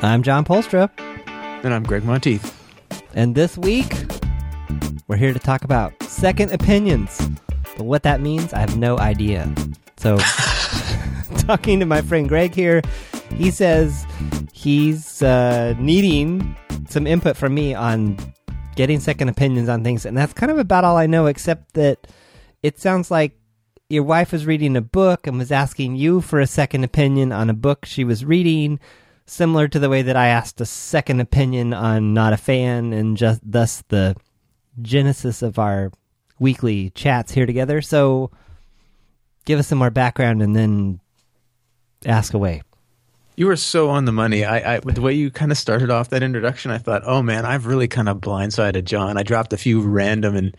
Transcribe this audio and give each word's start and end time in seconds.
I'm 0.00 0.22
John 0.22 0.44
Polstra, 0.44 0.90
And 1.64 1.74
I'm 1.74 1.82
Gregg 1.82 2.04
Monteith. 2.04 2.54
and 3.14 3.34
this 3.34 3.58
week 3.58 3.92
we're 5.08 5.16
here 5.16 5.32
to 5.32 5.38
talk 5.38 5.64
about 5.64 6.00
second 6.02 6.52
opinions. 6.52 7.20
But 7.76 7.84
what 7.84 8.02
that 8.04 8.20
means, 8.20 8.52
I 8.52 8.58
have 8.60 8.76
no 8.76 8.98
idea. 8.98 9.52
So, 9.96 10.18
talking 11.38 11.80
to 11.80 11.86
my 11.86 12.02
friend 12.02 12.28
Gregg 12.28 12.54
here, 12.54 12.82
he 13.34 13.50
says 13.50 14.06
he's 14.52 15.22
uh, 15.22 15.74
needing 15.78 16.56
some 16.88 17.06
input 17.06 17.36
from 17.36 17.54
me 17.54 17.74
on 17.74 18.16
getting 18.76 19.00
second 19.00 19.28
opinions 19.28 19.68
on 19.68 19.82
things, 19.82 20.04
and 20.06 20.16
that's 20.16 20.32
kind 20.32 20.50
of 20.52 20.58
about 20.58 20.84
all 20.84 20.96
I 20.96 21.06
know, 21.06 21.26
except 21.26 21.74
that 21.74 22.06
it 22.62 22.78
sounds 22.78 23.10
like 23.10 23.32
your 23.88 24.02
wife 24.04 24.32
was 24.32 24.46
reading 24.46 24.76
a 24.76 24.80
book 24.80 25.26
and 25.26 25.38
was 25.38 25.50
asking 25.50 25.96
you 25.96 26.20
for 26.20 26.40
a 26.40 26.46
second 26.46 26.84
opinion 26.84 27.32
on 27.32 27.48
a 27.50 27.54
book 27.54 27.84
she 27.84 28.04
was 28.04 28.24
reading, 28.24 28.78
similar 29.28 29.68
to 29.68 29.78
the 29.78 29.88
way 29.88 30.02
that 30.02 30.16
I 30.16 30.28
asked 30.28 30.60
a 30.60 30.66
second 30.66 31.20
opinion 31.20 31.74
on 31.74 32.14
Not 32.14 32.32
a 32.32 32.36
Fan, 32.36 32.92
and 32.92 33.16
just 33.16 33.40
thus 33.44 33.82
the 33.88 34.16
genesis 34.80 35.42
of 35.42 35.58
our 35.58 35.92
weekly 36.38 36.90
chats 36.90 37.32
here 37.32 37.46
together. 37.46 37.82
So, 37.82 38.30
give 39.44 39.58
us 39.58 39.68
some 39.68 39.78
more 39.78 39.90
background 39.90 40.42
and 40.42 40.56
then 40.56 41.00
ask 42.06 42.34
away. 42.34 42.62
You 43.36 43.46
were 43.46 43.56
so 43.56 43.88
on 43.90 44.04
the 44.04 44.12
money. 44.12 44.44
I, 44.44 44.74
I 44.74 44.80
the 44.80 45.00
way 45.00 45.12
you 45.12 45.30
kind 45.30 45.52
of 45.52 45.58
started 45.58 45.90
off 45.90 46.08
that 46.08 46.24
introduction, 46.24 46.72
I 46.72 46.78
thought, 46.78 47.02
oh 47.04 47.22
man, 47.22 47.46
I've 47.46 47.66
really 47.66 47.86
kind 47.86 48.08
of 48.08 48.18
blindsided 48.18 48.84
John. 48.84 49.16
I 49.16 49.22
dropped 49.22 49.52
a 49.52 49.56
few 49.56 49.80
random 49.80 50.34
and 50.34 50.56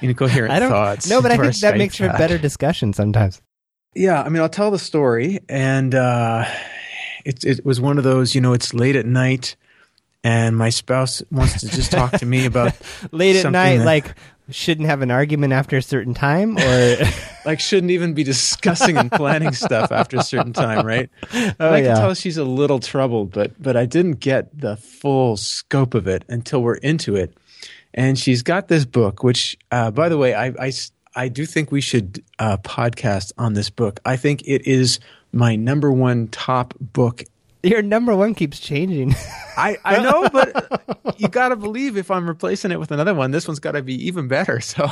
incoherent 0.00 0.50
I 0.50 0.58
don't 0.58 0.70
thoughts. 0.70 1.06
no, 1.06 1.20
but 1.20 1.32
I 1.32 1.36
think 1.36 1.54
that 1.56 1.76
makes 1.76 1.96
for 1.96 2.08
better 2.08 2.38
discussion 2.38 2.94
sometimes. 2.94 3.42
Yeah, 3.94 4.22
I 4.22 4.30
mean, 4.30 4.40
I'll 4.40 4.48
tell 4.48 4.70
the 4.70 4.78
story, 4.78 5.40
and 5.48 5.94
uh, 5.94 6.46
it 7.24 7.44
it 7.44 7.64
was 7.64 7.80
one 7.80 7.98
of 7.98 8.04
those. 8.04 8.34
You 8.34 8.40
know, 8.40 8.52
it's 8.52 8.74
late 8.74 8.96
at 8.96 9.06
night, 9.06 9.56
and 10.22 10.56
my 10.56 10.70
spouse 10.70 11.22
wants 11.30 11.60
to 11.60 11.68
just 11.68 11.92
talk 11.92 12.12
to 12.12 12.26
me 12.26 12.46
about 12.46 12.74
Late 13.12 13.36
at 13.36 13.50
night, 13.50 13.78
that- 13.78 13.86
like 13.86 14.14
shouldn't 14.50 14.86
have 14.86 15.00
an 15.00 15.10
argument 15.10 15.54
after 15.54 15.76
a 15.78 15.82
certain 15.82 16.12
time, 16.12 16.58
or 16.58 16.96
like 17.46 17.60
shouldn't 17.60 17.90
even 17.90 18.12
be 18.14 18.22
discussing 18.24 18.96
and 18.96 19.10
planning 19.10 19.52
stuff 19.52 19.90
after 19.90 20.18
a 20.18 20.22
certain 20.22 20.52
time, 20.52 20.86
right? 20.86 21.08
Oh, 21.32 21.70
I 21.70 21.78
yeah. 21.78 21.86
can 21.86 21.96
tell 21.96 22.14
she's 22.14 22.36
a 22.36 22.44
little 22.44 22.78
troubled, 22.80 23.32
but 23.32 23.60
but 23.62 23.76
I 23.76 23.86
didn't 23.86 24.20
get 24.20 24.58
the 24.58 24.76
full 24.76 25.36
scope 25.36 25.94
of 25.94 26.06
it 26.06 26.24
until 26.28 26.62
we're 26.62 26.76
into 26.76 27.16
it. 27.16 27.34
And 27.96 28.18
she's 28.18 28.42
got 28.42 28.66
this 28.66 28.84
book, 28.84 29.22
which, 29.22 29.56
uh, 29.70 29.92
by 29.92 30.08
the 30.08 30.18
way, 30.18 30.34
I, 30.34 30.46
I, 30.58 30.72
I 31.14 31.28
do 31.28 31.46
think 31.46 31.70
we 31.70 31.80
should 31.80 32.24
uh, 32.40 32.56
podcast 32.56 33.30
on 33.38 33.54
this 33.54 33.70
book. 33.70 34.00
I 34.04 34.16
think 34.16 34.42
it 34.42 34.66
is 34.66 34.98
my 35.34 35.56
number 35.56 35.90
one 35.92 36.28
top 36.28 36.74
book. 36.80 37.24
your 37.62 37.82
number 37.82 38.14
one 38.14 38.34
keeps 38.34 38.60
changing. 38.60 39.14
I, 39.56 39.76
I 39.84 40.02
know, 40.02 40.28
but 40.32 41.14
you 41.18 41.28
got 41.28 41.48
to 41.50 41.56
believe 41.56 41.96
if 41.96 42.10
I'm 42.10 42.26
replacing 42.26 42.70
it 42.72 42.80
with 42.80 42.90
another 42.90 43.14
one, 43.14 43.30
this 43.30 43.46
one's 43.46 43.60
got 43.60 43.72
to 43.72 43.82
be 43.82 43.94
even 44.06 44.28
better. 44.28 44.60
So 44.60 44.90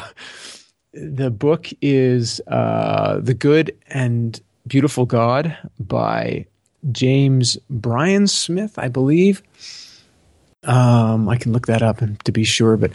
the 0.93 1.31
book 1.31 1.69
is 1.81 2.41
uh, 2.49 3.19
The 3.21 3.35
Good 3.35 3.77
and 3.89 4.41
Beautiful 4.67 5.07
God 5.07 5.57
by 5.81 6.47
James 6.93 7.57
Bryan 7.71 8.27
Smith, 8.27 8.79
I 8.79 8.89
believe. 8.89 9.43
Um, 10.65 11.29
I 11.29 11.37
can 11.37 11.53
look 11.53 11.67
that 11.67 11.83
up 11.83 12.03
and- 12.03 12.23
to 12.25 12.33
be 12.33 12.45
sure, 12.45 12.77
but 12.77 12.93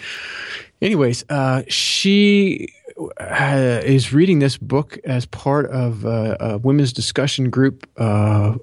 anyways, 0.81 1.25
uh, 1.29 1.63
she 1.67 2.73
uh, 3.19 3.81
is 3.83 4.13
reading 4.13 4.39
this 4.39 4.57
book 4.57 4.97
as 5.03 5.25
part 5.25 5.67
of 5.67 6.05
uh, 6.05 6.37
a 6.39 6.57
women's 6.57 6.93
discussion 6.93 7.49
group. 7.49 7.87
Uh, 7.97 8.55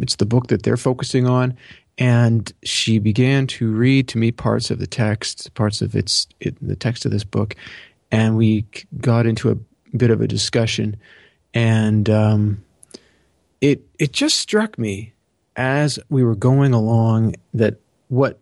it's 0.00 0.16
the 0.16 0.26
book 0.26 0.48
that 0.48 0.62
they're 0.62 0.76
focusing 0.76 1.26
on, 1.26 1.56
and 1.98 2.52
she 2.62 2.98
began 2.98 3.46
to 3.46 3.70
read 3.70 4.08
to 4.08 4.18
me 4.18 4.32
parts 4.32 4.70
of 4.70 4.78
the 4.78 4.86
text, 4.86 5.52
parts 5.54 5.82
of 5.82 5.94
its 5.94 6.26
it, 6.40 6.56
the 6.66 6.76
text 6.76 7.04
of 7.04 7.10
this 7.10 7.24
book, 7.24 7.54
and 8.10 8.36
we 8.36 8.64
got 9.00 9.26
into 9.26 9.50
a 9.50 9.56
bit 9.96 10.10
of 10.10 10.20
a 10.20 10.26
discussion, 10.26 10.96
and 11.54 12.08
um, 12.08 12.64
it 13.60 13.82
it 13.98 14.12
just 14.12 14.38
struck 14.38 14.78
me 14.78 15.12
as 15.56 15.98
we 16.10 16.22
were 16.22 16.34
going 16.34 16.74
along 16.74 17.34
that 17.54 17.80
what 18.08 18.38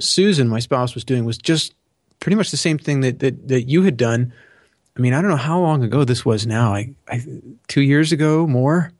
Susan, 0.00 0.48
my 0.48 0.58
spouse, 0.58 0.94
was 0.94 1.04
doing 1.04 1.24
was 1.24 1.38
just 1.38 1.74
pretty 2.20 2.36
much 2.36 2.50
the 2.50 2.56
same 2.56 2.78
thing 2.78 3.00
that 3.00 3.18
that, 3.20 3.48
that 3.48 3.62
you 3.68 3.82
had 3.82 3.96
done. 3.96 4.32
I 4.96 5.00
mean, 5.00 5.14
I 5.14 5.20
don't 5.22 5.30
know 5.30 5.36
how 5.36 5.58
long 5.60 5.82
ago 5.82 6.04
this 6.04 6.24
was 6.24 6.46
now. 6.46 6.74
I, 6.74 6.94
I 7.08 7.22
two 7.68 7.80
years 7.82 8.12
ago, 8.12 8.46
more, 8.46 8.92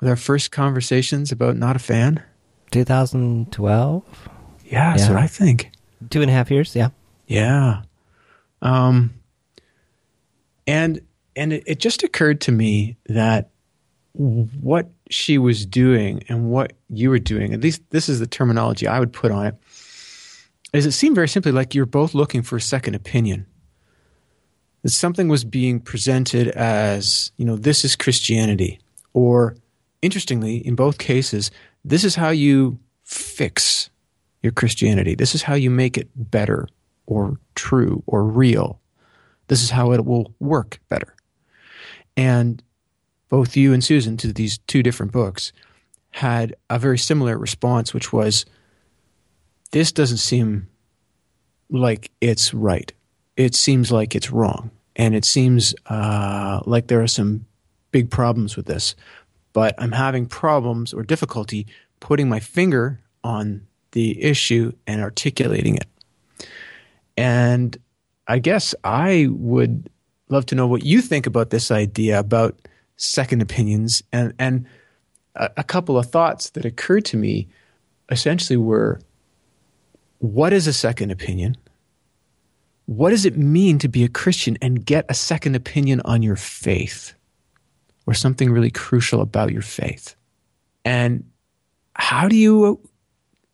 with 0.00 0.08
our 0.08 0.16
first 0.16 0.50
conversations 0.50 1.32
about 1.32 1.56
not 1.56 1.76
a 1.76 1.78
fan. 1.78 2.22
2012, 2.70 4.02
Yeah, 4.66 4.90
that's 4.90 5.04
Yeah. 5.04 5.14
what 5.14 5.22
I 5.22 5.26
think. 5.26 5.70
two 6.10 6.20
and 6.20 6.30
a 6.30 6.34
half 6.34 6.50
years. 6.50 6.74
Yeah, 6.76 6.88
Yeah. 7.26 7.82
Um 8.60 9.14
and 10.66 11.00
and 11.36 11.52
it, 11.52 11.62
it 11.66 11.78
just 11.78 12.02
occurred 12.02 12.40
to 12.42 12.52
me 12.52 12.96
that 13.06 13.50
what 14.14 14.90
she 15.10 15.38
was 15.38 15.66
doing 15.66 16.22
and 16.28 16.50
what 16.50 16.72
you 16.88 17.10
were 17.10 17.18
doing, 17.18 17.52
at 17.52 17.60
least 17.60 17.82
this 17.90 18.08
is 18.08 18.20
the 18.20 18.26
terminology 18.26 18.86
I 18.86 19.00
would 19.00 19.12
put 19.12 19.30
on 19.32 19.46
it, 19.46 19.54
is 20.74 20.86
it 20.86 20.92
seemed 20.92 21.14
very 21.14 21.28
simply 21.28 21.52
like 21.52 21.74
you're 21.74 21.86
both 21.86 22.14
looking 22.14 22.42
for 22.42 22.56
a 22.56 22.60
second 22.60 22.94
opinion. 22.94 23.46
That 24.82 24.90
something 24.90 25.28
was 25.28 25.44
being 25.44 25.80
presented 25.80 26.48
as, 26.48 27.32
you 27.36 27.44
know, 27.44 27.56
this 27.56 27.84
is 27.84 27.96
Christianity. 27.96 28.80
Or 29.12 29.56
interestingly, 30.02 30.56
in 30.56 30.74
both 30.74 30.98
cases, 30.98 31.50
this 31.84 32.04
is 32.04 32.16
how 32.16 32.30
you 32.30 32.78
fix 33.04 33.88
your 34.42 34.52
Christianity. 34.52 35.14
This 35.14 35.34
is 35.34 35.42
how 35.42 35.54
you 35.54 35.70
make 35.70 35.96
it 35.96 36.10
better 36.14 36.68
or 37.06 37.38
true 37.54 38.02
or 38.06 38.24
real. 38.24 38.80
This 39.48 39.62
is 39.62 39.70
how 39.70 39.92
it 39.92 40.04
will 40.04 40.34
work 40.40 40.80
better. 40.88 41.14
And 42.16 42.62
both 43.28 43.56
you 43.56 43.72
and 43.72 43.82
Susan, 43.82 44.16
to 44.18 44.32
these 44.32 44.58
two 44.58 44.82
different 44.82 45.12
books, 45.12 45.52
had 46.10 46.54
a 46.68 46.78
very 46.78 46.98
similar 46.98 47.38
response, 47.38 47.94
which 47.94 48.12
was 48.12 48.44
this 49.74 49.90
doesn't 49.90 50.18
seem 50.18 50.68
like 51.68 52.12
it's 52.20 52.54
right. 52.54 52.92
It 53.36 53.56
seems 53.56 53.90
like 53.90 54.14
it's 54.14 54.30
wrong. 54.30 54.70
And 54.94 55.16
it 55.16 55.24
seems 55.24 55.74
uh, 55.86 56.60
like 56.64 56.86
there 56.86 57.02
are 57.02 57.08
some 57.08 57.44
big 57.90 58.08
problems 58.08 58.56
with 58.56 58.66
this. 58.66 58.94
But 59.52 59.74
I'm 59.78 59.90
having 59.90 60.26
problems 60.26 60.94
or 60.94 61.02
difficulty 61.02 61.66
putting 61.98 62.28
my 62.28 62.38
finger 62.38 63.00
on 63.24 63.66
the 63.90 64.22
issue 64.22 64.70
and 64.86 65.00
articulating 65.00 65.74
it. 65.74 65.88
And 67.16 67.76
I 68.28 68.38
guess 68.38 68.76
I 68.84 69.26
would 69.32 69.90
love 70.28 70.46
to 70.46 70.54
know 70.54 70.68
what 70.68 70.84
you 70.84 71.00
think 71.00 71.26
about 71.26 71.50
this 71.50 71.72
idea 71.72 72.20
about 72.20 72.56
second 72.96 73.42
opinions 73.42 74.04
and 74.12 74.34
and 74.38 74.66
a, 75.34 75.50
a 75.56 75.64
couple 75.64 75.98
of 75.98 76.06
thoughts 76.06 76.50
that 76.50 76.64
occurred 76.64 77.04
to 77.06 77.16
me 77.16 77.48
essentially 78.08 78.56
were 78.56 79.00
what 80.18 80.52
is 80.52 80.66
a 80.66 80.72
second 80.72 81.10
opinion? 81.10 81.56
What 82.86 83.10
does 83.10 83.24
it 83.24 83.36
mean 83.36 83.78
to 83.78 83.88
be 83.88 84.04
a 84.04 84.08
Christian 84.08 84.58
and 84.60 84.84
get 84.84 85.06
a 85.08 85.14
second 85.14 85.54
opinion 85.54 86.02
on 86.04 86.22
your 86.22 86.36
faith 86.36 87.14
or 88.06 88.14
something 88.14 88.50
really 88.50 88.70
crucial 88.70 89.20
about 89.20 89.52
your 89.52 89.62
faith? 89.62 90.14
And 90.84 91.24
how 91.96 92.28
do 92.28 92.36
you 92.36 92.80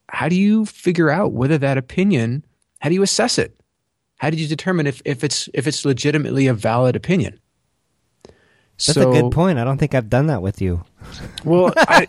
how 0.09 0.29
do 0.29 0.37
you 0.37 0.67
figure 0.67 1.11
out 1.11 1.33
whether 1.33 1.59
that 1.59 1.79
opinion 1.79 2.45
how 2.81 2.89
do 2.89 2.95
you 2.95 3.03
assess 3.03 3.39
it 3.39 3.59
how 4.19 4.31
do 4.31 4.37
you 4.37 4.49
determine 4.49 4.87
if, 4.87 5.01
if 5.05 5.23
it's 5.23 5.49
if 5.55 5.67
it's 5.67 5.85
legitimately 5.85 6.47
a 6.47 6.55
valid 6.55 6.97
opinion 6.97 7.39
that's 8.87 8.97
a 8.97 9.05
good 9.05 9.33
point. 9.33 9.59
I 9.59 9.65
don't 9.65 9.79
think 9.79 9.95
I've 9.95 10.09
done 10.11 10.27
that 10.29 10.43
with 10.43 10.61
you. 10.61 10.85
well 11.45 11.73
I, 11.77 12.07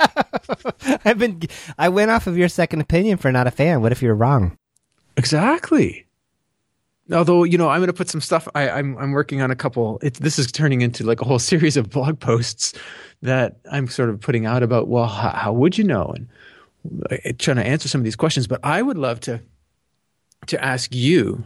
I've 1.06 1.18
been. 1.18 1.42
I 1.78 1.90
went 1.90 2.12
off 2.12 2.28
of 2.28 2.38
your 2.38 2.50
second 2.50 2.82
opinion 2.82 3.18
for 3.18 3.32
not 3.32 3.48
a 3.48 3.52
fan. 3.52 3.82
What 3.82 3.92
if 3.92 4.02
you're 4.02 4.16
wrong? 4.16 4.58
exactly 5.18 6.06
although 7.14 7.44
you 7.44 7.58
know 7.58 7.70
i'm 7.70 7.80
going 7.80 7.88
to 7.88 7.94
put 7.94 8.10
some 8.10 8.22
stuff 8.22 8.48
I, 8.56 8.70
I'm, 8.70 8.98
I'm 8.98 9.12
working 9.12 9.42
on 9.42 9.52
a 9.52 9.56
couple 9.56 10.00
it, 10.02 10.16
this 10.16 10.40
is 10.40 10.52
turning 10.52 10.82
into 10.82 11.04
like 11.04 11.22
a 11.22 11.26
whole 11.26 11.40
series 11.52 11.78
of 11.78 11.90
blog 11.90 12.20
posts 12.20 12.74
that 13.22 13.58
i'm 13.72 13.88
sort 13.88 14.10
of 14.10 14.20
putting 14.22 14.46
out 14.46 14.64
about 14.64 14.88
well 14.88 15.08
how, 15.08 15.32
how 15.32 15.54
would 15.54 15.78
you 15.78 15.84
know 15.84 16.14
and 16.16 16.28
uh, 17.12 17.18
trying 17.38 17.58
to 17.58 17.66
answer 17.66 17.88
some 17.88 18.02
of 18.02 18.06
these 18.06 18.16
questions 18.16 18.48
but 18.48 18.60
i 18.64 18.82
would 18.82 18.98
love 18.98 19.20
to 19.20 19.42
to 20.48 20.64
ask 20.64 20.96
you 20.96 21.44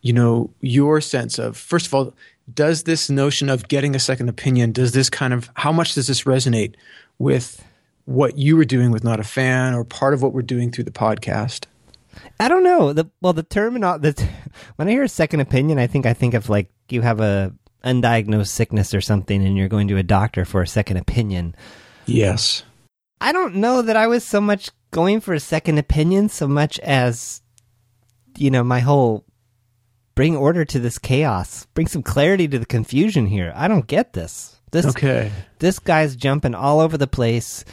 you 0.00 0.12
know 0.12 0.50
your 0.60 1.00
sense 1.00 1.38
of 1.38 1.56
first 1.56 1.86
of 1.86 1.94
all 1.94 2.14
does 2.52 2.84
this 2.84 3.10
notion 3.10 3.48
of 3.48 3.68
getting 3.68 3.94
a 3.94 3.98
second 3.98 4.28
opinion 4.28 4.72
does 4.72 4.92
this 4.92 5.10
kind 5.10 5.32
of 5.32 5.50
how 5.54 5.72
much 5.72 5.94
does 5.94 6.06
this 6.06 6.22
resonate 6.22 6.74
with 7.18 7.64
what 8.04 8.38
you 8.38 8.56
were 8.56 8.64
doing 8.64 8.90
with 8.92 9.02
not 9.02 9.18
a 9.18 9.24
fan 9.24 9.74
or 9.74 9.84
part 9.84 10.14
of 10.14 10.22
what 10.22 10.32
we're 10.32 10.42
doing 10.42 10.70
through 10.70 10.84
the 10.84 10.90
podcast 10.90 11.66
I 12.40 12.48
don't 12.48 12.64
know. 12.64 12.94
The 12.94 13.10
well, 13.20 13.34
the 13.34 13.42
terminal. 13.42 13.98
The 13.98 14.28
when 14.76 14.88
I 14.88 14.90
hear 14.90 15.02
a 15.02 15.08
second 15.08 15.40
opinion, 15.40 15.78
I 15.78 15.86
think 15.86 16.06
I 16.06 16.14
think 16.14 16.34
of 16.34 16.48
like 16.48 16.70
you 16.88 17.02
have 17.02 17.20
a 17.20 17.52
undiagnosed 17.84 18.48
sickness 18.48 18.94
or 18.94 19.00
something, 19.00 19.44
and 19.44 19.56
you're 19.56 19.68
going 19.68 19.88
to 19.88 19.96
a 19.96 20.02
doctor 20.02 20.44
for 20.44 20.62
a 20.62 20.66
second 20.66 20.96
opinion. 20.96 21.54
yes 22.06 22.62
I 23.20 23.32
don't 23.32 23.56
know 23.56 23.82
that 23.82 23.96
I 23.96 24.06
was 24.06 24.24
so 24.24 24.40
much 24.40 24.70
going 24.90 25.20
for 25.20 25.34
a 25.34 25.40
second 25.40 25.78
opinion 25.78 26.28
so 26.28 26.46
much 26.46 26.78
as 26.80 27.42
you 28.38 28.50
know 28.50 28.62
my 28.62 28.80
whole 28.80 29.24
bring 30.16 30.34
order 30.34 30.64
to 30.64 30.80
this 30.80 30.98
chaos, 30.98 31.66
bring 31.74 31.86
some 31.86 32.02
clarity 32.02 32.48
to 32.48 32.58
the 32.58 32.66
confusion 32.66 33.26
here. 33.26 33.52
I 33.54 33.68
don't 33.68 33.86
get 33.86 34.14
this. 34.14 34.56
This 34.72 34.86
Okay. 34.86 35.30
this 35.60 35.78
guy's 35.78 36.16
jumping 36.16 36.54
all 36.56 36.80
over 36.80 36.98
the 36.98 37.06
place. 37.06 37.64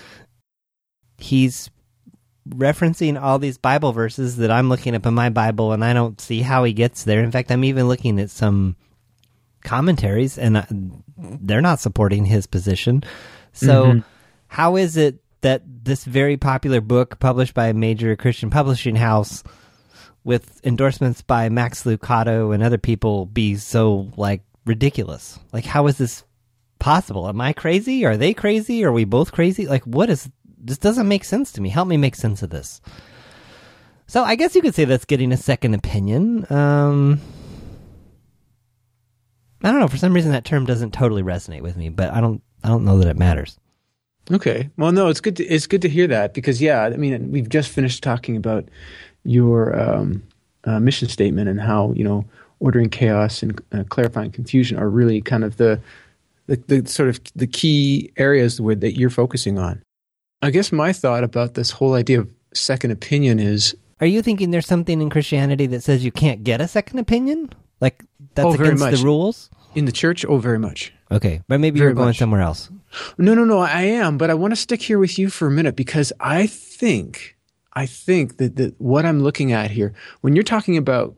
He's 1.17 1.71
referencing 2.47 3.19
all 3.19 3.39
these 3.39 3.57
Bible 3.57 3.93
verses 3.93 4.37
that 4.37 4.51
I'm 4.51 4.69
looking 4.69 4.93
up 4.93 5.05
in 5.05 5.13
my 5.13 5.29
Bible, 5.29 5.71
and 5.71 5.83
I 5.83 5.93
don't 5.93 6.19
see 6.21 6.41
how 6.41 6.65
he 6.65 6.73
gets 6.73 7.03
there. 7.03 7.23
In 7.23 7.31
fact, 7.31 7.49
I'm 7.51 7.63
even 7.63 7.87
looking 7.87 8.19
at 8.19 8.29
some 8.29 8.75
commentaries, 9.63 10.37
and 10.37 11.01
they're 11.17 11.61
not 11.61 11.79
supporting 11.79 12.25
his 12.25 12.45
position. 12.45 13.03
So, 13.53 13.85
Mhm. 13.85 14.03
how 14.47 14.75
is 14.75 14.97
it 14.97 15.21
that 15.41 15.63
this 15.85 16.03
very 16.03 16.35
popular 16.37 16.81
book, 16.81 17.19
published 17.19 17.53
by 17.53 17.67
a 17.67 17.73
major 17.73 18.15
Christian 18.17 18.49
publishing 18.49 18.97
house, 18.97 19.43
with 20.23 20.59
endorsements 20.65 21.21
by 21.21 21.49
Max 21.49 21.83
Lucado 21.83 22.53
and 22.53 22.63
other 22.63 22.77
people, 22.77 23.25
be 23.25 23.55
so 23.55 24.11
like 24.17 24.41
ridiculous? 24.65 25.39
Like, 25.51 25.65
how 25.65 25.87
is 25.87 25.97
this 25.97 26.23
possible? 26.79 27.27
Am 27.27 27.39
I 27.41 27.53
crazy? 27.53 28.05
Are 28.05 28.17
they 28.17 28.33
crazy? 28.33 28.83
Are 28.83 28.91
we 28.91 29.05
both 29.05 29.31
crazy? 29.31 29.67
Like, 29.67 29.83
what 29.83 30.09
is 30.09 30.29
this? 30.57 30.77
Doesn't 30.77 31.07
make 31.07 31.23
sense 31.23 31.51
to 31.53 31.61
me. 31.61 31.69
Help 31.69 31.87
me 31.87 31.97
make 31.97 32.15
sense 32.15 32.43
of 32.43 32.49
this. 32.49 32.81
So, 34.07 34.23
I 34.23 34.35
guess 34.35 34.55
you 34.55 34.61
could 34.61 34.75
say 34.75 34.85
that's 34.85 35.05
getting 35.05 35.31
a 35.31 35.37
second 35.37 35.73
opinion. 35.73 36.45
Um, 36.51 37.19
I 39.63 39.71
don't 39.71 39.79
know. 39.79 39.87
For 39.87 39.97
some 39.97 40.13
reason, 40.13 40.31
that 40.31 40.45
term 40.45 40.65
doesn't 40.65 40.91
totally 40.91 41.23
resonate 41.23 41.61
with 41.61 41.77
me, 41.77 41.89
but 41.89 42.11
I 42.11 42.21
don't. 42.21 42.41
I 42.65 42.69
don't 42.69 42.85
know 42.85 42.97
that 42.99 43.09
it 43.09 43.17
matters. 43.17 43.59
Okay. 44.31 44.69
Well, 44.77 44.91
no, 44.91 45.09
it's 45.09 45.19
good. 45.19 45.35
To, 45.37 45.45
it's 45.45 45.67
good 45.67 45.81
to 45.81 45.89
hear 45.89 46.07
that 46.07 46.33
because, 46.33 46.61
yeah, 46.61 46.83
I 46.83 46.95
mean, 46.95 47.31
we've 47.31 47.49
just 47.49 47.69
finished 47.69 48.03
talking 48.03 48.37
about 48.37 48.69
your 49.23 49.79
um, 49.79 50.23
uh, 50.65 50.79
mission 50.79 51.07
statement 51.07 51.49
and 51.49 51.59
how 51.61 51.93
you 51.95 52.03
know 52.03 52.25
ordering 52.59 52.89
chaos 52.89 53.43
and 53.43 53.59
uh, 53.73 53.83
clarifying 53.89 54.31
confusion 54.31 54.77
are 54.77 54.89
really 54.89 55.21
kind 55.21 55.43
of 55.43 55.57
the, 55.57 55.79
the 56.47 56.55
the 56.67 56.87
sort 56.89 57.09
of 57.09 57.19
the 57.35 57.47
key 57.47 58.11
areas 58.17 58.61
where, 58.61 58.75
that 58.75 58.97
you're 58.97 59.09
focusing 59.09 59.57
on. 59.59 59.81
I 60.41 60.49
guess 60.49 60.71
my 60.71 60.91
thought 60.93 61.23
about 61.23 61.53
this 61.53 61.71
whole 61.71 61.93
idea 61.93 62.19
of 62.19 62.29
second 62.53 62.91
opinion 62.91 63.39
is 63.39 63.75
Are 64.01 64.07
you 64.07 64.21
thinking 64.21 64.51
there's 64.51 64.67
something 64.67 65.01
in 65.01 65.09
Christianity 65.09 65.67
that 65.67 65.83
says 65.83 66.03
you 66.03 66.11
can't 66.11 66.43
get 66.43 66.61
a 66.61 66.67
second 66.67 66.99
opinion? 66.99 67.49
Like 67.81 68.03
that's 68.35 68.45
Oh, 68.47 68.53
against 68.53 68.83
much. 68.83 68.99
the 68.99 69.03
rules? 69.05 69.49
in 69.75 69.85
the 69.85 69.91
church. 69.91 70.23
Oh, 70.25 70.37
very 70.37 70.59
much. 70.59 70.93
Okay, 71.11 71.41
but 71.47 71.59
maybe 71.59 71.79
Very 71.79 71.89
you're 71.89 71.95
going 71.95 72.09
much. 72.09 72.19
somewhere 72.19 72.41
else. 72.41 72.69
No, 73.17 73.33
no, 73.33 73.43
no. 73.43 73.57
I 73.59 73.81
am, 73.81 74.19
but 74.19 74.29
I 74.29 74.35
want 74.35 74.51
to 74.51 74.55
stick 74.55 74.83
here 74.83 74.99
with 74.99 75.17
you 75.17 75.29
for 75.29 75.47
a 75.47 75.51
minute 75.51 75.75
because 75.75 76.13
I 76.19 76.45
think, 76.45 77.35
I 77.73 77.85
think 77.85 78.37
that, 78.37 78.55
that 78.57 78.79
what 78.79 79.05
I'm 79.05 79.21
looking 79.21 79.51
at 79.51 79.71
here, 79.71 79.93
when 80.21 80.35
you're 80.35 80.43
talking 80.43 80.77
about 80.77 81.15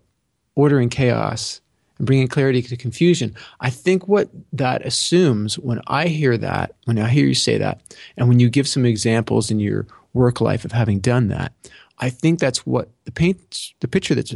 ordering 0.55 0.89
chaos 0.89 1.61
and 1.97 2.07
bringing 2.07 2.27
clarity 2.27 2.61
to 2.61 2.77
confusion, 2.77 3.35
I 3.59 3.69
think 3.69 4.07
what 4.07 4.29
that 4.53 4.85
assumes 4.85 5.59
when 5.59 5.81
I 5.87 6.07
hear 6.07 6.37
that, 6.37 6.75
when 6.85 6.97
I 6.97 7.09
hear 7.09 7.25
you 7.25 7.35
say 7.35 7.57
that, 7.57 7.81
and 8.17 8.29
when 8.29 8.39
you 8.39 8.49
give 8.49 8.67
some 8.67 8.85
examples 8.85 9.51
in 9.51 9.59
your 9.59 9.85
work 10.13 10.39
life 10.39 10.65
of 10.65 10.71
having 10.71 10.99
done 10.99 11.27
that, 11.27 11.53
I 11.99 12.09
think 12.09 12.39
that's 12.39 12.65
what 12.65 12.89
the 13.05 13.11
paint, 13.11 13.73
the 13.79 13.87
picture 13.87 14.15
that's 14.15 14.35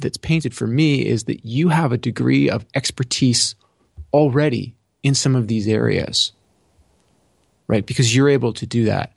that's 0.00 0.16
painted 0.16 0.52
for 0.54 0.66
me 0.66 1.06
is 1.06 1.24
that 1.24 1.44
you 1.44 1.68
have 1.68 1.92
a 1.92 1.96
degree 1.96 2.50
of 2.50 2.66
expertise 2.74 3.54
already 4.12 4.74
in 5.04 5.14
some 5.14 5.36
of 5.36 5.46
these 5.46 5.68
areas 5.68 6.32
right? 7.66 7.86
Because 7.86 8.14
you're 8.14 8.28
able 8.28 8.52
to 8.54 8.66
do 8.66 8.84
that. 8.84 9.12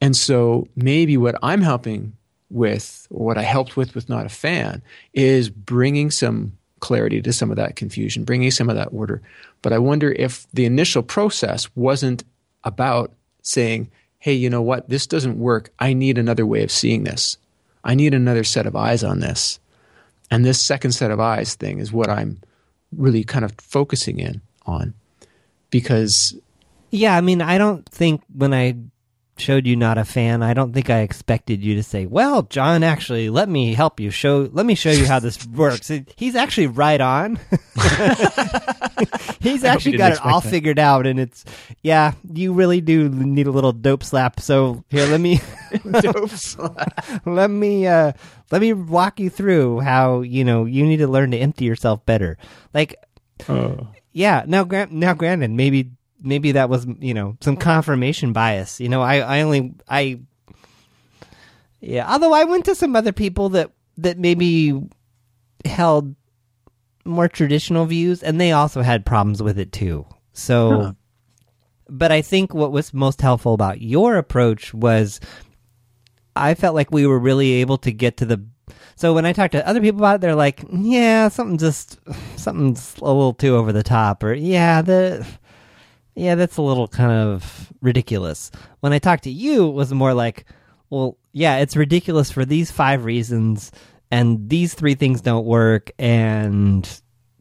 And 0.00 0.16
so 0.16 0.66
maybe 0.76 1.16
what 1.16 1.36
I'm 1.42 1.60
helping 1.60 2.16
with, 2.50 3.06
or 3.10 3.26
what 3.26 3.38
I 3.38 3.42
helped 3.42 3.76
with 3.76 3.94
with 3.94 4.08
Not 4.08 4.26
a 4.26 4.30
Fan, 4.30 4.82
is 5.12 5.50
bringing 5.50 6.10
some 6.10 6.56
clarity 6.80 7.20
to 7.22 7.32
some 7.32 7.50
of 7.50 7.56
that 7.56 7.76
confusion, 7.76 8.24
bringing 8.24 8.50
some 8.50 8.68
of 8.68 8.76
that 8.76 8.88
order. 8.92 9.22
But 9.62 9.72
I 9.72 9.78
wonder 9.78 10.10
if 10.12 10.46
the 10.52 10.64
initial 10.64 11.02
process 11.02 11.68
wasn't 11.76 12.24
about 12.64 13.12
saying, 13.42 13.90
hey, 14.18 14.32
you 14.32 14.50
know 14.50 14.62
what? 14.62 14.88
This 14.88 15.06
doesn't 15.06 15.38
work. 15.38 15.72
I 15.78 15.92
need 15.92 16.18
another 16.18 16.46
way 16.46 16.62
of 16.62 16.70
seeing 16.70 17.04
this. 17.04 17.36
I 17.84 17.94
need 17.94 18.14
another 18.14 18.44
set 18.44 18.66
of 18.66 18.76
eyes 18.76 19.04
on 19.04 19.20
this. 19.20 19.60
And 20.30 20.44
this 20.44 20.62
second 20.62 20.92
set 20.92 21.10
of 21.10 21.20
eyes 21.20 21.54
thing 21.54 21.78
is 21.78 21.92
what 21.92 22.08
I'm 22.08 22.40
really 22.96 23.24
kind 23.24 23.44
of 23.44 23.52
focusing 23.58 24.18
in 24.18 24.40
on. 24.66 24.94
Because 25.70 26.34
Yeah, 26.90 27.16
I 27.16 27.20
mean, 27.20 27.40
I 27.40 27.58
don't 27.58 27.88
think 27.88 28.22
when 28.34 28.52
I 28.52 28.76
showed 29.40 29.66
you 29.66 29.74
not 29.76 29.98
a 29.98 30.04
fan, 30.04 30.42
I 30.42 30.54
don't 30.54 30.72
think 30.72 30.90
I 30.90 31.00
expected 31.00 31.62
you 31.64 31.74
to 31.76 31.82
say, 31.82 32.06
"Well, 32.06 32.42
John, 32.44 32.82
actually, 32.82 33.30
let 33.30 33.48
me 33.48 33.74
help 33.74 33.98
you 33.98 34.10
show. 34.10 34.48
Let 34.52 34.66
me 34.66 34.74
show 34.74 34.90
you 34.90 35.06
how 35.06 35.18
this 35.18 35.44
works." 35.54 35.90
He's 36.16 36.34
actually 36.36 36.68
right 36.68 37.00
on. 37.00 37.38
He's 39.40 39.64
actually 39.64 39.96
got 39.96 40.12
it 40.12 40.24
all 40.24 40.40
that. 40.40 40.50
figured 40.50 40.78
out, 40.78 41.06
and 41.06 41.18
it's 41.18 41.44
yeah, 41.82 42.12
you 42.32 42.52
really 42.52 42.80
do 42.80 43.08
need 43.08 43.46
a 43.46 43.50
little 43.50 43.72
dope 43.72 44.04
slap. 44.04 44.40
So 44.40 44.84
here, 44.90 45.06
let 45.06 45.20
me 45.20 45.40
dope 46.00 46.28
slap. 46.30 47.04
let 47.26 47.50
me 47.50 47.86
uh 47.86 48.12
let 48.50 48.60
me 48.60 48.72
walk 48.74 49.18
you 49.18 49.30
through 49.30 49.80
how 49.80 50.20
you 50.20 50.44
know 50.44 50.66
you 50.66 50.84
need 50.84 50.98
to 50.98 51.08
learn 51.08 51.30
to 51.30 51.38
empty 51.38 51.64
yourself 51.64 52.04
better. 52.04 52.36
Like 52.74 52.96
Oh. 53.48 53.88
yeah. 54.12 54.44
Now, 54.46 54.64
grant 54.64 54.92
now, 54.92 55.14
granted, 55.14 55.50
maybe 55.50 55.92
maybe 56.20 56.52
that 56.52 56.68
was 56.68 56.86
you 56.98 57.14
know 57.14 57.36
some 57.40 57.56
mm. 57.56 57.60
confirmation 57.60 58.32
bias. 58.32 58.80
You 58.80 58.88
know, 58.88 59.02
I 59.02 59.18
I 59.18 59.42
only 59.42 59.74
I 59.88 60.20
yeah. 61.80 62.10
Although 62.10 62.32
I 62.32 62.44
went 62.44 62.64
to 62.66 62.74
some 62.74 62.96
other 62.96 63.12
people 63.12 63.50
that 63.50 63.72
that 63.98 64.18
maybe 64.18 64.80
held 65.64 66.14
more 67.04 67.28
traditional 67.28 67.86
views, 67.86 68.22
and 68.22 68.40
they 68.40 68.52
also 68.52 68.82
had 68.82 69.06
problems 69.06 69.42
with 69.42 69.58
it 69.58 69.72
too. 69.72 70.06
So. 70.32 70.70
Huh. 70.70 70.92
But 71.92 72.12
I 72.12 72.22
think 72.22 72.54
what 72.54 72.70
was 72.70 72.94
most 72.94 73.20
helpful 73.20 73.52
about 73.52 73.80
your 73.80 74.16
approach 74.16 74.72
was 74.72 75.18
I 76.36 76.54
felt 76.54 76.74
like 76.74 76.90
we 76.90 77.06
were 77.06 77.18
really 77.18 77.52
able 77.54 77.78
to 77.78 77.92
get 77.92 78.16
to 78.18 78.24
the. 78.24 78.44
So 78.96 79.14
when 79.14 79.26
I 79.26 79.32
talk 79.32 79.50
to 79.52 79.66
other 79.66 79.80
people 79.80 80.00
about 80.00 80.16
it, 80.16 80.20
they're 80.20 80.34
like, 80.34 80.64
"Yeah, 80.70 81.28
something 81.28 81.58
just 81.58 81.98
something's 82.36 82.96
a 83.00 83.04
little 83.04 83.34
too 83.34 83.56
over 83.56 83.72
the 83.72 83.82
top," 83.82 84.22
or 84.22 84.32
"Yeah, 84.32 84.82
the 84.82 85.26
yeah, 86.14 86.34
that's 86.34 86.56
a 86.56 86.62
little 86.62 86.88
kind 86.88 87.12
of 87.12 87.72
ridiculous." 87.80 88.50
When 88.80 88.92
I 88.92 88.98
talked 88.98 89.24
to 89.24 89.30
you, 89.30 89.68
it 89.68 89.72
was 89.72 89.92
more 89.92 90.14
like, 90.14 90.46
"Well, 90.90 91.18
yeah, 91.32 91.58
it's 91.58 91.76
ridiculous 91.76 92.30
for 92.30 92.44
these 92.44 92.70
five 92.70 93.04
reasons, 93.04 93.72
and 94.10 94.48
these 94.48 94.74
three 94.74 94.94
things 94.94 95.20
don't 95.20 95.46
work, 95.46 95.90
and 95.98 96.88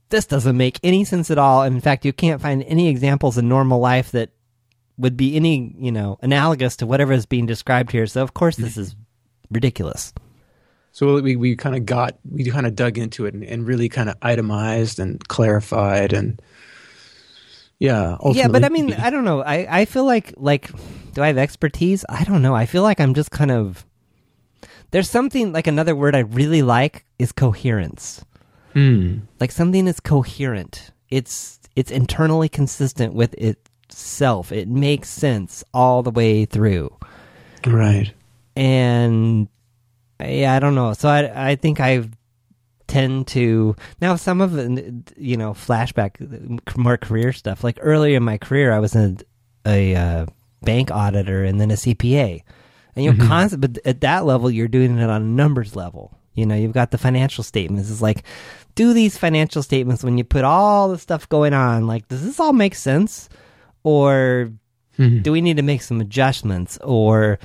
this 0.09 0.25
doesn't 0.25 0.57
make 0.57 0.79
any 0.83 1.03
sense 1.05 1.31
at 1.31 1.37
all. 1.37 1.63
And 1.63 1.75
in 1.75 1.81
fact, 1.81 2.05
you 2.05 2.13
can't 2.13 2.41
find 2.41 2.63
any 2.63 2.87
examples 2.89 3.37
in 3.37 3.47
normal 3.47 3.79
life 3.79 4.11
that 4.11 4.31
would 4.97 5.15
be 5.15 5.35
any, 5.35 5.73
you 5.77 5.91
know, 5.91 6.17
analogous 6.21 6.75
to 6.77 6.85
whatever 6.85 7.13
is 7.13 7.25
being 7.25 7.45
described 7.45 7.91
here. 7.91 8.05
So 8.05 8.21
of 8.21 8.33
course 8.33 8.57
this 8.57 8.75
is 8.75 8.95
ridiculous. 9.49 10.13
So 10.91 11.21
we, 11.21 11.35
we 11.35 11.55
kind 11.55 11.75
of 11.75 11.85
got, 11.85 12.17
we 12.29 12.43
kind 12.45 12.65
of 12.65 12.75
dug 12.75 12.97
into 12.97 13.25
it 13.25 13.33
and, 13.33 13.43
and 13.43 13.65
really 13.65 13.87
kind 13.87 14.09
of 14.09 14.17
itemized 14.21 14.99
and 14.99 15.25
clarified 15.27 16.11
and 16.11 16.41
yeah. 17.79 18.17
yeah, 18.33 18.47
but 18.47 18.63
I 18.65 18.69
mean, 18.69 18.93
I 18.93 19.09
don't 19.09 19.23
know. 19.23 19.41
I, 19.41 19.81
I 19.81 19.85
feel 19.85 20.05
like 20.05 20.33
like 20.37 20.69
do 21.13 21.23
I 21.23 21.27
have 21.27 21.37
expertise? 21.37 22.05
I 22.09 22.23
don't 22.25 22.41
know. 22.41 22.53
I 22.53 22.65
feel 22.65 22.83
like 22.83 22.99
I'm 22.99 23.13
just 23.13 23.31
kind 23.31 23.51
of 23.51 23.85
there's 24.91 25.09
something 25.09 25.53
like 25.53 25.67
another 25.67 25.95
word 25.95 26.15
I 26.15 26.19
really 26.19 26.61
like 26.61 27.05
is 27.17 27.31
coherence. 27.31 28.23
Hmm. 28.73 29.19
Like 29.39 29.51
something 29.51 29.87
is 29.87 29.99
coherent. 29.99 30.91
It's 31.09 31.59
it's 31.75 31.91
internally 31.91 32.49
consistent 32.49 33.13
with 33.13 33.33
itself. 33.35 34.51
It 34.51 34.67
makes 34.67 35.09
sense 35.09 35.63
all 35.73 36.03
the 36.03 36.11
way 36.11 36.45
through. 36.45 36.95
Right. 37.65 38.13
and 38.55 39.47
yeah, 40.19 40.53
I 40.53 40.59
don't 40.59 40.75
know. 40.75 40.93
So 40.93 41.07
I 41.09 41.51
I 41.51 41.55
think 41.55 41.79
I 41.79 42.09
tend 42.89 43.27
to 43.27 43.75
now 44.01 44.17
some 44.17 44.41
of 44.41 44.57
it, 44.57 45.13
you 45.17 45.37
know 45.37 45.53
flashback 45.53 46.19
more 46.77 46.97
career 46.97 47.31
stuff. 47.31 47.63
Like 47.63 47.77
earlier 47.81 48.17
in 48.17 48.23
my 48.23 48.37
career, 48.37 48.73
I 48.73 48.79
was 48.79 48.95
a 48.95 49.15
a 49.65 49.95
uh, 49.95 50.25
bank 50.63 50.91
auditor 50.91 51.43
and 51.45 51.61
then 51.61 51.71
a 51.71 51.75
CPA, 51.75 52.41
and 52.95 53.05
you 53.05 53.13
know, 53.13 53.25
constant. 53.27 53.61
But 53.61 53.77
at 53.85 54.01
that 54.01 54.25
level, 54.25 54.49
you're 54.51 54.67
doing 54.67 54.97
it 54.97 55.09
on 55.09 55.21
a 55.21 55.25
numbers 55.25 55.75
level. 55.75 56.17
You 56.33 56.45
know, 56.45 56.55
you've 56.55 56.73
got 56.73 56.91
the 56.91 56.97
financial 56.97 57.43
statements. 57.43 57.89
It's 57.91 58.01
like 58.01 58.23
do 58.75 58.93
these 58.93 59.17
financial 59.17 59.61
statements 59.63 60.03
when 60.03 60.17
you 60.17 60.23
put 60.23 60.43
all 60.45 60.89
the 60.89 60.97
stuff 60.97 61.27
going 61.29 61.53
on. 61.53 61.85
Like, 61.87 62.07
does 62.07 62.23
this 62.23 62.39
all 62.39 62.53
make 62.53 62.75
sense, 62.75 63.29
or 63.83 64.51
Mhm. 64.97 65.23
do 65.23 65.31
we 65.31 65.39
need 65.41 65.55
to 65.57 65.63
make 65.63 65.81
some 65.81 66.01
adjustments 66.01 66.77
or 66.83 67.39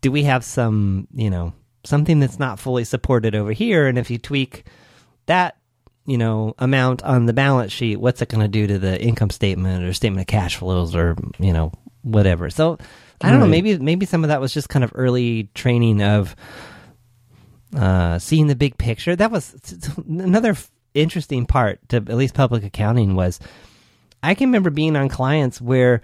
do 0.00 0.10
we 0.10 0.22
have 0.24 0.42
some 0.42 1.06
you 1.14 1.28
know 1.28 1.52
something 1.84 2.20
that's 2.20 2.38
not 2.38 2.58
fully 2.58 2.84
supported 2.84 3.34
over 3.34 3.52
here 3.52 3.86
and 3.86 3.98
if 3.98 4.10
you 4.10 4.18
tweak 4.18 4.64
that 5.26 5.56
you 6.06 6.18
know 6.18 6.54
amount 6.58 7.02
on 7.02 7.26
the 7.26 7.32
balance 7.32 7.72
sheet 7.72 7.96
what's 7.96 8.22
it 8.22 8.28
going 8.28 8.40
to 8.40 8.48
do 8.48 8.66
to 8.66 8.78
the 8.78 9.00
income 9.00 9.30
statement 9.30 9.84
or 9.84 9.92
statement 9.92 10.20
of 10.20 10.26
cash 10.26 10.56
flows 10.56 10.94
or 10.94 11.16
you 11.38 11.52
know 11.52 11.72
whatever. 12.02 12.50
So 12.50 12.78
I 13.20 13.30
don't 13.30 13.40
know. 13.40 13.46
Maybe 13.46 13.78
maybe 13.78 14.06
some 14.06 14.24
of 14.24 14.28
that 14.28 14.40
was 14.40 14.52
just 14.52 14.68
kind 14.68 14.84
of 14.84 14.92
early 14.94 15.48
training 15.54 16.02
of 16.02 16.34
uh, 17.76 18.18
seeing 18.18 18.48
the 18.48 18.56
big 18.56 18.76
picture. 18.76 19.14
That 19.16 19.30
was 19.30 19.54
another 20.08 20.50
f- 20.50 20.70
interesting 20.94 21.46
part 21.46 21.88
to 21.88 21.96
at 21.96 22.08
least 22.08 22.34
public 22.34 22.64
accounting 22.64 23.14
was 23.14 23.38
I 24.22 24.34
can 24.34 24.48
remember 24.48 24.70
being 24.70 24.96
on 24.96 25.08
clients 25.08 25.60
where 25.60 26.02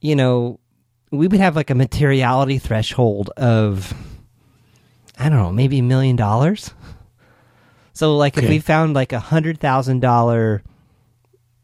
you 0.00 0.16
know 0.16 0.58
we 1.10 1.28
would 1.28 1.40
have 1.40 1.56
like 1.56 1.70
a 1.70 1.74
materiality 1.74 2.58
threshold 2.58 3.30
of 3.36 3.94
I 5.18 5.28
don't 5.28 5.38
know 5.38 5.52
maybe 5.52 5.78
a 5.80 5.82
million 5.82 6.16
dollars. 6.16 6.72
So 7.92 8.16
like 8.16 8.36
if 8.38 8.48
we 8.48 8.58
found 8.60 8.94
like 8.94 9.12
a 9.12 9.18
hundred 9.18 9.58
thousand 9.58 10.00
dollar 10.00 10.62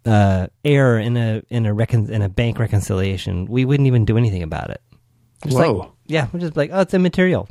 uh, 0.04 0.49
error 0.64 0.99
in 0.99 1.16
a 1.16 1.42
in 1.49 1.66
a 1.66 1.73
recon- 1.73 2.11
in 2.11 2.23
a 2.23 2.28
bank 2.28 2.58
reconciliation, 2.58 3.46
we 3.46 3.64
wouldn't 3.64 3.87
even 3.87 4.04
do 4.04 4.16
anything 4.18 4.42
about 4.42 4.70
it. 4.70 4.82
Just 5.44 5.56
like- 5.56 5.66
Whoa. 5.70 5.92
yeah, 6.06 6.26
we're 6.32 6.40
just 6.40 6.56
like, 6.56 6.70
oh, 6.73 6.80
it's 6.80 6.94
immaterial. 6.94 7.49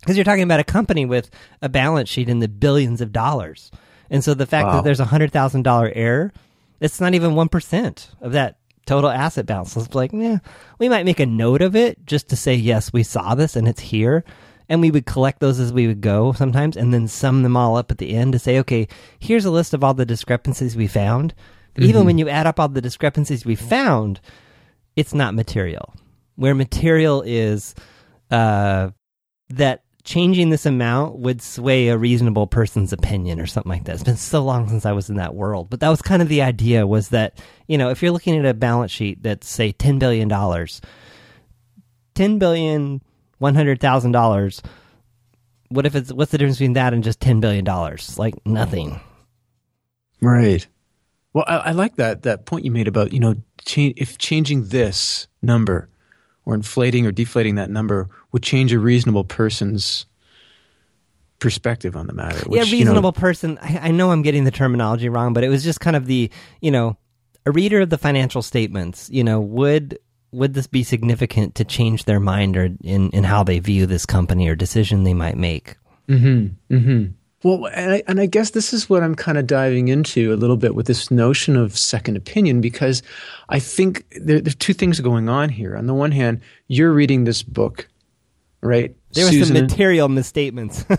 Because 0.00 0.16
you're 0.16 0.24
talking 0.24 0.42
about 0.44 0.60
a 0.60 0.64
company 0.64 1.04
with 1.04 1.30
a 1.60 1.68
balance 1.68 2.08
sheet 2.08 2.28
in 2.30 2.38
the 2.38 2.48
billions 2.48 3.00
of 3.02 3.12
dollars. 3.12 3.70
And 4.08 4.24
so 4.24 4.32
the 4.34 4.46
fact 4.46 4.66
Wow. 4.66 4.72
that 4.76 4.84
there's 4.84 4.98
a 5.00 5.04
$100,000 5.04 5.92
error, 5.94 6.32
it's 6.80 7.00
not 7.00 7.12
even 7.14 7.32
1% 7.32 8.06
of 8.22 8.32
that 8.32 8.56
total 8.86 9.10
asset 9.10 9.44
balance. 9.44 9.72
So 9.72 9.82
it's 9.82 9.94
like, 9.94 10.12
yeah, 10.14 10.38
we 10.78 10.88
might 10.88 11.04
make 11.04 11.20
a 11.20 11.26
note 11.26 11.60
of 11.60 11.76
it 11.76 12.06
just 12.06 12.28
to 12.30 12.36
say, 12.36 12.54
yes, 12.54 12.92
we 12.94 13.02
saw 13.02 13.34
this 13.34 13.54
and 13.56 13.68
it's 13.68 13.80
here. 13.80 14.24
And 14.70 14.80
we 14.80 14.92
would 14.92 15.04
collect 15.04 15.40
those 15.40 15.58
as 15.58 15.72
we 15.72 15.88
would 15.88 16.00
go 16.00 16.32
sometimes 16.32 16.76
and 16.76 16.94
then 16.94 17.08
sum 17.08 17.42
them 17.42 17.56
all 17.56 17.76
up 17.76 17.90
at 17.90 17.98
the 17.98 18.14
end 18.14 18.32
to 18.32 18.38
say, 18.38 18.58
okay, 18.60 18.86
here's 19.18 19.44
a 19.44 19.50
list 19.50 19.74
of 19.74 19.84
all 19.84 19.94
the 19.94 20.06
discrepancies 20.06 20.76
we 20.76 20.86
found. 20.86 21.34
Even 21.76 22.04
when 22.04 22.18
you 22.18 22.28
add 22.28 22.46
up 22.46 22.60
all 22.60 22.68
the 22.68 22.80
discrepancies 22.80 23.44
we 23.44 23.56
found, 23.56 24.20
it's 24.96 25.12
not 25.12 25.34
material. 25.34 25.94
Where 26.36 26.54
material 26.54 27.22
is 27.22 27.74
uh, 28.30 28.90
that 29.48 29.82
changing 30.04 30.50
this 30.50 30.66
amount 30.66 31.18
would 31.18 31.42
sway 31.42 31.88
a 31.88 31.98
reasonable 31.98 32.46
person's 32.46 32.92
opinion 32.92 33.40
or 33.40 33.46
something 33.46 33.70
like 33.70 33.84
that. 33.84 33.94
It's 33.94 34.04
been 34.04 34.16
so 34.16 34.42
long 34.44 34.68
since 34.68 34.86
I 34.86 34.92
was 34.92 35.10
in 35.10 35.16
that 35.16 35.34
world, 35.34 35.68
but 35.68 35.80
that 35.80 35.88
was 35.88 36.02
kind 36.02 36.22
of 36.22 36.28
the 36.28 36.42
idea 36.42 36.86
was 36.86 37.10
that 37.10 37.38
you 37.66 37.76
know 37.76 37.90
if 37.90 38.02
you're 38.02 38.12
looking 38.12 38.38
at 38.38 38.46
a 38.46 38.54
balance 38.54 38.90
sheet 38.92 39.22
that's 39.22 39.48
say 39.48 39.72
ten 39.72 39.98
billion 39.98 40.28
dollars, 40.28 40.80
ten 42.14 42.38
billion 42.38 43.02
one 43.40 43.56
hundred 43.56 43.80
thousand 43.80 44.12
dollars. 44.12 44.62
What 45.68 45.86
if 45.86 45.96
it's 45.96 46.12
what's 46.12 46.30
the 46.30 46.38
difference 46.38 46.58
between 46.58 46.74
that 46.74 46.94
and 46.94 47.02
just 47.02 47.20
ten 47.20 47.40
billion 47.40 47.64
dollars? 47.64 48.18
Like 48.18 48.34
nothing. 48.46 49.00
Right. 50.20 50.66
Well, 51.32 51.44
I, 51.48 51.56
I 51.56 51.70
like 51.72 51.96
that 51.96 52.22
that 52.22 52.46
point 52.46 52.64
you 52.64 52.70
made 52.70 52.86
about 52.86 53.12
you 53.12 53.20
know 53.20 53.34
cha- 53.64 53.92
if 53.96 54.18
changing 54.18 54.68
this 54.68 55.26
number 55.42 55.88
or 56.44 56.54
inflating 56.54 57.06
or 57.06 57.12
deflating 57.12 57.54
that 57.56 57.70
number 57.70 58.08
would 58.32 58.42
change 58.42 58.72
a 58.72 58.78
reasonable 58.78 59.24
person's 59.24 60.06
perspective 61.38 61.96
on 61.96 62.06
the 62.06 62.12
matter. 62.12 62.48
Which, 62.48 62.58
yeah, 62.58 62.64
you 62.64 62.84
know, 62.84 62.90
reasonable 62.90 63.12
person. 63.12 63.58
I, 63.62 63.88
I 63.88 63.90
know 63.90 64.10
I'm 64.10 64.22
getting 64.22 64.44
the 64.44 64.50
terminology 64.50 65.08
wrong, 65.08 65.32
but 65.32 65.44
it 65.44 65.48
was 65.48 65.64
just 65.64 65.80
kind 65.80 65.96
of 65.96 66.06
the 66.06 66.30
you 66.60 66.70
know 66.70 66.98
a 67.46 67.52
reader 67.52 67.80
of 67.80 67.90
the 67.90 67.98
financial 67.98 68.42
statements. 68.42 69.08
You 69.10 69.24
know, 69.24 69.40
would 69.40 69.98
would 70.32 70.54
this 70.54 70.66
be 70.66 70.82
significant 70.82 71.54
to 71.56 71.64
change 71.64 72.04
their 72.04 72.20
mind 72.20 72.56
or 72.56 72.70
in 72.82 73.10
in 73.10 73.24
how 73.24 73.42
they 73.42 73.58
view 73.58 73.86
this 73.86 74.06
company 74.06 74.48
or 74.48 74.54
decision 74.54 75.04
they 75.04 75.14
might 75.14 75.36
make? 75.36 75.76
Mm-hmm. 76.08 76.74
Mm-hmm. 76.74 77.12
Well, 77.42 77.66
and 77.72 77.92
I, 77.92 78.02
and 78.06 78.20
I 78.20 78.26
guess 78.26 78.50
this 78.50 78.74
is 78.74 78.90
what 78.90 79.02
I'm 79.02 79.14
kind 79.14 79.38
of 79.38 79.46
diving 79.46 79.88
into 79.88 80.32
a 80.32 80.36
little 80.36 80.58
bit 80.58 80.74
with 80.74 80.86
this 80.86 81.10
notion 81.10 81.56
of 81.56 81.76
second 81.78 82.16
opinion, 82.16 82.60
because 82.60 83.02
I 83.48 83.58
think 83.58 84.04
there, 84.10 84.38
are 84.38 84.40
two 84.42 84.74
things 84.74 85.00
going 85.00 85.30
on 85.30 85.48
here. 85.48 85.74
On 85.74 85.86
the 85.86 85.94
one 85.94 86.12
hand, 86.12 86.42
you're 86.68 86.92
reading 86.92 87.24
this 87.24 87.42
book, 87.42 87.88
right? 88.60 88.94
There 89.12 89.24
were 89.24 89.44
some 89.44 89.54
material 89.54 90.08
misstatements. 90.08 90.84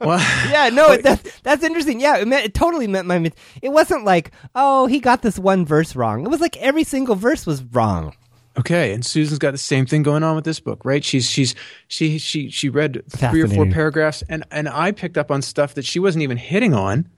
Well, 0.00 0.18
yeah, 0.50 0.68
no, 0.68 0.96
that's 1.02 1.40
that's 1.40 1.64
interesting. 1.64 1.98
Yeah, 1.98 2.18
it, 2.18 2.28
meant, 2.28 2.44
it 2.44 2.52
totally 2.52 2.86
meant 2.86 3.06
my. 3.06 3.32
It 3.62 3.70
wasn't 3.70 4.04
like, 4.04 4.32
oh, 4.54 4.86
he 4.86 5.00
got 5.00 5.22
this 5.22 5.38
one 5.38 5.64
verse 5.64 5.96
wrong. 5.96 6.24
It 6.24 6.28
was 6.28 6.40
like 6.40 6.58
every 6.58 6.84
single 6.84 7.14
verse 7.14 7.46
was 7.46 7.62
wrong. 7.62 8.14
Okay, 8.56 8.92
and 8.92 9.04
Susan's 9.04 9.40
got 9.40 9.50
the 9.50 9.58
same 9.58 9.84
thing 9.84 10.04
going 10.04 10.22
on 10.22 10.36
with 10.36 10.44
this 10.44 10.60
book, 10.60 10.84
right? 10.84 11.04
She's 11.04 11.28
she's 11.28 11.54
she 11.88 12.18
she 12.18 12.50
she 12.50 12.68
read 12.68 13.02
three 13.10 13.42
or 13.42 13.48
four 13.48 13.66
paragraphs, 13.66 14.22
and 14.28 14.44
and 14.50 14.68
I 14.68 14.92
picked 14.92 15.18
up 15.18 15.30
on 15.30 15.42
stuff 15.42 15.74
that 15.74 15.84
she 15.84 15.98
wasn't 15.98 16.22
even 16.22 16.36
hitting 16.36 16.72
on, 16.72 17.08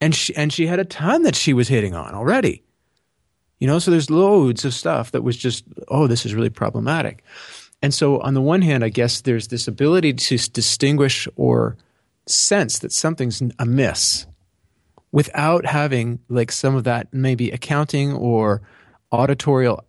and 0.00 0.14
she 0.14 0.34
and 0.34 0.50
she 0.50 0.66
had 0.66 0.78
a 0.78 0.84
ton 0.84 1.22
that 1.24 1.36
she 1.36 1.52
was 1.52 1.68
hitting 1.68 1.94
on 1.94 2.14
already. 2.14 2.62
You 3.58 3.66
know, 3.66 3.78
so 3.78 3.90
there's 3.90 4.10
loads 4.10 4.64
of 4.64 4.72
stuff 4.72 5.10
that 5.10 5.22
was 5.22 5.36
just, 5.36 5.64
oh, 5.88 6.06
this 6.06 6.24
is 6.24 6.34
really 6.34 6.48
problematic. 6.48 7.22
And 7.82 7.92
so, 7.92 8.18
on 8.20 8.32
the 8.32 8.40
one 8.40 8.62
hand, 8.62 8.82
I 8.82 8.88
guess 8.88 9.20
there's 9.20 9.48
this 9.48 9.68
ability 9.68 10.14
to 10.14 10.36
distinguish 10.50 11.28
or 11.36 11.76
sense 12.26 12.78
that 12.78 12.92
something's 12.92 13.42
amiss 13.58 14.26
without 15.12 15.66
having 15.66 16.20
like 16.28 16.52
some 16.52 16.74
of 16.74 16.84
that 16.84 17.12
maybe 17.12 17.50
accounting 17.50 18.12
or 18.12 18.62
auditorial 19.12 19.84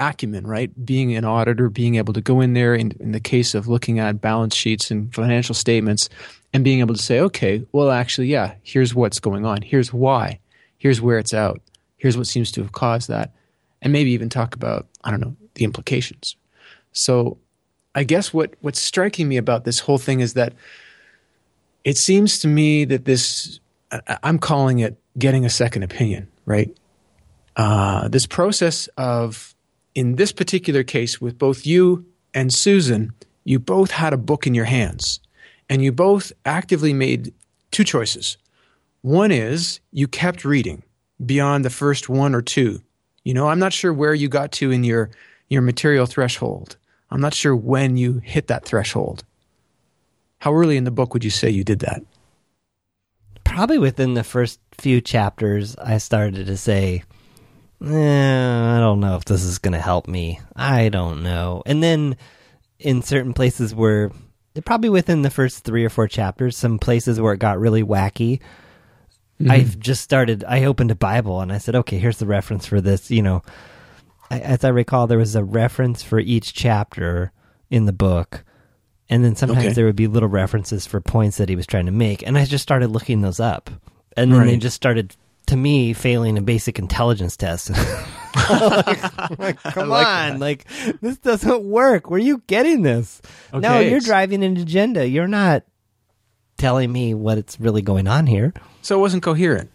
acumen, 0.00 0.46
right? 0.46 0.70
Being 0.84 1.14
an 1.14 1.24
auditor, 1.24 1.68
being 1.68 1.96
able 1.96 2.12
to 2.14 2.20
go 2.20 2.40
in 2.40 2.54
there 2.54 2.74
in, 2.74 2.92
in 2.98 3.12
the 3.12 3.20
case 3.20 3.54
of 3.54 3.68
looking 3.68 3.98
at 3.98 4.20
balance 4.20 4.54
sheets 4.54 4.90
and 4.90 5.14
financial 5.14 5.54
statements 5.54 6.08
and 6.52 6.64
being 6.64 6.80
able 6.80 6.94
to 6.94 7.02
say, 7.02 7.20
okay, 7.20 7.64
well, 7.72 7.90
actually, 7.90 8.28
yeah, 8.28 8.54
here's 8.62 8.94
what's 8.94 9.20
going 9.20 9.44
on. 9.44 9.62
Here's 9.62 9.92
why. 9.92 10.40
Here's 10.78 11.00
where 11.00 11.18
it's 11.18 11.34
out. 11.34 11.60
Here's 11.98 12.16
what 12.16 12.26
seems 12.26 12.50
to 12.52 12.62
have 12.62 12.72
caused 12.72 13.08
that. 13.08 13.32
And 13.82 13.92
maybe 13.92 14.10
even 14.12 14.28
talk 14.28 14.54
about, 14.54 14.88
I 15.04 15.10
don't 15.10 15.20
know, 15.20 15.36
the 15.54 15.64
implications. 15.64 16.36
So 16.92 17.38
I 17.94 18.04
guess 18.04 18.32
what, 18.32 18.54
what's 18.60 18.80
striking 18.80 19.28
me 19.28 19.36
about 19.36 19.64
this 19.64 19.80
whole 19.80 19.98
thing 19.98 20.20
is 20.20 20.34
that 20.34 20.54
it 21.84 21.96
seems 21.96 22.38
to 22.40 22.48
me 22.48 22.84
that 22.86 23.04
this, 23.04 23.60
I'm 24.22 24.38
calling 24.38 24.80
it 24.80 24.98
getting 25.18 25.44
a 25.44 25.50
second 25.50 25.82
opinion, 25.82 26.28
right? 26.46 26.74
Uh, 27.56 28.08
this 28.08 28.26
process 28.26 28.88
of, 28.96 29.54
in 29.94 30.16
this 30.16 30.32
particular 30.32 30.82
case, 30.82 31.20
with 31.20 31.38
both 31.38 31.66
you 31.66 32.06
and 32.34 32.52
Susan, 32.52 33.12
you 33.44 33.58
both 33.58 33.90
had 33.90 34.12
a 34.12 34.18
book 34.18 34.46
in 34.46 34.54
your 34.54 34.64
hands 34.64 35.20
and 35.68 35.82
you 35.82 35.92
both 35.92 36.32
actively 36.44 36.92
made 36.92 37.32
two 37.70 37.84
choices. 37.84 38.36
One 39.02 39.30
is 39.32 39.80
you 39.92 40.06
kept 40.08 40.44
reading 40.44 40.82
beyond 41.24 41.64
the 41.64 41.70
first 41.70 42.08
one 42.08 42.34
or 42.34 42.42
two. 42.42 42.82
You 43.24 43.34
know, 43.34 43.48
I'm 43.48 43.58
not 43.58 43.72
sure 43.72 43.92
where 43.92 44.14
you 44.14 44.28
got 44.28 44.52
to 44.52 44.70
in 44.70 44.84
your, 44.84 45.10
your 45.48 45.62
material 45.62 46.06
threshold. 46.06 46.76
I'm 47.10 47.20
not 47.20 47.34
sure 47.34 47.56
when 47.56 47.96
you 47.96 48.20
hit 48.24 48.46
that 48.48 48.64
threshold. 48.64 49.24
How 50.38 50.54
early 50.54 50.76
in 50.76 50.84
the 50.84 50.90
book 50.90 51.12
would 51.12 51.24
you 51.24 51.30
say 51.30 51.50
you 51.50 51.64
did 51.64 51.80
that? 51.80 52.02
probably 53.50 53.78
within 53.78 54.14
the 54.14 54.22
first 54.22 54.60
few 54.78 55.00
chapters, 55.00 55.74
I 55.76 55.98
started 55.98 56.46
to 56.46 56.56
say, 56.56 57.02
eh, 57.84 58.76
I 58.76 58.78
don't 58.80 59.00
know 59.00 59.16
if 59.16 59.24
this 59.24 59.42
is 59.42 59.58
going 59.58 59.72
to 59.72 59.80
help 59.80 60.08
me. 60.08 60.40
I 60.56 60.88
don't 60.88 61.22
know. 61.22 61.62
And 61.66 61.82
then 61.82 62.16
in 62.78 63.02
certain 63.02 63.32
places 63.34 63.74
where, 63.74 64.10
probably 64.64 64.90
within 64.90 65.22
the 65.22 65.30
first 65.30 65.64
three 65.64 65.84
or 65.84 65.88
four 65.90 66.08
chapters, 66.08 66.56
some 66.56 66.78
places 66.78 67.20
where 67.20 67.32
it 67.34 67.38
got 67.38 67.58
really 67.58 67.82
wacky, 67.82 68.40
I've 69.48 69.78
just 69.78 70.02
started, 70.02 70.44
I 70.46 70.64
opened 70.64 70.90
a 70.90 70.94
Bible 70.94 71.40
and 71.40 71.50
I 71.50 71.56
said, 71.56 71.74
okay, 71.74 71.98
here's 71.98 72.18
the 72.18 72.26
reference 72.26 72.66
for 72.66 72.80
this. 72.82 73.10
You 73.10 73.22
know, 73.22 73.42
I, 74.30 74.38
as 74.40 74.64
I 74.64 74.68
recall, 74.68 75.06
there 75.06 75.16
was 75.16 75.34
a 75.34 75.42
reference 75.42 76.02
for 76.02 76.18
each 76.18 76.52
chapter 76.52 77.32
in 77.70 77.86
the 77.86 77.92
book. 77.92 78.44
And 79.08 79.24
then 79.24 79.34
sometimes 79.36 79.64
Okay. 79.64 79.72
there 79.72 79.86
would 79.86 79.96
be 79.96 80.08
little 80.08 80.28
references 80.28 80.86
for 80.86 81.00
points 81.00 81.38
that 81.38 81.48
he 81.48 81.56
was 81.56 81.66
trying 81.66 81.86
to 81.86 81.92
make. 81.92 82.22
And 82.26 82.36
I 82.36 82.44
just 82.44 82.62
started 82.62 82.90
looking 82.90 83.22
those 83.22 83.40
up. 83.40 83.70
And 84.14 84.30
then 84.30 84.40
they 84.46 84.56
just 84.58 84.76
started, 84.76 85.16
to 85.50 85.56
me, 85.56 85.92
failing 85.92 86.38
a 86.38 86.42
basic 86.42 86.78
intelligence 86.78 87.36
test. 87.36 87.70
like, 88.50 89.38
like, 89.38 89.62
come 89.62 89.88
like 89.88 90.06
on. 90.06 90.32
that. 90.32 90.38
Like, 90.38 90.66
this 91.00 91.18
doesn't 91.18 91.64
work. 91.64 92.08
Where 92.08 92.18
are 92.18 92.22
you 92.22 92.42
getting 92.46 92.82
this? 92.82 93.20
No, 93.52 93.80
you're 93.80 94.00
driving 94.00 94.44
an 94.44 94.56
agenda. 94.56 95.08
You're 95.08 95.28
not 95.28 95.64
telling 96.56 96.92
me 96.92 97.14
what 97.14 97.36
it's 97.36 97.58
really 97.58 97.82
going 97.82 98.06
on 98.06 98.28
here. 98.28 98.54
So 98.82 98.96
it 98.96 99.00
wasn't 99.00 99.24
coherent. 99.24 99.70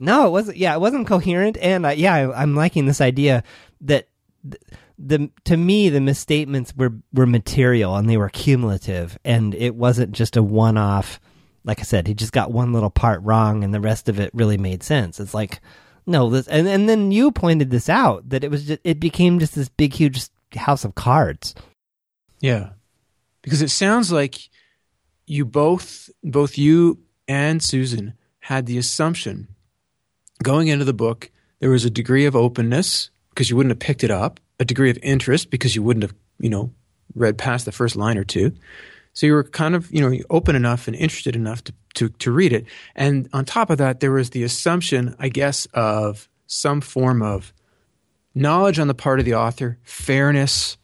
No, 0.00 0.26
it 0.26 0.30
wasn't. 0.30 0.56
Yeah, 0.56 0.74
it 0.74 0.80
wasn't 0.80 1.06
coherent, 1.06 1.56
and 1.60 1.86
uh, 1.86 1.90
yeah, 1.90 2.14
I, 2.14 2.42
I'm 2.42 2.56
liking 2.56 2.86
this 2.86 3.00
idea 3.00 3.44
that 3.82 4.08
th- 4.42 4.62
the 4.98 5.30
to 5.44 5.56
me 5.56 5.88
the 5.88 6.00
misstatements 6.00 6.74
were 6.76 6.94
were 7.12 7.26
material 7.26 7.94
and 7.94 8.10
they 8.10 8.16
were 8.16 8.28
cumulative, 8.28 9.16
and 9.24 9.54
it 9.54 9.76
wasn't 9.76 10.10
just 10.10 10.36
a 10.36 10.42
one 10.42 10.76
off. 10.76 11.20
Like 11.64 11.80
I 11.80 11.84
said, 11.84 12.06
he 12.06 12.14
just 12.14 12.32
got 12.32 12.52
one 12.52 12.72
little 12.72 12.90
part 12.90 13.22
wrong, 13.22 13.62
and 13.62 13.72
the 13.72 13.80
rest 13.80 14.08
of 14.08 14.18
it 14.18 14.30
really 14.34 14.58
made 14.58 14.82
sense. 14.82 15.20
It's 15.20 15.34
like 15.34 15.60
no, 16.06 16.30
this, 16.30 16.48
and 16.48 16.66
and 16.66 16.88
then 16.88 17.12
you 17.12 17.30
pointed 17.30 17.70
this 17.70 17.88
out 17.88 18.28
that 18.30 18.44
it 18.44 18.50
was 18.50 18.66
just 18.66 18.80
it 18.84 18.98
became 18.98 19.38
just 19.38 19.54
this 19.54 19.68
big 19.68 19.94
huge 19.94 20.28
house 20.54 20.84
of 20.84 20.94
cards. 20.94 21.54
Yeah. 22.40 22.70
Because 23.42 23.62
it 23.62 23.70
sounds 23.70 24.12
like 24.12 24.48
you 25.26 25.44
both, 25.44 26.10
both 26.22 26.58
you 26.58 26.98
and 27.26 27.62
Susan, 27.62 28.14
had 28.40 28.66
the 28.66 28.78
assumption 28.78 29.48
going 30.42 30.68
into 30.68 30.84
the 30.84 30.92
book 30.92 31.30
there 31.62 31.70
was 31.70 31.84
a 31.84 31.90
degree 31.90 32.26
of 32.26 32.34
openness 32.34 33.10
because 33.30 33.48
you 33.48 33.54
wouldn't 33.54 33.70
have 33.70 33.78
picked 33.78 34.02
it 34.02 34.10
up 34.10 34.40
a 34.58 34.64
degree 34.64 34.90
of 34.90 34.98
interest 35.00 35.48
because 35.48 35.76
you 35.76 35.82
wouldn't 35.82 36.02
have, 36.02 36.12
you 36.40 36.50
know, 36.50 36.72
read 37.14 37.38
past 37.38 37.64
the 37.64 37.70
first 37.70 37.94
line 37.94 38.18
or 38.18 38.24
two. 38.24 38.52
So 39.14 39.26
you 39.26 39.34
were 39.34 39.44
kind 39.44 39.74
of, 39.74 39.90
you 39.92 40.00
know, 40.00 40.16
open 40.30 40.56
enough 40.56 40.86
and 40.88 40.96
interested 40.96 41.36
enough 41.36 41.62
to, 41.64 41.74
to, 41.94 42.08
to 42.08 42.32
read 42.32 42.52
it. 42.52 42.64
And 42.94 43.28
on 43.32 43.44
top 43.44 43.70
of 43.70 43.78
that, 43.78 44.00
there 44.00 44.12
was 44.12 44.30
the 44.30 44.42
assumption, 44.42 45.14
I 45.18 45.28
guess, 45.28 45.66
of 45.74 46.28
some 46.46 46.80
form 46.80 47.22
of 47.22 47.52
knowledge 48.34 48.78
on 48.78 48.88
the 48.88 48.94
part 48.94 49.18
of 49.18 49.26
the 49.26 49.34
author, 49.34 49.78
fairness. 49.82 50.78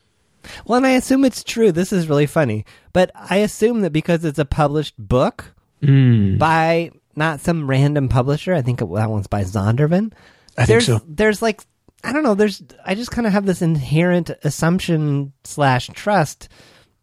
Well, 0.67 0.77
and 0.77 0.87
I 0.87 0.91
assume 0.91 1.25
it's 1.25 1.43
true. 1.43 1.73
This 1.73 1.93
is 1.93 2.09
really 2.09 2.27
funny. 2.27 2.65
But 2.93 3.11
I 3.15 3.39
assume 3.39 3.81
that 3.81 3.93
because 3.93 4.25
it's 4.25 4.39
a 4.39 4.45
published 4.45 4.95
book 4.99 5.55
Mm. 5.81 6.39
by 6.39 6.91
not 7.15 7.39
some 7.39 7.71
random 7.71 8.09
publisher, 8.09 8.53
I 8.53 8.63
think 8.63 8.81
that 8.81 8.87
one's 8.87 9.29
by 9.29 9.45
Zondervan. 9.45 10.13
I 10.57 10.65
think 10.65 10.67
there's, 10.67 10.87
so. 10.87 11.01
There's 11.07 11.41
like, 11.41 11.61
I 12.03 12.13
don't 12.13 12.25
know, 12.25 12.35
there's, 12.35 12.61
I 12.85 12.97
just 12.97 13.13
kind 13.13 13.29
of 13.29 13.33
have 13.33 13.47
this 13.47 13.63
inherent 13.63 14.31
assumption 14.43 15.33
slash 15.45 15.89
trust 15.95 16.49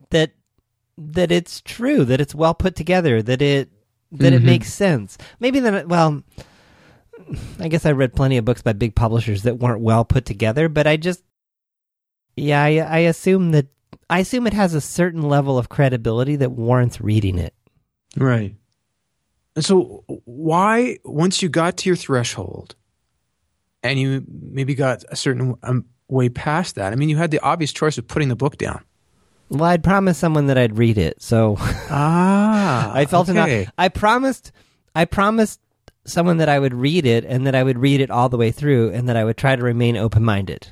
that, 0.09 0.31
that 0.97 1.31
it's 1.31 1.61
true, 1.61 2.05
that 2.05 2.21
it's 2.21 2.35
well 2.35 2.53
put 2.53 2.75
together, 2.75 3.21
that 3.21 3.41
it, 3.41 3.69
that 4.11 4.33
it 4.33 4.41
Mhm. 4.41 4.45
makes 4.45 4.73
sense. 4.73 5.17
Maybe 5.39 5.59
that 5.59 5.87
well, 5.87 6.23
I 7.59 7.67
guess 7.67 7.85
I 7.85 7.91
read 7.91 8.13
plenty 8.15 8.37
of 8.37 8.45
books 8.45 8.61
by 8.61 8.73
big 8.73 8.95
publishers 8.95 9.43
that 9.43 9.59
weren't 9.59 9.81
well 9.81 10.05
put 10.05 10.25
together, 10.25 10.69
but 10.69 10.85
I 10.87 10.97
just, 10.97 11.23
yeah, 12.35 12.61
I, 12.63 12.77
I 12.77 12.97
assume 12.99 13.51
that, 13.51 13.67
I 14.09 14.19
assume 14.19 14.45
it 14.47 14.53
has 14.53 14.73
a 14.73 14.81
certain 14.81 15.23
level 15.23 15.57
of 15.57 15.69
credibility 15.69 16.35
that 16.37 16.51
warrants 16.51 17.01
reading 17.01 17.37
it. 17.39 17.53
Right. 18.15 18.55
And 19.55 19.63
so, 19.65 20.03
why, 20.25 20.97
once 21.05 21.41
you 21.41 21.49
got 21.49 21.77
to 21.77 21.89
your 21.89 21.95
threshold 21.95 22.75
and 23.83 23.97
you 23.99 24.23
maybe 24.27 24.75
got 24.75 25.03
a 25.09 25.15
certain 25.15 25.55
um, 25.63 25.85
way 26.09 26.27
past 26.29 26.75
that, 26.75 26.91
I 26.91 26.95
mean, 26.97 27.09
you 27.09 27.17
had 27.17 27.31
the 27.31 27.39
obvious 27.39 27.71
choice 27.71 27.97
of 27.97 28.07
putting 28.07 28.27
the 28.29 28.35
book 28.35 28.57
down. 28.57 28.83
Well, 29.49 29.65
I'd 29.65 29.83
promised 29.83 30.19
someone 30.19 30.47
that 30.47 30.57
I'd 30.57 30.77
read 30.77 30.97
it, 30.97 31.21
so 31.21 31.55
Ah. 31.59 32.91
I 32.93 33.05
felt 33.05 33.29
okay. 33.29 33.61
enough. 33.61 33.73
I 33.77 33.89
promised, 33.89 34.51
I 34.95 35.05
promised 35.05 35.59
someone 36.05 36.37
that 36.37 36.49
I 36.49 36.59
would 36.59 36.73
read 36.73 37.05
it 37.05 37.25
and 37.25 37.45
that 37.47 37.55
I 37.55 37.63
would 37.63 37.79
read 37.79 37.99
it 38.01 38.09
all 38.11 38.29
the 38.29 38.37
way 38.37 38.51
through 38.51 38.91
and 38.91 39.09
that 39.09 39.17
I 39.17 39.23
would 39.23 39.37
try 39.37 39.55
to 39.55 39.63
remain 39.63 39.97
open 39.97 40.23
minded. 40.23 40.71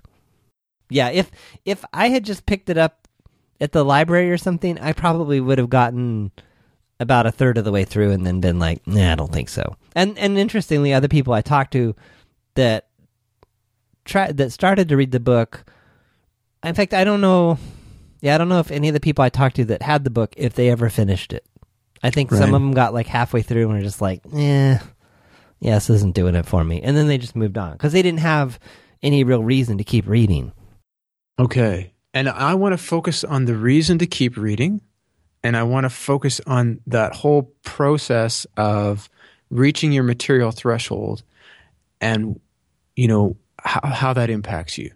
Yeah, 0.90 1.10
if 1.10 1.32
if 1.66 1.84
I 1.94 2.10
had 2.10 2.24
just 2.24 2.46
picked 2.46 2.70
it 2.70 2.78
up 2.78 3.08
at 3.60 3.72
the 3.72 3.84
library 3.84 4.30
or 4.32 4.38
something, 4.38 4.78
I 4.80 4.94
probably 4.94 5.40
would 5.40 5.58
have 5.58 5.70
gotten 5.70 6.32
about 7.00 7.26
a 7.26 7.32
third 7.32 7.58
of 7.58 7.66
the 7.66 7.72
way 7.72 7.84
through 7.84 8.12
and 8.12 8.26
then 8.26 8.42
been 8.42 8.60
like, 8.60 8.86
"Nah, 8.86 9.14
I 9.14 9.16
don't 9.16 9.32
think 9.32 9.50
so." 9.50 9.76
And 9.96 10.18
and 10.20 10.38
interestingly, 10.38 10.94
other 10.94 11.08
people 11.08 11.34
I 11.34 11.42
talked 11.42 11.74
to 11.74 11.96
that 12.56 12.88
tried 14.06 14.38
that 14.38 14.52
started 14.52 14.90
to 14.90 14.98
read 14.98 15.12
the 15.12 15.20
book. 15.20 15.66
In 16.64 16.76
fact, 16.76 16.94
I 16.94 17.04
don't 17.04 17.22
know. 17.22 17.58
Yeah, 18.24 18.36
I 18.36 18.38
don't 18.38 18.48
know 18.48 18.60
if 18.62 18.72
any 18.72 18.88
of 18.88 18.94
the 18.94 19.02
people 19.02 19.22
I 19.22 19.28
talked 19.28 19.58
to 19.58 19.66
that 19.66 19.82
had 19.82 20.06
the 20.06 20.10
book 20.10 20.34
if 20.38 20.54
they 20.54 20.70
ever 20.70 20.90
finished 20.90 21.34
it. 21.34 21.46
I 22.02 22.10
think 22.10 22.32
some 22.32 22.54
of 22.54 22.62
them 22.62 22.72
got 22.72 22.94
like 22.94 23.06
halfway 23.06 23.42
through 23.42 23.64
and 23.64 23.74
were 23.74 23.84
just 23.84 24.00
like, 24.00 24.22
"Eh, 24.34 24.78
yeah, 25.60 25.74
this 25.76 25.90
isn't 25.90 26.16
doing 26.16 26.34
it 26.36 26.46
for 26.46 26.64
me," 26.64 26.82
and 26.82 26.96
then 26.96 27.10
they 27.10 27.18
just 27.18 27.36
moved 27.36 27.58
on 27.58 27.74
because 27.74 27.92
they 27.92 28.02
didn't 28.02 28.22
have 28.22 28.60
any 29.02 29.26
real 29.26 29.44
reason 29.44 29.78
to 29.78 29.84
keep 29.84 30.08
reading. 30.08 30.54
Okay. 31.38 31.92
And 32.14 32.30
I 32.30 32.54
want 32.54 32.72
to 32.72 32.78
focus 32.78 33.26
on 33.26 33.44
the 33.44 33.56
reason 33.56 33.98
to 33.98 34.08
keep 34.08 34.38
reading. 34.38 34.80
And 35.44 35.58
I 35.58 35.64
want 35.64 35.84
to 35.84 35.90
focus 35.90 36.40
on 36.48 36.80
that 36.88 37.14
whole 37.14 37.54
process 37.66 38.48
of 38.56 39.10
reaching 39.50 39.92
your 39.92 40.04
material 40.04 40.52
threshold 40.52 41.24
and, 42.00 42.40
you 42.96 43.10
know, 43.10 43.36
how, 43.60 43.82
how 43.84 44.14
that 44.14 44.30
impacts 44.30 44.78
you. 44.78 44.92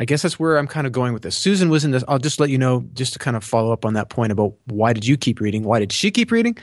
I 0.00 0.04
guess 0.04 0.22
that's 0.22 0.38
where 0.38 0.56
I'm 0.56 0.68
kind 0.68 0.86
of 0.86 0.92
going 0.92 1.12
with 1.12 1.22
this. 1.22 1.36
Susan 1.36 1.68
was 1.68 1.84
in 1.84 1.90
this. 1.90 2.04
I'll 2.06 2.18
just 2.20 2.38
let 2.40 2.50
you 2.50 2.56
know, 2.58 2.84
just 2.94 3.12
to 3.14 3.18
kind 3.18 3.36
of 3.36 3.42
follow 3.42 3.72
up 3.72 3.84
on 3.84 3.94
that 3.94 4.08
point 4.10 4.30
about 4.32 4.54
why 4.66 4.92
did 4.92 5.04
you 5.04 5.16
keep 5.16 5.40
reading? 5.40 5.64
Why 5.64 5.80
did 5.80 5.92
she 5.92 6.10
keep 6.12 6.30
reading? 6.30 6.56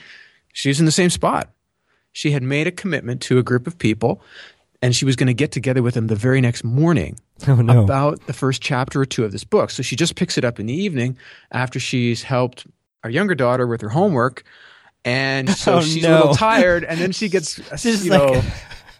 She 0.54 0.68
was 0.70 0.80
in 0.80 0.86
the 0.86 0.92
same 0.92 1.10
spot. 1.10 1.50
She 2.12 2.30
had 2.30 2.42
made 2.42 2.66
a 2.66 2.70
commitment 2.72 3.20
to 3.22 3.36
a 3.38 3.42
group 3.42 3.66
of 3.66 3.76
people 3.76 4.22
and 4.80 4.96
she 4.96 5.04
was 5.04 5.16
going 5.16 5.26
to 5.26 5.34
get 5.34 5.52
together 5.52 5.82
with 5.82 5.92
them 5.94 6.06
the 6.06 6.16
very 6.16 6.40
next 6.40 6.64
morning 6.64 7.18
Oh 7.46 7.56
no! 7.56 7.82
about 7.84 8.26
the 8.26 8.32
first 8.32 8.62
chapter 8.62 9.00
or 9.00 9.04
two 9.06 9.24
of 9.24 9.32
this 9.32 9.44
book. 9.44 9.68
So 9.70 9.82
she 9.82 9.96
just 9.96 10.16
picks 10.16 10.38
it 10.38 10.44
up 10.44 10.58
in 10.58 10.64
the 10.66 10.74
evening 10.74 11.18
after 11.52 11.78
she's 11.78 12.22
helped 12.22 12.66
our 13.04 13.10
younger 13.10 13.34
daughter 13.34 13.66
with 13.66 13.82
her 13.82 13.90
homework. 13.90 14.44
And 15.04 15.48
so 15.64 15.74
Oh, 15.76 15.80
she's 15.82 16.02
no. 16.02 16.14
a 16.14 16.18
little 16.20 16.34
tired, 16.34 16.84
and 16.84 16.98
then 17.00 17.12
she 17.12 17.28
gets, 17.28 17.58
you 17.84 18.10
like- 18.10 18.32
know, 18.32 18.42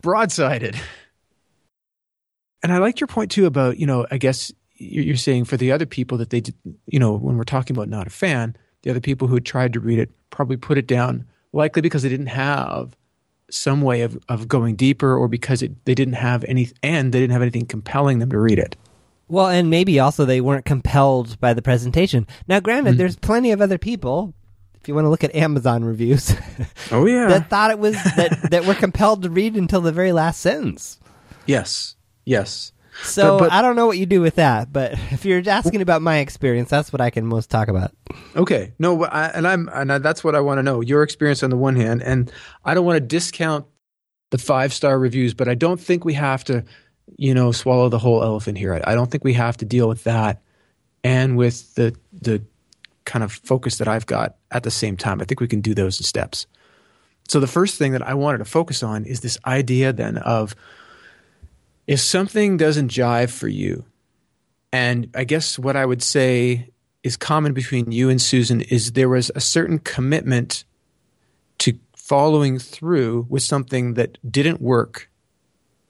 broadsided. 0.03 0.77
And 2.67 2.73
I 2.75 2.79
liked 2.79 3.01
your 3.01 3.07
point 3.07 3.31
too 3.31 3.47
about, 3.47 3.79
you 3.79 3.87
know, 3.87 4.07
I 4.11 4.19
guess 4.19 4.51
you- 4.77 5.03
you're 5.03 5.17
saying 5.17 5.45
for 5.45 5.57
the 5.57 5.71
other 5.71 5.87
people 5.87 6.19
that 6.19 6.31
they, 6.31 6.41
did, 6.41 6.55
you 6.87 6.99
know, 6.99 7.13
when 7.17 7.37
we're 7.37 7.45
talking 7.45 7.77
about 7.77 7.89
not 7.89 8.09
a 8.09 8.11
fan, 8.11 8.57
the 8.83 8.91
other 8.91 8.99
people 9.01 9.29
who 9.29 9.35
had 9.35 9.45
tried 9.45 9.73
to 9.75 9.81
read 9.81 9.99
it 10.01 10.11
probably 10.31 10.57
put 10.57 10.77
it 10.77 10.87
down, 10.89 11.25
likely 11.53 11.81
because 11.81 12.03
they 12.03 12.09
didn't 12.09 12.27
have 12.27 12.97
some 13.51 13.81
way 13.83 14.03
of, 14.03 14.19
of 14.29 14.49
going 14.49 14.75
deeper 14.75 15.17
or 15.17 15.29
because 15.29 15.63
it, 15.63 15.85
they 15.85 15.95
didn't 15.95 16.15
have 16.15 16.45
any, 16.49 16.69
and 16.83 17.13
they 17.13 17.21
didn't 17.21 17.33
have 17.33 17.43
anything 17.43 17.67
compelling 17.67 18.19
them 18.19 18.31
to 18.31 18.39
read 18.41 18.59
it. 18.59 18.75
Well, 19.29 19.47
and 19.49 19.71
maybe 19.71 19.99
also 20.01 20.25
they 20.25 20.41
weren't 20.41 20.65
compelled 20.65 21.39
by 21.41 21.55
the 21.55 21.63
presentation. 21.63 22.27
Now, 22.49 22.59
granted, 22.61 22.91
Mm-hmm. 22.91 22.99
there's 22.99 23.17
plenty 23.17 23.51
of 23.53 23.61
other 23.61 23.79
people. 23.79 24.35
If 24.81 24.87
you 24.89 24.95
want 24.95 25.05
to 25.07 25.11
look 25.11 25.25
at 25.25 25.35
Amazon 25.35 25.85
reviews, 25.85 26.33
Oh, 26.93 27.07
yeah. 27.07 27.27
that 27.29 27.51
thought 27.51 27.71
it 27.73 27.79
was 27.81 27.95
that 28.17 28.51
that 28.53 28.67
were 28.67 28.75
compelled 28.75 29.23
to 29.23 29.31
read 29.31 29.57
until 29.57 29.81
the 29.81 29.91
very 29.91 30.13
last 30.13 30.41
sentence. 30.41 31.01
Yes. 31.45 31.96
Yes. 32.27 32.73
So 33.03 33.39
But- 33.39 33.45
but- 33.45 33.53
I 33.53 33.63
don't 33.63 33.77
know 33.77 33.87
what 33.87 33.97
you 33.99 34.05
do 34.07 34.21
with 34.21 34.35
that, 34.35 34.73
but 34.73 34.93
if 35.11 35.25
you're 35.25 35.43
asking 35.49 35.81
about 35.81 36.03
my 36.03 36.19
experience, 36.19 36.69
that's 36.69 36.93
what 36.93 37.01
I 37.01 37.09
can 37.11 37.25
most 37.27 37.49
talk 37.51 37.69
about. 37.69 37.93
Okay. 38.35 38.73
No, 38.79 38.97
but 38.97 39.13
I, 39.13 39.27
and 39.29 39.47
I'm 39.47 39.71
and 39.73 39.93
I, 39.93 39.99
that's 39.99 40.23
what 40.25 40.35
I 40.35 40.41
want 40.41 40.59
to 40.59 40.63
know. 40.63 40.81
Your 40.81 41.03
experience 41.03 41.43
on 41.43 41.51
the 41.51 41.57
one 41.57 41.77
hand, 41.77 42.03
and 42.03 42.31
I 42.65 42.75
don't 42.75 42.85
want 42.85 42.97
to 42.97 43.01
discount 43.01 43.65
the 44.31 44.39
five 44.39 44.73
star 44.73 44.99
reviews, 44.99 45.35
but 45.35 45.49
I 45.49 45.55
don't 45.55 45.81
think 45.81 46.05
we 46.05 46.15
have 46.15 46.43
to, 46.45 46.65
you 47.17 47.33
know, 47.35 47.53
swallow 47.53 47.89
the 47.89 47.99
whole 47.99 48.23
elephant 48.23 48.59
here. 48.59 48.75
I, 48.75 48.93
I 48.93 48.95
don't 48.95 49.11
think 49.11 49.25
we 49.25 49.35
have 49.35 49.57
to 49.59 49.65
deal 49.65 49.89
with 49.89 50.05
that 50.05 50.43
and 51.05 51.37
with 51.37 51.75
the 51.75 51.95
the 52.13 52.43
kind 53.05 53.23
of 53.23 53.31
focus 53.31 53.77
that 53.79 53.87
I've 53.89 54.07
got 54.07 54.37
at 54.51 54.63
the 54.65 54.71
same 54.71 54.97
time. 54.97 55.21
I 55.21 55.25
think 55.25 55.41
we 55.41 55.47
can 55.49 55.61
do 55.61 55.75
those 55.75 56.01
in 56.01 56.05
steps. 56.05 56.47
So 57.29 57.41
the 57.41 57.47
first 57.47 57.77
thing 57.79 57.93
that 57.93 58.03
I 58.03 58.15
wanted 58.15 58.39
to 58.39 58.45
focus 58.47 58.83
on 58.83 59.05
is 59.05 59.21
this 59.21 59.39
idea 59.47 59.93
then 59.93 60.17
of 60.17 60.57
if 61.87 62.01
something 62.01 62.57
doesn't 62.57 62.91
jive 62.91 63.31
for 63.31 63.49
you, 63.49 63.85
and 64.73 65.09
I 65.15 65.25
guess 65.25 65.59
what 65.59 65.77
I 65.77 65.87
would 65.87 66.03
say 66.03 66.71
is 67.03 67.17
common 67.17 67.53
between 67.53 67.93
you 67.93 68.11
and 68.11 68.21
Susan 68.21 68.61
is 68.63 68.93
there 68.93 69.09
was 69.09 69.31
a 69.35 69.41
certain 69.41 69.79
commitment 69.79 70.65
to 71.59 71.79
following 71.95 72.59
through 72.59 73.27
with 73.29 73.43
something 73.43 73.95
that 73.95 74.19
didn't 74.31 74.61
work 74.61 75.09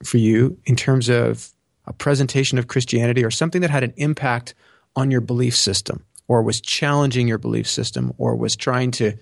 for 0.03 0.17
you 0.17 0.57
in 0.65 0.75
terms 0.75 1.09
of 1.09 1.49
a 1.85 1.93
presentation 1.93 2.57
of 2.57 2.67
Christianity 2.67 3.23
or 3.23 3.31
something 3.31 3.61
that 3.61 3.69
had 3.69 3.83
an 3.83 3.93
impact 3.97 4.53
on 4.95 5.09
your 5.09 5.21
belief 5.21 5.55
system 5.55 6.05
or 6.27 6.43
was 6.43 6.61
challenging 6.61 7.27
your 7.27 7.37
belief 7.37 7.67
system 7.67 8.13
or 8.17 8.35
was 8.35 8.55
trying 8.55 8.91
to 8.91 9.13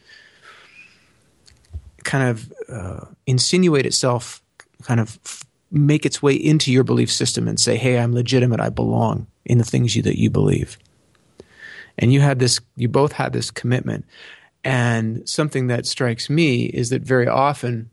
kind 2.03 2.29
of 2.29 2.53
uh, 2.69 3.05
insinuate 3.25 3.85
itself, 3.85 4.41
kind 4.83 4.99
of 4.99 5.17
make 5.71 6.05
its 6.05 6.21
way 6.21 6.33
into 6.33 6.71
your 6.71 6.83
belief 6.83 7.11
system 7.11 7.47
and 7.47 7.59
say, 7.59 7.77
"Hey, 7.77 7.99
I'm 7.99 8.13
legitimate. 8.13 8.59
I 8.59 8.69
belong 8.69 9.27
in 9.45 9.57
the 9.57 9.63
things 9.63 9.95
you, 9.95 10.01
that 10.03 10.19
you 10.19 10.29
believe." 10.29 10.77
And 11.97 12.11
you 12.11 12.21
had 12.21 12.39
this. 12.39 12.59
You 12.75 12.87
both 12.87 13.13
had 13.13 13.33
this 13.33 13.51
commitment. 13.51 14.05
And 14.63 15.27
something 15.29 15.67
that 15.67 15.85
strikes 15.85 16.29
me 16.29 16.65
is 16.65 16.89
that 16.89 17.03
very 17.03 17.27
often, 17.27 17.89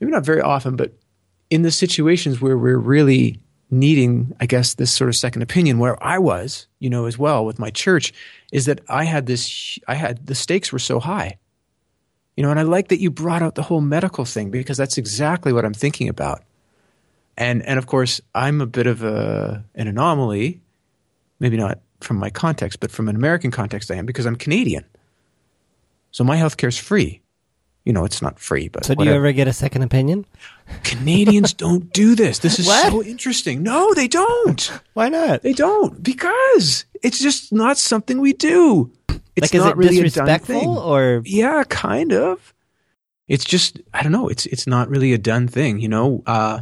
maybe 0.00 0.10
not 0.10 0.24
very 0.24 0.40
often, 0.40 0.74
but 0.74 0.94
in 1.50 1.60
the 1.62 1.70
situations 1.70 2.40
where 2.40 2.56
we're 2.56 2.78
really 2.78 3.38
needing, 3.70 4.34
I 4.40 4.46
guess, 4.46 4.74
this 4.74 4.90
sort 4.90 5.08
of 5.08 5.16
second 5.16 5.42
opinion, 5.42 5.78
where 5.78 6.02
I 6.02 6.18
was, 6.18 6.66
you 6.78 6.88
know, 6.90 7.04
as 7.04 7.18
well 7.18 7.44
with 7.44 7.58
my 7.58 7.70
church, 7.70 8.12
is 8.50 8.64
that 8.64 8.80
I 8.88 9.04
had 9.04 9.26
this. 9.26 9.78
I 9.86 9.94
had 9.94 10.26
the 10.26 10.34
stakes 10.34 10.72
were 10.72 10.78
so 10.78 11.00
high. 11.00 11.38
You 12.36 12.42
know, 12.42 12.50
and 12.50 12.58
I 12.58 12.62
like 12.62 12.88
that 12.88 13.00
you 13.00 13.10
brought 13.10 13.42
out 13.42 13.54
the 13.54 13.62
whole 13.62 13.82
medical 13.82 14.24
thing 14.24 14.50
because 14.50 14.78
that's 14.78 14.96
exactly 14.96 15.52
what 15.52 15.64
I'm 15.64 15.74
thinking 15.74 16.08
about. 16.08 16.42
And 17.40 17.62
and 17.62 17.78
of 17.78 17.86
course, 17.86 18.20
I'm 18.34 18.60
a 18.60 18.66
bit 18.66 18.86
of 18.86 19.02
a 19.02 19.64
an 19.74 19.88
anomaly, 19.88 20.60
maybe 21.40 21.56
not 21.56 21.80
from 22.00 22.18
my 22.18 22.30
context, 22.30 22.80
but 22.80 22.90
from 22.90 23.08
an 23.08 23.16
American 23.16 23.50
context, 23.50 23.90
I 23.90 23.94
am 23.96 24.06
because 24.06 24.26
I'm 24.26 24.36
Canadian. 24.36 24.84
So 26.12 26.22
my 26.22 26.36
healthcare 26.36 26.68
is 26.68 26.78
free. 26.78 27.22
You 27.86 27.94
know, 27.94 28.04
it's 28.04 28.20
not 28.20 28.38
free, 28.38 28.68
but 28.68 28.84
So, 28.84 28.94
do 28.94 29.04
you 29.04 29.12
ever 29.12 29.32
get 29.32 29.48
a 29.48 29.54
second 29.54 29.82
opinion? 29.82 30.26
Canadians 30.84 31.54
don't 31.64 31.90
do 31.94 32.14
this. 32.14 32.40
This 32.40 32.58
is 32.58 32.66
What? 32.66 32.92
so 32.92 33.02
interesting. 33.02 33.62
No, 33.62 33.94
they 33.94 34.06
don't. 34.06 34.70
Why 34.92 35.08
not? 35.08 35.40
They 35.42 35.54
don't 35.54 36.02
because 36.02 36.84
it's 37.02 37.18
just 37.20 37.52
not 37.54 37.78
something 37.78 38.20
we 38.20 38.34
do. 38.34 38.92
It's 39.34 39.44
like, 39.44 39.54
is 39.54 39.60
not 39.64 39.72
it 39.72 39.76
really 39.78 40.00
a 40.00 40.10
done 40.10 40.40
thing. 40.40 40.68
or? 40.68 41.22
Yeah, 41.24 41.64
kind 41.70 42.12
of. 42.12 42.52
It's 43.28 43.44
just 43.46 43.80
I 43.94 44.02
don't 44.02 44.12
know. 44.12 44.28
It's 44.28 44.44
it's 44.46 44.66
not 44.66 44.90
really 44.90 45.14
a 45.14 45.18
done 45.18 45.48
thing. 45.48 45.80
You 45.80 45.88
know, 45.88 46.22
uh, 46.26 46.60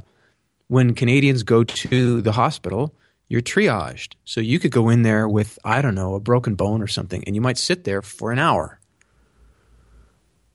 when 0.68 0.94
Canadians 0.94 1.42
go 1.42 1.64
to 1.64 2.20
the 2.22 2.32
hospital, 2.32 2.94
you're 3.28 3.42
triaged. 3.42 4.14
So 4.24 4.40
you 4.40 4.58
could 4.58 4.70
go 4.70 4.88
in 4.88 5.02
there 5.02 5.28
with, 5.28 5.58
I 5.64 5.82
don't 5.82 5.94
know, 5.94 6.14
a 6.14 6.20
broken 6.20 6.54
bone 6.54 6.82
or 6.82 6.86
something, 6.86 7.24
and 7.24 7.34
you 7.34 7.40
might 7.40 7.58
sit 7.58 7.84
there 7.84 8.00
for 8.02 8.32
an 8.32 8.38
hour. 8.38 8.78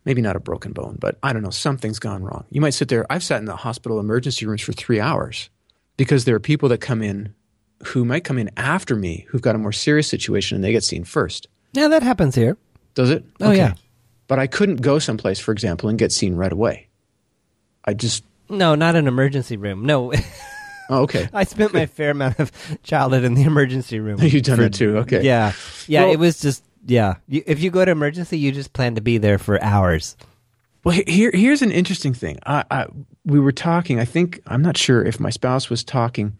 Maybe 0.05 0.21
not 0.21 0.35
a 0.35 0.39
broken 0.39 0.73
bone, 0.73 0.97
but 0.99 1.17
I 1.23 1.33
don't 1.33 1.43
know, 1.43 1.49
something's 1.49 1.99
gone 1.99 2.23
wrong. 2.23 2.45
You 2.49 2.61
might 2.61 2.73
sit 2.73 2.89
there. 2.89 3.05
I've 3.09 3.23
sat 3.23 3.39
in 3.39 3.45
the 3.45 3.55
hospital 3.55 3.99
emergency 3.99 4.45
rooms 4.45 4.61
for 4.61 4.73
three 4.73 4.99
hours 4.99 5.49
because 5.97 6.25
there 6.25 6.35
are 6.35 6.41
people 6.41 6.69
that 6.69 6.79
come 6.79 7.01
in 7.01 7.33
who 7.85 8.03
might 8.03 8.23
come 8.23 8.37
in 8.37 8.49
after 8.57 8.95
me 8.95 9.25
who've 9.29 9.41
got 9.41 9.55
a 9.55 9.59
more 9.59 9.71
serious 9.71 10.07
situation 10.07 10.55
and 10.55 10.63
they 10.63 10.71
get 10.71 10.83
seen 10.83 11.03
first. 11.03 11.47
Yeah, 11.73 11.87
that 11.87 12.03
happens 12.03 12.35
here. 12.35 12.57
Does 12.95 13.09
it? 13.09 13.23
Oh, 13.39 13.51
yeah. 13.51 13.75
But 14.27 14.39
I 14.39 14.47
couldn't 14.47 14.81
go 14.81 14.99
someplace, 14.99 15.39
for 15.39 15.51
example, 15.51 15.89
and 15.89 15.97
get 15.97 16.11
seen 16.11 16.35
right 16.35 16.51
away. 16.51 16.87
I 17.85 17.93
just, 17.93 18.23
No, 18.57 18.75
not 18.75 18.95
an 18.95 19.07
emergency 19.07 19.57
room. 19.57 19.85
No. 19.85 20.13
oh, 20.89 21.03
okay. 21.03 21.29
I 21.33 21.43
spent 21.43 21.73
my 21.73 21.85
fair 21.85 22.11
amount 22.11 22.39
of 22.39 22.51
childhood 22.83 23.23
in 23.23 23.33
the 23.33 23.43
emergency 23.43 23.99
room. 23.99 24.19
You've 24.21 24.43
done 24.43 24.57
For- 24.57 24.63
it 24.63 24.73
too. 24.73 24.97
Okay. 24.99 25.23
Yeah. 25.23 25.53
Yeah, 25.87 26.03
Well- 26.03 26.13
it 26.13 26.19
was 26.19 26.39
just 26.39 26.63
yeah. 26.85 27.15
You, 27.27 27.43
if 27.45 27.61
you 27.61 27.71
go 27.71 27.85
to 27.85 27.91
emergency, 27.91 28.37
you 28.37 28.51
just 28.51 28.73
plan 28.73 28.95
to 28.95 29.01
be 29.01 29.17
there 29.17 29.37
for 29.37 29.61
hours. 29.63 30.17
Well, 30.83 30.99
here, 31.07 31.31
here's 31.33 31.61
an 31.61 31.71
interesting 31.71 32.13
thing. 32.13 32.39
I, 32.45 32.65
I, 32.69 32.87
we 33.23 33.39
were 33.39 33.53
talking. 33.53 34.01
I 34.01 34.05
think 34.05 34.41
I'm 34.47 34.61
not 34.61 34.75
sure 34.75 35.01
if 35.01 35.17
my 35.17 35.29
spouse 35.29 35.69
was 35.69 35.81
talking, 35.81 36.37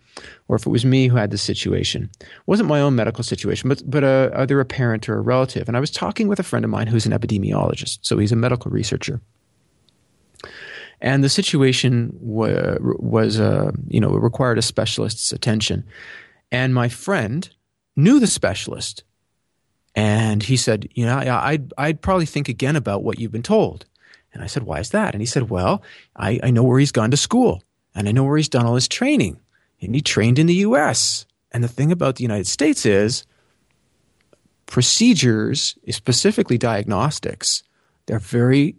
or 0.50 0.58
if 0.58 0.66
it 0.66 0.70
was 0.70 0.84
me 0.84 1.08
who 1.08 1.16
had 1.16 1.32
the 1.32 1.38
situation. 1.38 2.10
It 2.20 2.28
wasn't 2.46 2.68
my 2.68 2.82
own 2.82 2.94
medical 2.94 3.24
situation, 3.24 3.70
but 3.70 3.82
but 3.90 4.04
uh, 4.04 4.32
either 4.36 4.60
a 4.60 4.66
parent 4.66 5.08
or 5.08 5.18
a 5.18 5.22
relative. 5.22 5.70
And 5.70 5.78
I 5.78 5.80
was 5.80 5.92
talking 5.92 6.28
with 6.28 6.40
a 6.40 6.44
friend 6.44 6.66
of 6.66 6.72
mine 6.72 6.88
who's 6.88 7.06
an 7.06 7.14
epidemiologist, 7.14 8.00
so 8.02 8.18
he's 8.18 8.34
a 8.34 8.36
medical 8.36 8.70
researcher. 8.70 9.22
And 11.04 11.22
the 11.22 11.30
situation 11.30 12.16
wa- 12.22 12.78
was, 12.80 13.38
uh, 13.38 13.72
you 13.90 14.00
know, 14.00 14.10
required 14.12 14.58
a 14.58 14.62
specialist's 14.62 15.34
attention. 15.34 15.84
And 16.50 16.74
my 16.74 16.88
friend 16.88 17.48
knew 17.98 18.22
the 18.22 18.28
specialist, 18.28 19.04
and 19.96 20.42
he 20.42 20.56
said, 20.56 20.88
you 20.94 21.06
know, 21.06 21.18
I'd 21.18 21.74
I'd 21.78 22.02
probably 22.02 22.26
think 22.26 22.48
again 22.48 22.78
about 22.78 23.04
what 23.04 23.20
you've 23.20 23.34
been 23.34 23.44
told. 23.44 23.86
And 24.34 24.42
I 24.42 24.48
said, 24.48 24.64
why 24.64 24.80
is 24.80 24.90
that? 24.92 25.14
And 25.14 25.22
he 25.22 25.28
said, 25.28 25.50
well, 25.50 25.84
I, 26.16 26.40
I 26.42 26.50
know 26.50 26.64
where 26.64 26.80
he's 26.80 26.92
gone 26.92 27.12
to 27.12 27.18
school 27.18 27.62
and 27.94 28.10
I 28.10 28.12
know 28.12 28.24
where 28.24 28.38
he's 28.38 28.50
done 28.50 28.66
all 28.66 28.74
his 28.74 28.88
training. 28.88 29.40
And 29.80 29.94
he 29.94 30.02
trained 30.02 30.40
in 30.40 30.48
the 30.48 30.56
US. 30.56 31.28
And 31.52 31.64
the 31.64 31.68
thing 31.68 31.92
about 31.92 32.16
the 32.16 32.24
United 32.24 32.48
States 32.48 32.84
is 32.84 33.26
procedures, 34.66 35.78
specifically 35.90 36.58
diagnostics, 36.58 37.62
they're 38.08 38.18
very 38.18 38.76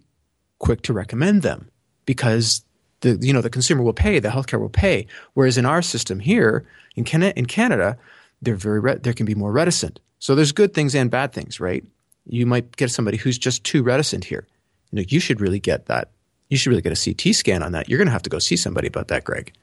quick 0.59 0.81
to 0.81 0.91
recommend 0.91 1.41
them 1.41 1.69
because 2.05 2.63
the 3.01 3.17
you 3.21 3.33
know 3.33 3.41
the 3.41 3.49
consumer 3.49 3.83
will 3.83 3.93
pay, 3.93 4.19
the 4.19 4.29
healthcare 4.29 4.59
will 4.59 4.69
pay. 4.69 5.07
Whereas 5.33 5.57
in 5.57 5.65
our 5.65 5.81
system 5.81 6.19
here 6.19 6.65
in 6.95 7.03
Canada, 7.03 7.37
in 7.37 7.45
Canada 7.45 7.97
they're 8.41 8.55
very 8.55 8.79
re- 8.79 8.99
there 9.01 9.13
can 9.13 9.25
be 9.25 9.35
more 9.35 9.51
reticent. 9.51 9.99
So 10.19 10.35
there's 10.35 10.51
good 10.51 10.73
things 10.73 10.95
and 10.95 11.11
bad 11.11 11.33
things, 11.33 11.59
right? 11.59 11.83
You 12.27 12.45
might 12.45 12.75
get 12.77 12.91
somebody 12.91 13.17
who's 13.17 13.37
just 13.37 13.63
too 13.63 13.83
reticent 13.83 14.23
here. 14.23 14.47
You 14.91 14.97
know, 14.97 15.05
you 15.07 15.19
should 15.19 15.41
really 15.41 15.59
get 15.59 15.85
that. 15.87 16.09
You 16.49 16.57
should 16.57 16.69
really 16.69 16.81
get 16.81 16.97
a 16.97 17.13
CT 17.13 17.35
scan 17.35 17.63
on 17.63 17.71
that. 17.73 17.89
You're 17.89 17.97
going 17.97 18.07
to 18.07 18.13
have 18.13 18.23
to 18.23 18.29
go 18.29 18.39
see 18.39 18.55
somebody 18.55 18.87
about 18.87 19.07
that, 19.09 19.23
Gregg. 19.23 19.53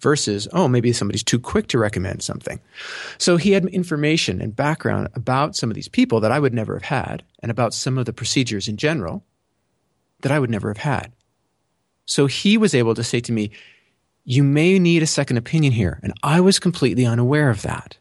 Versus, 0.00 0.48
oh, 0.52 0.68
maybe 0.68 0.92
somebody's 0.92 1.22
too 1.22 1.38
quick 1.38 1.68
to 1.68 1.78
recommend 1.78 2.22
something. 2.22 2.60
So 3.16 3.36
he 3.36 3.52
had 3.52 3.64
information 3.66 4.40
and 4.40 4.54
background 4.54 5.08
about 5.14 5.56
some 5.56 5.70
of 5.70 5.74
these 5.74 5.88
people 5.88 6.20
that 6.20 6.32
I 6.32 6.38
would 6.38 6.54
never 6.54 6.74
have 6.74 6.84
had, 6.84 7.22
and 7.42 7.50
about 7.50 7.74
some 7.74 7.96
of 7.98 8.04
the 8.04 8.12
procedures 8.12 8.68
in 8.68 8.76
general 8.76 9.24
that 10.20 10.32
I 10.32 10.38
would 10.38 10.50
never 10.50 10.68
have 10.68 10.78
had. 10.78 11.12
So 12.08 12.26
he 12.26 12.56
was 12.56 12.74
able 12.74 12.94
to 12.94 13.04
say 13.04 13.20
to 13.20 13.32
me, 13.32 13.50
You 14.24 14.42
may 14.42 14.78
need 14.78 15.02
a 15.02 15.06
second 15.06 15.36
opinion 15.36 15.72
here. 15.72 16.00
And 16.02 16.12
I 16.22 16.40
was 16.40 16.58
completely 16.58 17.06
unaware 17.06 17.50
of 17.50 17.62
that. 17.62 17.96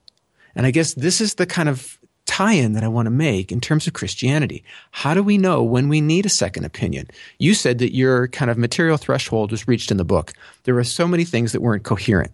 And 0.56 0.66
I 0.66 0.72
guess 0.72 0.96
this 0.96 1.22
is 1.22 1.36
the 1.36 1.46
kind 1.46 1.70
of 1.70 2.00
tie 2.26 2.54
in 2.54 2.74
that 2.74 2.84
I 2.84 2.88
want 2.88 3.06
to 3.06 3.12
make 3.12 3.52
in 3.52 3.62
terms 3.62 3.86
of 3.86 3.94
Christianity. 3.94 4.64
How 4.92 5.14
do 5.14 5.22
we 5.22 5.38
know 5.38 5.62
when 5.62 5.90
we 5.90 6.02
need 6.02 6.26
a 6.26 6.30
second 6.30 6.66
opinion? 6.66 7.08
You 7.38 7.54
said 7.54 7.80
that 7.80 7.94
your 7.94 8.30
kind 8.30 8.50
of 8.50 8.58
material 8.58 8.98
threshold 8.98 9.52
was 9.52 9.68
reached 9.68 9.92
in 9.92 9.98
the 9.98 10.06
book. 10.06 10.34
There 10.64 10.74
were 10.74 10.84
so 10.84 11.08
many 11.08 11.26
things 11.26 11.52
that 11.52 11.62
weren't 11.62 11.84
coherent. 11.84 12.32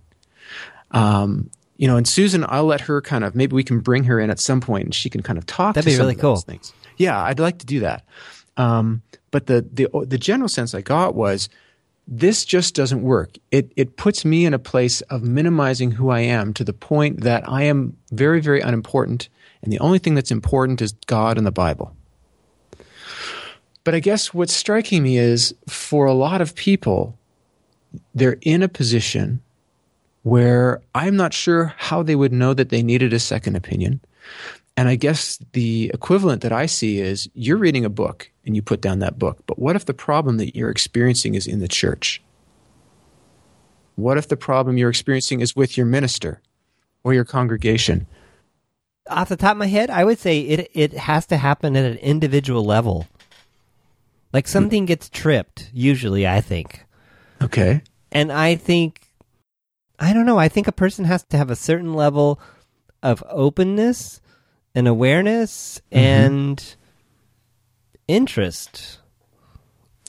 Um, 0.91 1.49
you 1.77 1.87
know, 1.87 1.97
and 1.97 2.07
Susan, 2.07 2.45
I'll 2.47 2.65
let 2.65 2.81
her 2.81 3.01
kind 3.01 3.23
of 3.23 3.35
maybe 3.35 3.55
we 3.55 3.63
can 3.63 3.79
bring 3.79 4.03
her 4.05 4.19
in 4.19 4.29
at 4.29 4.39
some 4.39 4.61
point 4.61 4.85
and 4.85 4.95
she 4.95 5.09
can 5.09 5.23
kind 5.23 5.39
of 5.39 5.45
talk. 5.47 5.73
That'd 5.73 5.91
be 5.91 5.97
really 5.97 6.15
cool. 6.15 6.37
Things. 6.37 6.71
Yeah, 6.97 7.19
I'd 7.19 7.39
like 7.39 7.57
to 7.59 7.65
do 7.65 7.79
that. 7.79 8.05
Um, 8.57 9.01
but 9.31 9.47
the 9.47 9.67
the 9.73 9.87
the 10.05 10.19
general 10.19 10.47
sense 10.47 10.75
I 10.75 10.81
got 10.81 11.15
was 11.15 11.49
this 12.07 12.45
just 12.45 12.75
doesn't 12.75 13.01
work. 13.01 13.37
It 13.51 13.71
it 13.75 13.97
puts 13.97 14.25
me 14.25 14.45
in 14.45 14.53
a 14.53 14.59
place 14.59 15.01
of 15.01 15.23
minimizing 15.23 15.91
who 15.91 16.09
I 16.09 16.19
am 16.19 16.53
to 16.55 16.63
the 16.63 16.73
point 16.73 17.21
that 17.21 17.47
I 17.47 17.63
am 17.63 17.97
very 18.11 18.41
very 18.41 18.61
unimportant, 18.61 19.29
and 19.61 19.71
the 19.71 19.79
only 19.79 19.99
thing 19.99 20.15
that's 20.15 20.31
important 20.31 20.81
is 20.81 20.93
God 21.07 21.37
and 21.37 21.47
the 21.47 21.51
Bible. 21.51 21.95
But 23.83 23.95
I 23.95 23.99
guess 23.99 24.33
what's 24.33 24.53
striking 24.53 25.03
me 25.03 25.17
is 25.17 25.53
for 25.67 26.05
a 26.05 26.13
lot 26.13 26.41
of 26.41 26.55
people, 26.55 27.17
they're 28.15 28.37
in 28.41 28.63
a 28.63 28.69
position 28.69 29.41
where 30.23 30.81
I'm 30.95 31.17
not 31.17 31.33
sure 31.33 31.73
how 31.77 32.01
they 32.01 32.15
would 32.15 32.31
know 32.31 32.53
that 32.53 32.69
they 32.69 32.81
needed 32.81 33.11
a 33.11 33.19
second 33.19 33.57
opinion. 33.57 33.99
And 34.77 34.87
I 34.87 34.95
guess 34.95 35.37
the 35.51 35.91
equivalent 35.93 36.41
that 36.41 36.53
I 36.53 36.65
see 36.65 36.99
is 36.99 37.29
you're 37.33 37.57
reading 37.57 37.85
a 37.85 37.89
book 37.89 38.31
and 38.45 38.55
you 38.55 38.61
put 38.61 38.81
down 38.81 38.99
that 38.99 39.17
book. 39.17 39.39
But 39.47 39.59
what 39.59 39.75
if 39.75 39.85
the 39.85 39.93
problem 39.93 40.37
that 40.37 40.55
you're 40.55 40.69
experiencing 40.69 41.35
is 41.35 41.47
in 41.47 41.59
the 41.59 41.67
church? 41.67 42.21
What 43.95 44.17
if 44.17 44.27
the 44.27 44.37
problem 44.37 44.77
you're 44.77 44.89
experiencing 44.89 45.41
is 45.41 45.55
with 45.55 45.77
your 45.77 45.85
minister 45.85 46.41
or 47.03 47.13
your 47.13 47.25
congregation? 47.25 48.07
Off 49.09 49.29
the 49.29 49.37
top 49.37 49.51
of 49.51 49.57
my 49.57 49.67
head, 49.67 49.89
I 49.89 50.03
would 50.03 50.17
say 50.17 50.39
it 50.39 50.71
it 50.73 50.93
has 50.93 51.25
to 51.27 51.37
happen 51.37 51.75
at 51.75 51.85
an 51.85 51.97
individual 51.97 52.63
level. 52.63 53.07
Like 54.31 54.47
hmm. 54.47 54.51
something 54.51 54.85
gets 54.85 55.09
tripped, 55.09 55.69
usually, 55.73 56.27
I 56.27 56.41
think. 56.41 56.85
Okay. 57.41 57.81
And 58.11 58.31
I 58.31 58.55
think 58.55 59.07
I 59.99 60.13
don't 60.13 60.25
know, 60.25 60.39
I 60.39 60.47
think 60.47 60.67
a 60.67 60.73
person 60.73 61.05
has 61.05 61.23
to 61.25 61.37
have 61.37 61.49
a 61.49 61.55
certain 61.55 61.93
level 61.93 62.39
of 63.01 63.23
openness 63.29 64.21
and 64.73 64.87
awareness 64.87 65.81
mm-hmm. 65.91 65.99
and 65.99 66.75
interest. 68.07 68.99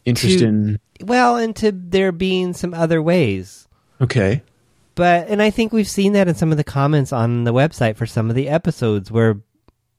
Interest 0.05 0.39
To- 0.41 0.47
in. 0.47 0.81
Well, 1.01 1.37
into 1.37 1.73
there 1.73 2.13
being 2.13 2.53
some 2.53 2.73
other 2.75 3.03
ways. 3.03 3.69
Okay. 4.01 4.43
But 4.95 5.29
and 5.29 5.43
I 5.43 5.51
think 5.51 5.73
we've 5.73 5.89
seen 5.89 6.13
that 6.13 6.29
in 6.29 6.35
some 6.35 6.53
of 6.53 6.57
the 6.57 6.65
comments 6.65 7.13
on 7.13 7.45
the 7.45 7.53
website 7.53 7.97
for 7.97 8.07
some 8.07 8.31
of 8.31 8.37
the 8.37 8.49
episodes 8.49 9.11
where 9.11 9.41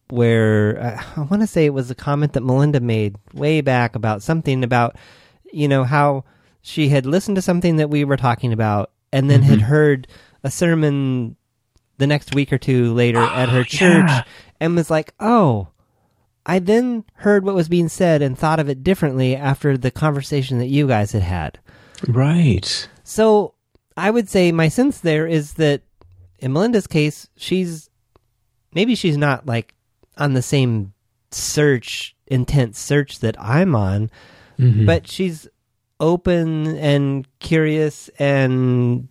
where 0.09 0.81
uh, 0.81 1.03
I 1.17 1.21
want 1.23 1.41
to 1.41 1.47
say 1.47 1.65
it 1.65 1.73
was 1.73 1.91
a 1.91 1.95
comment 1.95 2.33
that 2.33 2.43
Melinda 2.43 2.79
made 2.79 3.15
way 3.33 3.61
back 3.61 3.95
about 3.95 4.21
something 4.21 4.63
about 4.63 4.95
you 5.51 5.67
know 5.67 5.83
how 5.83 6.23
she 6.61 6.89
had 6.89 7.05
listened 7.05 7.35
to 7.35 7.41
something 7.41 7.75
that 7.77 7.89
we 7.89 8.05
were 8.05 8.17
talking 8.17 8.53
about 8.53 8.91
and 9.11 9.29
then 9.29 9.41
had 9.41 9.61
heard 9.61 10.07
a 10.43 10.51
sermon 10.51 11.35
the 11.97 12.07
next 12.07 12.33
week 12.33 12.53
or 12.53 12.57
two 12.57 12.93
later 12.93 13.19
at 13.19 13.49
her 13.49 13.63
church 13.65 14.07
yeah. 14.07 14.23
and 14.59 14.75
was 14.75 14.89
like, 14.89 15.13
"Oh, 15.19 15.67
I 16.45 16.59
then 16.59 17.05
heard 17.15 17.43
what 17.43 17.55
was 17.55 17.69
being 17.69 17.89
said 17.89 18.21
and 18.21 18.37
thought 18.37 18.59
of 18.59 18.69
it 18.69 18.83
differently 18.83 19.35
after 19.35 19.77
the 19.77 19.91
conversation 19.91 20.59
that 20.59 20.67
you 20.67 20.87
guys 20.87 21.11
had 21.11 21.23
had." 21.23 21.59
Right. 22.07 22.87
So 23.03 23.53
I 23.97 24.11
would 24.11 24.29
say 24.29 24.51
my 24.51 24.67
sense 24.67 24.99
there 24.99 25.27
is 25.27 25.53
that 25.53 25.81
in 26.39 26.53
Melinda's 26.53 26.87
case, 26.87 27.27
she's 27.35 27.89
maybe 28.73 28.95
she's 28.95 29.17
not 29.17 29.45
like 29.45 29.73
on 30.17 30.33
the 30.33 30.41
same 30.41 30.93
search, 31.31 32.15
intense 32.27 32.79
search 32.79 33.19
that 33.19 33.35
I'm 33.39 33.75
on, 33.75 34.09
mm-hmm. 34.59 34.85
but 34.85 35.07
she's 35.07 35.47
open 35.99 36.75
and 36.77 37.27
curious 37.39 38.09
and 38.19 39.07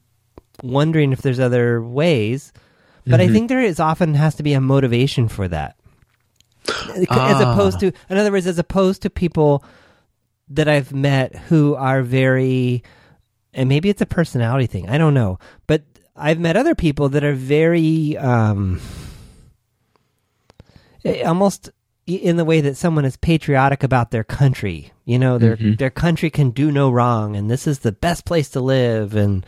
wondering 0.63 1.13
if 1.13 1.23
there's 1.23 1.41
other 1.41 1.83
ways. 1.83 2.53
But 3.07 3.21
I 3.21 3.25
mm-hmm. 3.25 3.35
think 3.35 3.49
there 3.49 3.61
is 3.61 3.81
often 3.81 4.15
has 4.15 4.35
to 4.37 4.43
be 4.43 4.55
a 4.55 4.61
motivation 4.61 5.29
for 5.29 5.49
that. 5.49 5.77
As 6.69 7.07
Ah. 7.11 7.53
opposed 7.53 7.81
to, 7.81 7.93
in 8.09 8.17
other 8.17 8.33
words, 8.33 8.47
as 8.47 8.59
opposed 8.59 9.03
to 9.03 9.11
people 9.11 9.65
that 10.49 10.69
I've 10.69 10.93
met 10.93 11.35
who 11.49 11.75
are 11.75 12.03
very, 12.03 12.83
and 13.53 13.69
maybe 13.69 13.89
it's 13.91 14.01
a 14.03 14.07
personality 14.07 14.67
thing. 14.67 14.89
I 14.89 14.99
don't 14.99 15.15
know, 15.15 15.39
but 15.67 15.83
I've 16.17 16.39
met 16.39 16.57
other 16.57 16.75
people 16.75 17.09
that 17.11 17.25
are 17.25 17.35
very, 17.35 18.17
um, 18.17 18.81
eh, 21.05 21.23
almost 21.23 21.71
in 22.07 22.37
the 22.37 22.45
way 22.45 22.61
that 22.61 22.77
someone 22.77 23.05
is 23.05 23.17
patriotic 23.17 23.83
about 23.83 24.11
their 24.11 24.25
country. 24.25 24.93
You 25.05 25.19
know, 25.19 25.39
their 25.39 25.57
their 25.57 25.91
country 25.91 26.31
can 26.31 26.51
do 26.51 26.71
no 26.71 26.91
wrong, 26.91 27.37
and 27.37 27.51
this 27.51 27.67
is 27.67 27.81
the 27.81 27.93
best 27.93 28.25
place 28.25 28.49
to 28.51 28.61
live. 28.61 29.15
And 29.15 29.45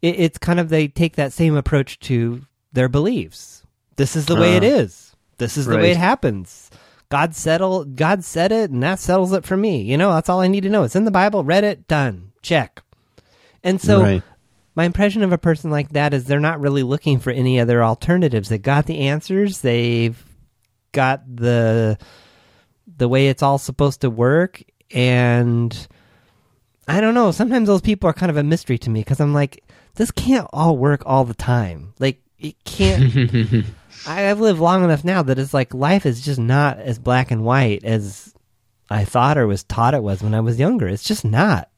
it, 0.00 0.18
it's 0.18 0.38
kind 0.38 0.58
of 0.60 0.68
they 0.68 0.88
take 0.88 1.16
that 1.16 1.32
same 1.32 1.56
approach 1.56 1.98
to 2.00 2.42
their 2.72 2.88
beliefs. 2.88 3.62
This 3.96 4.16
is 4.16 4.26
the 4.26 4.36
way 4.36 4.56
it 4.56 4.62
Ah. 4.64 4.66
is. 4.82 5.11
This 5.42 5.56
is 5.56 5.66
the 5.66 5.76
way 5.76 5.90
it 5.90 5.96
happens. 5.96 6.70
God 7.08 7.34
settle. 7.34 7.84
God 7.84 8.24
said 8.24 8.52
it, 8.52 8.70
and 8.70 8.82
that 8.82 8.98
settles 8.98 9.32
it 9.32 9.44
for 9.44 9.56
me. 9.56 9.82
You 9.82 9.98
know, 9.98 10.12
that's 10.14 10.28
all 10.28 10.40
I 10.40 10.46
need 10.46 10.62
to 10.62 10.70
know. 10.70 10.84
It's 10.84 10.96
in 10.96 11.04
the 11.04 11.10
Bible. 11.10 11.44
Read 11.44 11.64
it. 11.64 11.88
Done. 11.88 12.32
Check. 12.42 12.82
And 13.64 13.80
so 13.80 14.02
right. 14.02 14.22
my 14.74 14.84
impression 14.84 15.22
of 15.22 15.32
a 15.32 15.38
person 15.38 15.70
like 15.70 15.90
that 15.90 16.14
is 16.14 16.24
they're 16.24 16.40
not 16.40 16.60
really 16.60 16.82
looking 16.82 17.18
for 17.18 17.30
any 17.30 17.60
other 17.60 17.84
alternatives. 17.84 18.48
They 18.48 18.58
got 18.58 18.86
the 18.86 19.00
answers. 19.00 19.60
They've 19.60 20.24
got 20.92 21.22
the 21.36 21.98
the 22.96 23.08
way 23.08 23.28
it's 23.28 23.42
all 23.42 23.58
supposed 23.58 24.00
to 24.02 24.10
work, 24.10 24.62
and 24.90 25.88
I 26.86 27.00
don't 27.00 27.14
know. 27.14 27.30
Sometimes 27.32 27.66
those 27.66 27.82
people 27.82 28.08
are 28.08 28.14
kind 28.14 28.30
of 28.30 28.36
a 28.36 28.42
mystery 28.42 28.78
to 28.78 28.90
me 28.90 29.00
because 29.00 29.20
I'm 29.20 29.34
like, 29.34 29.64
this 29.96 30.10
can't 30.10 30.48
all 30.52 30.76
work 30.76 31.02
all 31.04 31.24
the 31.24 31.34
time. 31.34 31.94
Like 31.98 32.22
it 32.38 32.62
can't. 32.64 33.66
I've 34.06 34.40
lived 34.40 34.58
long 34.60 34.84
enough 34.84 35.04
now 35.04 35.22
that 35.22 35.38
it's 35.38 35.54
like 35.54 35.74
life 35.74 36.06
is 36.06 36.20
just 36.22 36.38
not 36.40 36.78
as 36.78 36.98
black 36.98 37.30
and 37.30 37.44
white 37.44 37.84
as 37.84 38.34
I 38.90 39.04
thought 39.04 39.38
or 39.38 39.46
was 39.46 39.64
taught 39.64 39.94
it 39.94 40.02
was 40.02 40.22
when 40.22 40.34
I 40.34 40.40
was 40.40 40.58
younger. 40.58 40.88
It's 40.88 41.04
just 41.04 41.24
not. 41.24 41.68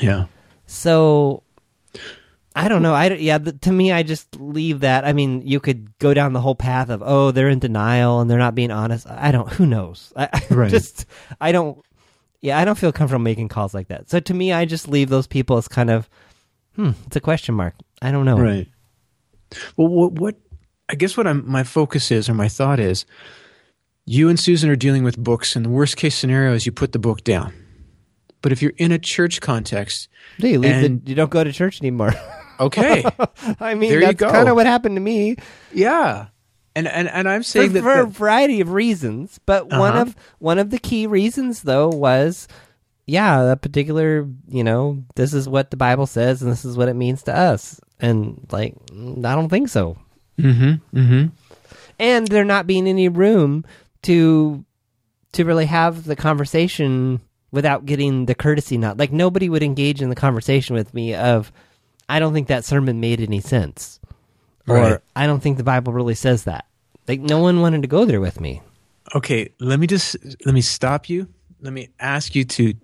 Yeah. 0.00 0.26
So 0.66 1.42
I 2.54 2.68
don't 2.68 2.82
know. 2.82 2.94
I 2.94 3.08
don't- 3.08 3.20
yeah. 3.20 3.38
The, 3.38 3.52
to 3.52 3.72
me, 3.72 3.92
I 3.92 4.02
just 4.02 4.38
leave 4.40 4.80
that. 4.80 5.04
I 5.04 5.12
mean, 5.12 5.42
you 5.46 5.60
could 5.60 5.96
go 5.98 6.12
down 6.14 6.32
the 6.32 6.40
whole 6.40 6.54
path 6.54 6.90
of 6.90 7.02
oh, 7.04 7.30
they're 7.30 7.48
in 7.48 7.58
denial 7.60 8.20
and 8.20 8.30
they're 8.30 8.38
not 8.38 8.54
being 8.54 8.70
honest. 8.70 9.06
I 9.08 9.30
don't. 9.32 9.48
Who 9.52 9.66
knows? 9.66 10.12
I, 10.16 10.28
I 10.50 10.54
Right. 10.54 10.70
just 10.70 11.06
I 11.40 11.52
don't. 11.52 11.82
Yeah, 12.42 12.58
I 12.58 12.64
don't 12.64 12.78
feel 12.78 12.92
comfortable 12.92 13.22
making 13.22 13.48
calls 13.48 13.74
like 13.74 13.88
that. 13.88 14.08
So 14.10 14.18
to 14.20 14.34
me, 14.34 14.52
I 14.52 14.64
just 14.64 14.88
leave 14.88 15.08
those 15.10 15.26
people 15.26 15.56
as 15.58 15.68
kind 15.68 15.90
of 15.90 16.08
hmm. 16.74 16.90
It's 17.06 17.16
a 17.16 17.20
question 17.20 17.54
mark. 17.54 17.74
I 18.02 18.10
don't 18.10 18.24
know. 18.24 18.38
Right. 18.38 18.68
Well, 19.76 19.88
what, 19.88 20.12
what 20.12 20.36
I 20.90 20.94
guess 20.96 21.16
what 21.16 21.26
I'm, 21.26 21.48
my 21.50 21.62
focus 21.62 22.10
is, 22.10 22.28
or 22.28 22.34
my 22.34 22.48
thought 22.48 22.80
is, 22.80 23.04
you 24.06 24.28
and 24.28 24.38
Susan 24.38 24.68
are 24.70 24.76
dealing 24.76 25.04
with 25.04 25.16
books, 25.16 25.54
and 25.56 25.64
the 25.64 25.70
worst 25.70 25.96
case 25.96 26.14
scenario 26.16 26.52
is 26.54 26.66
you 26.66 26.72
put 26.72 26.92
the 26.92 26.98
book 26.98 27.22
down. 27.22 27.54
But 28.42 28.52
if 28.52 28.60
you're 28.62 28.72
in 28.78 28.90
a 28.90 28.98
church 28.98 29.40
context, 29.40 30.08
Do 30.38 30.48
you 30.48 30.58
leave? 30.58 30.72
And- 30.72 31.04
the, 31.04 31.10
you 31.10 31.14
don't 31.14 31.30
go 31.30 31.44
to 31.44 31.52
church 31.52 31.80
anymore. 31.80 32.14
okay, 32.58 33.04
I 33.60 33.74
mean, 33.74 33.90
There 33.90 34.00
that's 34.00 34.20
kind 34.20 34.48
of 34.48 34.56
what 34.56 34.66
happened 34.66 34.96
to 34.96 35.00
me. 35.00 35.36
yeah, 35.72 36.26
and 36.74 36.88
and 36.88 37.08
and 37.08 37.28
I'm 37.28 37.40
for, 37.42 37.44
saying 37.48 37.72
that, 37.74 37.82
for 37.82 38.00
a 38.00 38.06
variety 38.06 38.60
of 38.60 38.72
reasons. 38.72 39.38
But 39.46 39.68
one 39.68 39.92
Uh-huh. 39.92 40.02
of 40.02 40.16
one 40.38 40.58
of 40.58 40.70
the 40.70 40.78
key 40.78 41.06
reasons, 41.06 41.62
though, 41.62 41.88
was 41.88 42.48
yeah, 43.06 43.42
a 43.52 43.56
particular 43.56 44.26
you 44.48 44.64
know 44.64 45.04
this 45.16 45.34
is 45.34 45.48
what 45.48 45.70
the 45.70 45.76
Bible 45.76 46.06
says 46.06 46.42
and 46.42 46.50
this 46.50 46.64
is 46.64 46.76
what 46.76 46.88
it 46.88 46.94
means 46.94 47.22
to 47.24 47.36
us, 47.36 47.78
and 48.00 48.46
like 48.50 48.74
I 48.92 49.34
don't 49.36 49.48
think 49.50 49.68
so. 49.68 49.98
Mhm, 50.42 50.80
mhm. 50.94 51.30
And 51.98 52.28
there 52.28 52.44
not 52.44 52.66
being 52.66 52.86
any 52.86 53.08
room 53.08 53.64
to 54.02 54.64
to 55.32 55.44
really 55.44 55.66
have 55.66 56.04
the 56.04 56.16
conversation 56.16 57.20
without 57.52 57.86
getting 57.86 58.26
the 58.26 58.34
courtesy 58.34 58.78
nod. 58.78 58.98
Like 58.98 59.12
nobody 59.12 59.48
would 59.48 59.62
engage 59.62 60.02
in 60.02 60.08
the 60.08 60.14
conversation 60.16 60.74
with 60.74 60.92
me 60.94 61.14
of 61.14 61.52
I 62.08 62.18
don't 62.18 62.32
think 62.32 62.48
that 62.48 62.64
sermon 62.64 63.00
made 63.00 63.20
any 63.20 63.40
sense. 63.40 64.00
Or 64.66 65.02
I 65.16 65.26
don't 65.26 65.40
think 65.40 65.56
the 65.56 65.64
Bible 65.64 65.92
really 65.92 66.14
says 66.14 66.44
that. 66.44 66.66
Like 67.08 67.20
no 67.20 67.38
one 67.40 67.60
wanted 67.60 67.82
to 67.82 67.88
go 67.88 68.04
there 68.04 68.20
with 68.20 68.40
me. 68.40 68.62
Okay, 69.14 69.50
let 69.58 69.80
me 69.80 69.86
just 69.86 70.16
let 70.46 70.54
me 70.54 70.60
stop 70.60 71.08
you. 71.08 71.28
Let 71.60 71.72
me 71.72 71.88
ask 71.98 72.34
you 72.34 72.44
to 72.44 72.74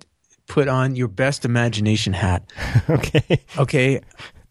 put 0.48 0.68
on 0.68 0.96
your 0.96 1.08
best 1.08 1.44
imagination 1.44 2.12
hat. 2.12 2.42
okay. 2.90 3.40
Okay, 3.58 4.00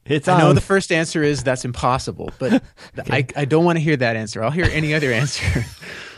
It's 0.06 0.28
I 0.28 0.38
know 0.38 0.50
on. 0.50 0.56
the 0.56 0.62
first 0.62 0.92
answer 0.92 1.24
is 1.24 1.44
that's 1.44 1.66
impossible, 1.66 2.30
but 2.38 2.62
I, 3.10 3.26
I 3.36 3.46
don't 3.46 3.66
want 3.66 3.78
to 3.78 3.84
hear 3.84 3.98
that 3.98 4.16
answer. 4.16 4.44
I'll 4.44 4.52
hear 4.52 4.68
any 4.72 4.94
other 4.94 5.12
answer. 5.12 5.66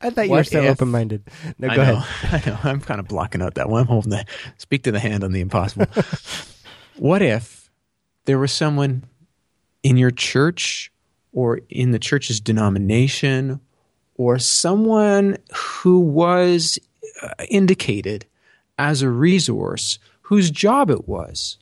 I 0.00 0.10
thought 0.10 0.26
you 0.26 0.32
were 0.32 0.44
so 0.44 0.66
open 0.66 0.90
minded. 0.90 1.22
No, 1.58 1.68
I 1.68 1.76
go 1.76 1.84
know, 1.84 1.92
ahead. 1.98 2.42
I 2.46 2.50
know. 2.50 2.58
I'm 2.64 2.80
kind 2.80 2.98
of 2.98 3.06
blocking 3.06 3.40
out 3.40 3.54
that 3.54 3.68
one. 3.68 3.82
I'm 3.82 3.86
holding 3.86 4.10
the 4.10 4.24
speak 4.56 4.82
to 4.84 4.90
the 4.92 4.98
hand 4.98 5.22
on 5.22 5.32
the 5.32 5.40
impossible. 5.40 5.86
what 6.96 7.22
if 7.22 7.70
there 8.24 8.38
was 8.38 8.52
someone 8.52 9.04
in 9.84 9.96
your 9.96 10.10
church 10.10 10.90
or 11.32 11.60
in 11.68 11.92
the 11.92 11.98
church's 12.00 12.40
denomination 12.40 13.60
or 14.16 14.40
someone 14.40 15.38
who 15.54 16.00
was 16.00 16.78
uh, 17.22 17.44
indicated 17.48 18.26
as 18.78 19.00
a 19.02 19.08
resource 19.08 20.00
whose 20.22 20.50
job 20.50 20.90
it 20.90 21.08
was 21.08 21.56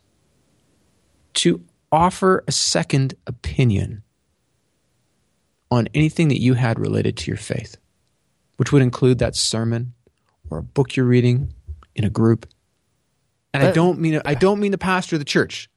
to 1.37 1.62
offer 1.92 2.44
a 2.46 2.53
second 2.53 3.14
opinion 3.27 4.03
on 5.70 5.88
anything 5.94 6.29
that 6.29 6.40
you 6.40 6.55
had 6.55 6.79
related 6.79 7.16
to 7.16 7.31
your 7.31 7.38
faith, 7.38 7.77
which 8.57 8.72
would 8.72 8.83
include 8.83 9.18
that 9.18 9.37
sermon 9.37 9.92
or 10.51 10.59
a 10.59 10.62
book 10.62 10.96
you're 10.96 11.07
reading 11.07 11.53
in 11.94 12.05
a 12.05 12.11
group. 12.11 12.46
And 13.53 13.62
I 13.62 13.72
don't 13.72 13.99
mean 13.99 14.20
I 14.25 14.35
don't 14.35 14.61
mean 14.61 14.72
the 14.72 14.79
pastor 14.79 15.16
of 15.16 15.20
the 15.20 15.25
church. 15.25 15.70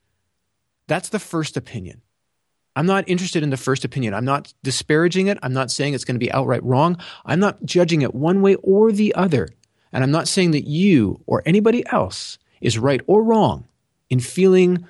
That's 0.88 1.10
the 1.10 1.20
first 1.20 1.56
opinion. 1.56 2.02
I'm 2.76 2.86
not 2.86 3.08
interested 3.08 3.44
in 3.44 3.50
the 3.50 3.58
first 3.58 3.86
opinion. 3.86 4.14
I'm 4.14 4.26
not 4.26 4.54
disparaging 4.64 5.28
it. 5.28 5.38
I'm 5.44 5.54
not 5.54 5.72
saying 5.72 5.94
it's 5.94 6.06
going 6.06 6.16
to 6.16 6.26
be 6.26 6.32
outright 6.32 6.64
wrong. 6.64 6.98
I'm 7.26 7.40
not 7.40 7.64
judging 7.66 8.02
it 8.02 8.14
one 8.14 8.42
way 8.42 8.56
or 8.56 8.92
the 8.92 9.14
other. 9.16 9.50
And 9.92 10.04
I'm 10.04 10.12
not 10.12 10.28
saying 10.28 10.52
that 10.52 10.68
you 10.68 11.22
or 11.26 11.42
anybody 11.46 11.84
else 11.92 12.38
is 12.62 12.78
right 12.78 13.02
or 13.08 13.24
wrong 13.24 13.68
in 14.10 14.20
feeling 14.20 14.86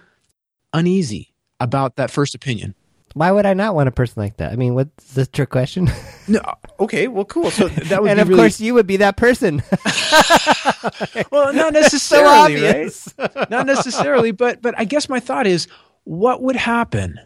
uneasy 0.74 1.34
about 1.60 1.96
that 1.98 2.12
first 2.12 2.36
opinion. 2.36 2.76
Why 3.14 3.32
would 3.32 3.46
I 3.46 3.54
not 3.54 3.74
want 3.74 3.90
a 3.90 3.92
person 3.92 4.22
like 4.22 4.38
that? 4.38 4.52
I 4.52 4.56
mean, 4.56 4.76
what's 4.76 5.14
the 5.14 5.26
trick 5.26 5.50
question? 5.50 5.90
No, 6.28 6.40
uh, 6.42 6.54
okay, 6.82 7.08
well, 7.08 7.26
cool. 7.26 7.50
So 7.50 7.68
that 7.90 8.02
would 8.02 8.12
and 8.12 8.20
of 8.20 8.30
really, 8.30 8.40
course, 8.40 8.62
you 8.62 8.76
would 8.76 8.86
be 8.86 8.98
that 8.98 9.18
person. 9.18 9.64
well, 11.32 11.52
not 11.54 11.74
so 11.74 11.80
necessarily, 11.80 12.62
right? 12.62 13.50
Not 13.50 13.66
necessarily, 13.66 14.32
but 14.32 14.62
but 14.62 14.76
I 14.78 14.86
guess 14.86 15.10
my 15.10 15.20
thought 15.20 15.48
is, 15.48 15.68
what 16.04 16.44
would 16.44 16.56
happen? 16.56 17.20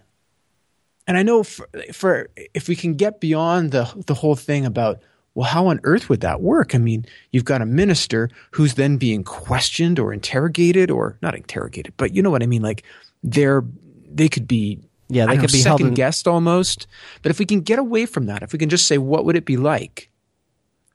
And 1.05 1.17
I 1.17 1.23
know 1.23 1.43
for, 1.43 1.67
for 1.91 2.29
if 2.53 2.69
we 2.69 2.77
can 2.77 2.93
get 2.93 3.19
beyond 3.19 3.71
the 3.71 3.91
the 4.07 4.13
whole 4.13 4.37
thing 4.37 4.65
about 4.65 5.01
well, 5.35 5.47
how 5.47 5.67
on 5.67 5.79
earth 5.83 6.09
would 6.09 6.21
that 6.21 6.41
work? 6.41 6.75
I 6.75 6.77
mean, 6.77 7.05
you've 7.31 7.45
got 7.45 7.61
a 7.61 7.65
minister 7.65 8.29
who's 8.51 8.75
then 8.75 8.97
being 8.97 9.23
questioned 9.23 9.99
or 9.99 10.13
interrogated, 10.13 10.91
or 10.91 11.17
not 11.21 11.35
interrogated, 11.35 11.93
but 11.97 12.13
you 12.13 12.21
know 12.21 12.29
what 12.29 12.43
I 12.43 12.45
mean. 12.45 12.61
Like 12.61 12.83
they're 13.23 13.63
they 14.11 14.29
could 14.29 14.47
be 14.47 14.79
Yeah, 15.09 15.25
they 15.25 15.33
could 15.37 15.49
know, 15.51 15.53
be 15.53 15.59
second 15.59 15.87
in- 15.87 15.93
guessed 15.93 16.27
almost. 16.27 16.87
But 17.21 17.29
if 17.31 17.39
we 17.39 17.45
can 17.45 17.61
get 17.61 17.79
away 17.79 18.05
from 18.05 18.25
that, 18.27 18.43
if 18.43 18.53
we 18.53 18.59
can 18.59 18.69
just 18.69 18.87
say, 18.87 18.97
what 18.97 19.25
would 19.25 19.35
it 19.35 19.45
be 19.45 19.57
like? 19.57 20.09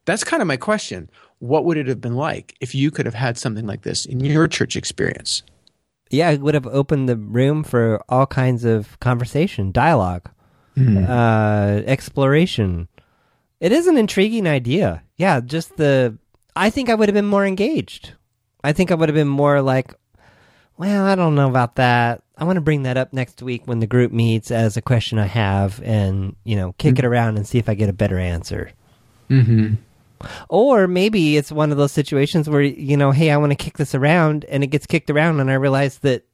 That's 0.05 0.25
kind 0.25 0.41
of 0.41 0.47
my 0.49 0.57
question. 0.57 1.11
What 1.41 1.64
would 1.64 1.77
it 1.77 1.87
have 1.87 2.01
been 2.01 2.14
like 2.17 2.55
if 2.61 2.75
you 2.75 2.91
could 2.91 3.07
have 3.07 3.14
had 3.14 3.37
something 3.38 3.67
like 3.67 3.83
this 3.83 4.07
in 4.07 4.21
your 4.21 4.49
church 4.49 4.77
experience? 4.77 5.43
yeah, 6.11 6.31
it 6.31 6.41
would 6.41 6.55
have 6.55 6.67
opened 6.69 7.07
the 7.07 7.17
room 7.17 7.62
for 7.62 8.03
all 8.09 8.25
kinds 8.27 8.64
of 8.64 8.99
conversation, 9.01 9.71
dialogue, 9.71 10.31
uh, 10.79 11.83
exploration. 11.87 12.88
It 13.61 13.73
is 13.73 13.87
an 13.87 13.97
intriguing 13.99 14.47
idea. 14.47 15.03
Yeah, 15.17 15.41
just 15.41 15.77
the. 15.77 16.17
I 16.57 16.71
think 16.71 16.88
I 16.88 16.95
would 16.95 17.09
have 17.09 17.14
been 17.14 17.27
more 17.27 17.45
engaged. 17.47 18.14
I 18.64 18.73
think 18.73 18.91
I 18.91 18.95
would 18.95 19.09
have 19.09 19.14
been 19.14 19.29
more 19.29 19.61
like, 19.62 19.95
well, 20.79 21.05
I 21.05 21.17
don't 21.17 21.35
know 21.35 21.49
about 21.49 21.75
that. 21.77 22.23
I 22.37 22.45
want 22.45 22.57
to 22.57 22.62
bring 22.62 22.85
that 22.85 22.97
up 22.97 23.12
next 23.12 23.43
week 23.43 23.62
when 23.67 23.81
the 23.81 23.87
group 23.87 24.12
meets 24.12 24.53
as 24.53 24.77
a 24.77 24.83
question 24.83 25.19
I 25.19 25.27
have 25.27 25.83
and, 25.83 26.37
you 26.45 26.55
know, 26.55 26.73
kick 26.79 26.99
it 26.99 27.05
around 27.05 27.37
and 27.37 27.47
see 27.47 27.59
if 27.59 27.69
I 27.69 27.75
get 27.75 27.88
a 27.88 27.93
better 27.93 28.17
answer. 28.17 28.71
Mm-hmm. 29.29 29.75
Or 30.49 30.87
maybe 30.87 31.37
it's 31.37 31.51
one 31.51 31.73
of 31.73 31.79
those 31.79 31.93
situations 31.93 32.49
where, 32.49 32.62
you 32.62 32.97
know, 32.97 33.11
hey, 33.11 33.33
I 33.33 33.37
want 33.37 33.51
to 33.51 33.57
kick 33.57 33.77
this 33.77 33.95
around 33.95 34.45
and 34.45 34.62
it 34.62 34.69
gets 34.69 34.87
kicked 34.87 35.11
around 35.11 35.41
and 35.41 35.51
I 35.51 35.55
realize 35.55 35.99
that, 35.99 36.25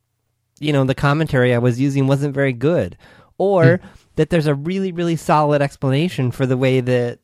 you 0.61 0.73
know, 0.73 0.85
the 0.85 0.95
commentary 0.95 1.55
I 1.55 1.59
was 1.59 1.81
using 1.81 2.07
wasn't 2.07 2.35
very 2.35 2.53
good. 2.53 2.99
Or 3.39 3.81
that 4.17 4.31
there's 4.31 4.47
a 4.47 4.55
really, 4.55 4.93
really 4.93 5.17
solid 5.17 5.63
explanation 5.63 6.31
for 6.31 6.45
the 6.45 6.57
way 6.57 6.81
that, 6.81 7.19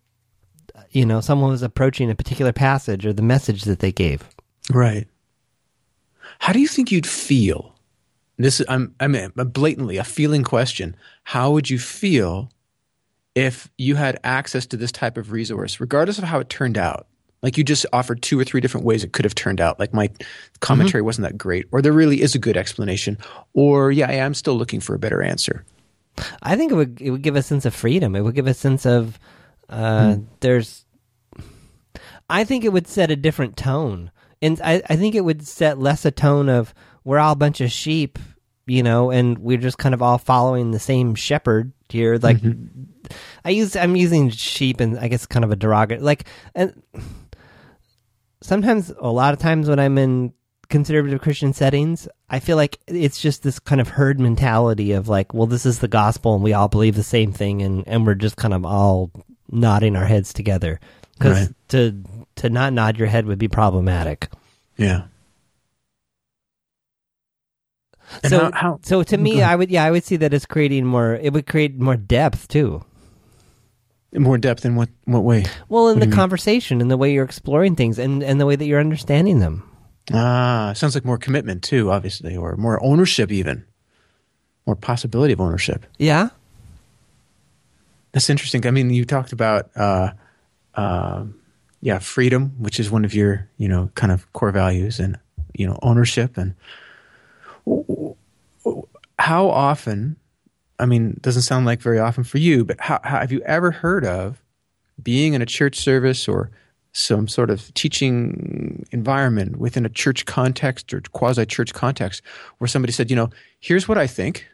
you 0.91 1.05
know, 1.05 1.21
someone 1.21 1.51
was 1.51 1.63
approaching 1.63 2.11
a 2.11 2.15
particular 2.15 2.53
passage 2.53 3.05
or 3.05 3.13
the 3.13 3.23
message 3.23 3.65
that 3.65 3.79
they 3.79 3.93
gave. 3.93 4.29
Right. 4.73 5.07
How 6.41 6.53
do 6.53 6.59
you 6.59 6.67
think 6.67 6.91
you'd 6.91 7.07
feel? 7.07 7.75
This 8.39 8.61
is, 8.61 8.67
I'm 8.69 8.95
I 8.99 9.07
mean 9.07 9.31
blatantly 9.37 9.99
a 9.99 10.05
feeling 10.05 10.43
question. 10.43 10.97
How 11.25 11.51
would 11.53 11.69
you 11.69 11.79
feel 11.79 12.51
if 13.35 13.71
you 13.77 13.95
had 13.95 14.19
access 14.25 14.67
to 14.67 14.77
this 14.77 14.91
type 14.91 15.19
of 15.19 15.31
resource, 15.31 15.79
regardless 15.79 16.19
of 16.19 16.25
how 16.25 16.41
it 16.41 16.49
turned 16.49 16.79
out? 16.79 17.07
Like 17.43 17.57
you 17.57 17.65
just 17.65 17.87
offered 17.93 18.23
two 18.23 18.39
or 18.41 18.45
three 18.45 18.61
different 18.61 18.87
ways 18.87 19.05
it 19.05 19.13
could 19.13 19.25
have 19.25 19.35
turned 19.35 19.61
out. 19.61 19.79
Like 19.79 19.95
my 19.95 20.11
commentary 20.61 21.03
wasn't 21.03 21.29
that 21.29 21.39
great, 21.39 21.67
or 21.73 21.83
there 21.83 21.93
really 21.93 22.23
is 22.23 22.35
a 22.35 22.39
good 22.39 22.57
explanation, 22.57 23.19
or 23.53 23.93
yeah, 23.93 24.11
yeah, 24.11 24.25
I'm 24.25 24.35
still 24.35 24.57
looking 24.57 24.81
for 24.81 24.95
a 24.95 24.99
better 24.99 25.23
answer. 25.23 25.65
I 26.43 26.57
think 26.57 26.73
it 26.73 26.75
would 26.75 27.01
it 27.01 27.11
would 27.11 27.23
give 27.23 27.37
a 27.37 27.43
sense 27.43 27.65
of 27.67 27.75
freedom. 27.75 28.17
It 28.17 28.23
would 28.23 28.35
give 28.35 28.47
a 28.47 28.55
sense 28.55 28.87
of 28.87 29.19
uh, 29.69 30.17
there's. 30.41 30.85
I 32.29 32.45
think 32.45 32.65
it 32.65 32.73
would 32.73 32.87
set 32.87 33.11
a 33.11 33.17
different 33.17 33.57
tone, 33.57 34.11
and 34.43 34.61
I, 34.63 34.83
I 34.89 34.97
think 34.97 35.15
it 35.15 35.25
would 35.25 35.47
set 35.47 35.79
less 35.79 36.05
a 36.05 36.11
tone 36.11 36.49
of 36.49 36.75
we're 37.05 37.19
all 37.19 37.33
a 37.33 37.37
bunch 37.37 37.61
of 37.61 37.71
sheep, 37.71 38.19
you 38.67 38.83
know, 38.83 39.11
and 39.11 39.39
we're 39.39 39.59
just 39.59 39.79
kind 39.79 39.95
of 39.95 40.03
all 40.03 40.19
following 40.19 40.71
the 40.71 40.79
same 40.79 41.15
shepherd 41.15 41.73
here. 41.89 42.19
Like 42.21 42.39
mm-hmm. 42.39 42.85
I 43.45 43.51
use 43.51 43.77
I'm 43.77 43.97
using 43.97 44.31
sheep, 44.31 44.81
and 44.81 44.99
I 44.99 45.09
guess 45.09 45.27
kind 45.27 45.45
of 45.45 45.51
a 45.51 45.57
derogatory 45.57 46.03
like 46.03 46.25
and 46.55 46.83
sometimes 48.43 48.93
a 48.99 49.11
lot 49.11 49.35
of 49.35 49.41
times 49.41 49.69
when 49.69 49.79
I'm 49.79 49.99
in 49.99 50.33
conservative 50.69 51.21
Christian 51.21 51.53
settings, 51.53 52.09
I 52.29 52.39
feel 52.39 52.57
like 52.57 52.79
it's 52.87 53.21
just 53.21 53.43
this 53.43 53.59
kind 53.59 53.81
of 53.81 53.89
herd 53.89 54.19
mentality 54.19 54.93
of 54.93 55.09
like, 55.09 55.35
well, 55.35 55.47
this 55.47 55.67
is 55.67 55.81
the 55.81 55.89
gospel 55.89 56.35
and 56.35 56.45
we 56.45 56.53
all 56.53 56.69
believe 56.69 56.95
the 56.95 57.03
same 57.03 57.33
thing 57.33 57.61
and, 57.61 57.85
and 57.87 58.07
we're 58.07 58.15
just 58.15 58.37
kind 58.37 58.55
of 58.55 58.65
all 58.65 59.11
nodding 59.51 59.97
our 59.97 60.07
heads 60.07 60.33
together. 60.33 60.81
Because 61.19 61.49
Right. 61.49 61.55
to 61.69 62.03
to 62.41 62.49
not 62.51 62.73
nod 62.73 62.99
your 62.99 63.09
head 63.09 63.27
would 63.27 63.39
be 63.39 63.49
problematic. 63.49 64.29
Yeah. 64.77 65.05
And 68.23 68.31
so 68.31 68.39
how, 68.45 68.51
how 68.53 68.81
so 68.83 69.03
to 69.03 69.17
me. 69.17 69.43
I 69.43 69.55
would 69.55 69.71
yeah, 69.71 69.85
I 69.85 69.91
would 69.91 70.05
see 70.05 70.17
that 70.17 70.35
as 70.35 70.47
creating 70.47 70.85
more. 70.85 71.15
It 71.15 71.33
would 71.33 71.47
create 71.47 71.79
more 71.79 71.97
depth 71.97 72.49
too. 72.49 72.83
more 74.13 74.39
depth 74.39 74.65
in 74.65 74.75
what 74.75 74.89
what 75.05 75.23
way? 75.23 75.45
Well, 75.69 75.89
in 75.91 76.01
What 76.01 76.09
the 76.09 76.17
conversation 76.17 76.81
and 76.81 76.91
the 76.91 76.97
way 76.97 77.13
you're 77.13 77.25
exploring 77.25 77.77
things 77.77 77.99
and 77.99 78.23
and 78.23 78.41
the 78.41 78.47
way 78.47 78.57
that 78.57 78.65
you're 78.65 78.81
understanding 78.81 79.39
them. 79.41 79.63
Ah, 80.13 80.73
sounds 80.75 80.95
like 80.95 81.05
more 81.05 81.19
commitment 81.19 81.63
too, 81.63 81.91
obviously, 81.93 82.37
or 82.37 82.57
more 82.57 82.83
ownership 82.83 83.31
even. 83.31 83.65
More 84.67 84.77
possibility 84.77 85.33
of 85.33 85.41
ownership. 85.41 85.87
Yeah. 85.99 86.31
That's 88.13 88.29
interesting. 88.29 88.67
I 88.67 88.73
mean, 88.73 88.91
you 88.91 89.05
talked 89.05 89.33
about, 89.33 89.71
uh, 89.77 90.11
uh, 90.75 91.27
yeah, 91.81 91.99
freedom, 91.99 92.55
which 92.59 92.79
is 92.79 92.91
one 92.91 93.05
of 93.05 93.15
your, 93.15 93.49
you 93.57 93.69
know, 93.69 93.91
kind 93.95 94.13
of 94.13 94.31
core 94.33 94.53
values, 94.53 95.01
and 95.01 95.19
you 95.55 95.67
know, 95.67 95.79
ownership. 95.83 96.37
And 96.37 96.55
how 99.19 99.49
often? 99.49 100.17
I 100.79 100.87
mean, 100.87 101.19
doesn't 101.21 101.43
sound 101.43 101.67
like 101.67 101.83
very 101.83 101.99
often 101.99 102.25
for 102.25 102.39
you, 102.39 102.65
but 102.65 102.81
how, 102.81 103.01
how 103.05 103.21
have 103.21 103.33
you 103.33 103.43
ever 103.43 103.71
heard 103.71 104.05
of 104.05 104.43
being 105.03 105.35
in 105.35 105.43
a 105.43 105.47
church 105.47 105.77
service 105.77 106.27
or 106.27 106.51
some 106.93 107.29
sort 107.29 107.51
of 107.51 107.73
teaching 107.75 108.87
environment 108.91 109.59
within 109.59 109.85
a 109.85 109.89
church 109.91 110.27
context 110.27 110.93
or 110.93 111.01
quasi 111.13 111.47
church 111.47 111.73
context 111.73 112.23
where 112.59 112.69
somebody 112.69 112.93
said, 112.93 113.11
you 113.11 113.17
know, 113.17 113.31
here's 113.61 113.87
what 113.87 113.99
I 113.99 114.07
think 114.07 114.47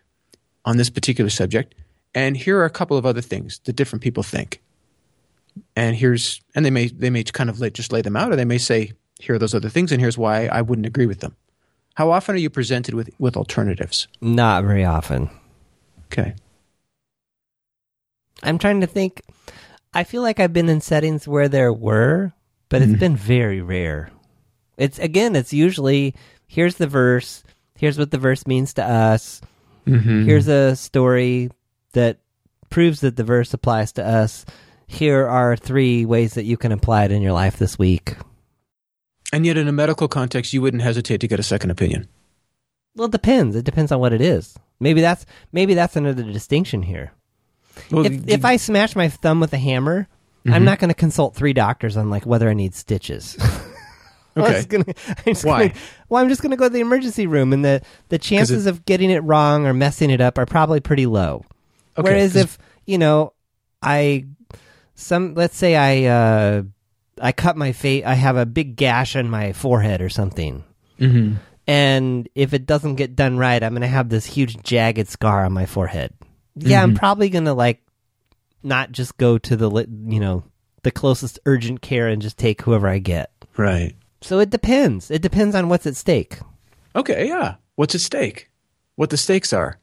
on 0.64 0.76
this 0.76 0.90
particular 0.90 1.30
subject, 1.30 1.74
and 2.14 2.36
here 2.36 2.58
are 2.58 2.64
a 2.64 2.70
couple 2.70 2.96
of 2.96 3.06
other 3.06 3.20
things 3.20 3.60
that 3.64 3.74
different 3.74 4.02
people 4.02 4.22
think. 4.22 4.60
And 5.76 5.94
here's 5.94 6.40
and 6.54 6.64
they 6.64 6.70
may 6.70 6.86
they 6.88 7.10
may 7.10 7.22
kind 7.22 7.50
of 7.50 7.60
just 7.74 7.92
lay 7.92 8.00
them 8.02 8.16
out, 8.16 8.32
or 8.32 8.36
they 8.36 8.44
may 8.46 8.56
say, 8.58 8.92
here 9.20 9.34
are 9.34 9.38
those 9.38 9.54
other 9.54 9.68
things, 9.68 9.92
and 9.92 10.00
here's 10.00 10.16
why 10.18 10.46
I 10.46 10.62
wouldn't 10.62 10.86
agree 10.86 11.06
with 11.06 11.20
them. 11.20 11.36
How 11.94 12.10
often 12.10 12.34
are 12.34 12.38
you 12.38 12.48
presented 12.50 12.94
with 12.94 13.10
with 13.18 13.36
alternatives? 13.36 14.08
Not 14.22 14.64
very 14.64 14.84
often. 14.84 15.28
Okay, 16.06 16.34
I'm 18.42 18.58
trying 18.58 18.80
to 18.80 18.86
think. 18.86 19.22
I 19.94 20.04
feel 20.04 20.22
like 20.22 20.40
I've 20.40 20.52
been 20.52 20.68
in 20.68 20.80
settings 20.80 21.26
where 21.26 21.48
there 21.48 21.72
were, 21.72 22.32
but 22.68 22.82
it's 22.82 22.92
Mhm. 22.92 22.98
been 22.98 23.16
very 23.16 23.60
rare. 23.62 24.10
It's 24.76 24.98
again, 24.98 25.34
it's 25.36 25.52
usually 25.52 26.14
here's 26.46 26.76
the 26.76 26.86
verse, 26.86 27.42
here's 27.76 27.98
what 27.98 28.10
the 28.10 28.18
verse 28.18 28.46
means 28.46 28.74
to 28.74 28.84
us. 28.84 29.40
mm-hmm. 29.86 30.24
Here's 30.24 30.48
a 30.48 30.74
story 30.76 31.50
that 31.92 32.18
proves 32.70 33.00
that 33.00 33.16
the 33.16 33.24
verse 33.24 33.54
applies 33.54 33.92
to 33.92 34.04
us. 34.06 34.44
Here 34.87 35.27
are 35.27 35.57
three 35.57 36.05
ways 36.05 36.35
that 36.35 36.44
you 36.44 36.57
can 36.57 36.72
apply 36.72 37.05
it 37.05 37.11
in 37.12 37.22
your 37.22 37.33
life 37.33 37.57
this 37.59 37.79
week. 37.79 38.16
and 39.33 39.44
yet 39.44 39.57
in 39.59 39.66
a 39.68 39.72
medical 39.72 40.07
context, 40.09 40.53
you 40.53 40.62
wouldn't 40.62 40.83
hesitate 40.83 41.20
to 41.20 41.29
get 41.29 41.40
a 41.40 41.42
second 41.42 41.70
opinion. 41.70 42.09
Well, 42.94 43.07
it 43.07 43.12
depends. 43.12 43.57
It 43.57 43.64
depends 43.64 43.90
on 43.92 43.99
what 44.01 44.12
it 44.12 44.20
is. 44.20 44.57
Maybe 44.81 45.01
that's 45.01 45.27
maybe 45.53 45.75
that's 45.75 45.96
another 45.96 46.22
distinction 46.22 46.83
here. 46.83 47.12
Well, 47.90 48.07
if 48.07 48.29
if 48.29 48.44
I 48.44 48.57
smash 48.57 48.94
my 48.96 49.09
thumb 49.09 49.40
with 49.40 49.53
a 49.53 49.59
hammer, 49.59 50.07
I'm 50.46 50.62
Mhm. 50.62 50.64
not 50.64 50.79
going 50.79 50.88
to 50.88 50.94
consult 50.94 51.35
three 51.35 51.53
doctors 51.53 51.96
on 51.96 52.09
like 52.09 52.25
whether 52.25 52.49
I 52.49 52.55
need 52.55 52.75
stitches. 52.75 53.37
I'm 54.37 54.42
Okay. 54.44 54.64
gonna- 54.66 54.85
I'm 55.27 55.35
Why? 55.42 55.68
gonna- 55.68 55.81
well, 56.09 56.22
I'm 56.22 56.29
just 56.29 56.40
going 56.42 56.51
to 56.53 56.57
go 56.57 56.66
to 56.66 56.72
the 56.72 56.81
emergency 56.81 57.27
room, 57.27 57.53
and 57.53 57.64
the 57.64 57.83
the 58.11 58.18
chances 58.18 58.66
of 58.66 58.85
getting 58.85 59.11
it 59.11 59.18
wrong 59.25 59.66
or 59.66 59.75
messing 59.75 60.11
it 60.11 60.20
up 60.20 60.38
are 60.38 60.46
probably 60.46 60.79
pretty 60.81 61.07
low. 61.07 61.44
Okay, 61.99 62.09
Whereas 62.11 62.37
if 62.37 62.57
you 62.87 62.99
know, 62.99 63.33
I 63.83 64.25
some 64.96 65.35
let's 65.35 65.56
say 65.56 65.76
I 65.76 66.11
uh, 66.11 66.62
I 67.20 67.30
cut 67.32 67.56
my 67.56 67.70
face, 67.72 68.02
I 68.04 68.14
have 68.14 68.37
a 68.37 68.44
big 68.46 68.74
gash 68.76 69.14
on 69.14 69.30
my 69.30 69.52
forehead 69.52 70.00
or 70.02 70.09
something. 70.09 70.64
Mhm. 70.98 71.37
And 71.68 72.28
if 72.35 72.52
it 72.54 72.66
doesn't 72.66 72.94
get 72.96 73.14
done 73.16 73.38
right, 73.38 73.62
I'm 73.62 73.72
going 73.72 73.82
to 73.82 73.88
have 73.88 74.09
this 74.09 74.24
huge 74.26 74.62
jagged 74.62 75.09
scar 75.09 75.44
on 75.44 75.52
my 75.52 75.66
forehead. 75.66 76.12
Yeah, 76.54 76.82
I'm 76.82 76.94
Mhm. 76.94 76.98
probably 76.98 77.28
going 77.28 77.44
to 77.46 77.54
like 77.54 77.82
not 78.62 78.90
just 78.92 79.16
go 79.18 79.38
to 79.38 79.56
the 79.56 79.70
you 80.09 80.18
know 80.20 80.44
the 80.82 80.90
closest 80.90 81.38
urgent 81.46 81.82
care 81.82 82.09
and 82.09 82.22
just 82.22 82.38
take 82.38 82.62
whoever 82.62 82.88
I 82.88 82.98
get. 82.98 83.30
right. 83.56 83.94
So 84.22 84.38
it 84.40 84.50
depends. 84.50 85.11
It 85.11 85.22
depends 85.22 85.54
on 85.54 85.68
what's 85.68 85.87
at 85.87 85.94
stake. 85.96 86.38
Okay, 86.96 87.28
yeah. 87.28 87.56
What's 87.76 87.94
at 87.94 88.00
stake? 88.00 88.50
What 88.96 89.11
the 89.11 89.16
stakes 89.18 89.52
are. 89.52 89.78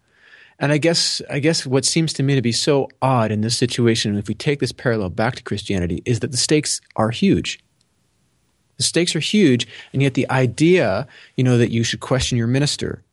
And 0.63 0.71
I 0.71 0.77
guess 0.77 1.21
I 1.29 1.39
guess 1.39 1.65
what 1.65 1.83
seems 1.83 2.13
to 2.13 2.23
me 2.23 2.35
to 2.35 2.41
be 2.41 2.53
so 2.53 2.87
odd 3.01 3.33
in 3.33 3.41
this 3.41 3.57
situation, 3.57 4.17
if 4.17 4.29
we 4.29 4.33
take 4.33 4.61
this 4.61 4.71
parallel 4.71 5.09
back 5.09 5.35
to 5.35 5.43
Christianity, 5.43 6.01
is 6.05 6.21
that 6.21 6.31
the 6.31 6.37
stakes 6.37 6.79
are 6.95 7.09
huge. 7.09 7.59
The 8.77 8.83
stakes 8.83 9.13
are 9.13 9.19
huge, 9.19 9.67
and 9.91 10.01
yet 10.01 10.13
the 10.13 10.29
idea, 10.29 11.05
you 11.35 11.43
know, 11.43 11.57
that 11.57 11.71
you 11.71 11.83
should 11.83 11.99
question 11.99 12.37
your 12.37 12.47
minister, 12.47 13.03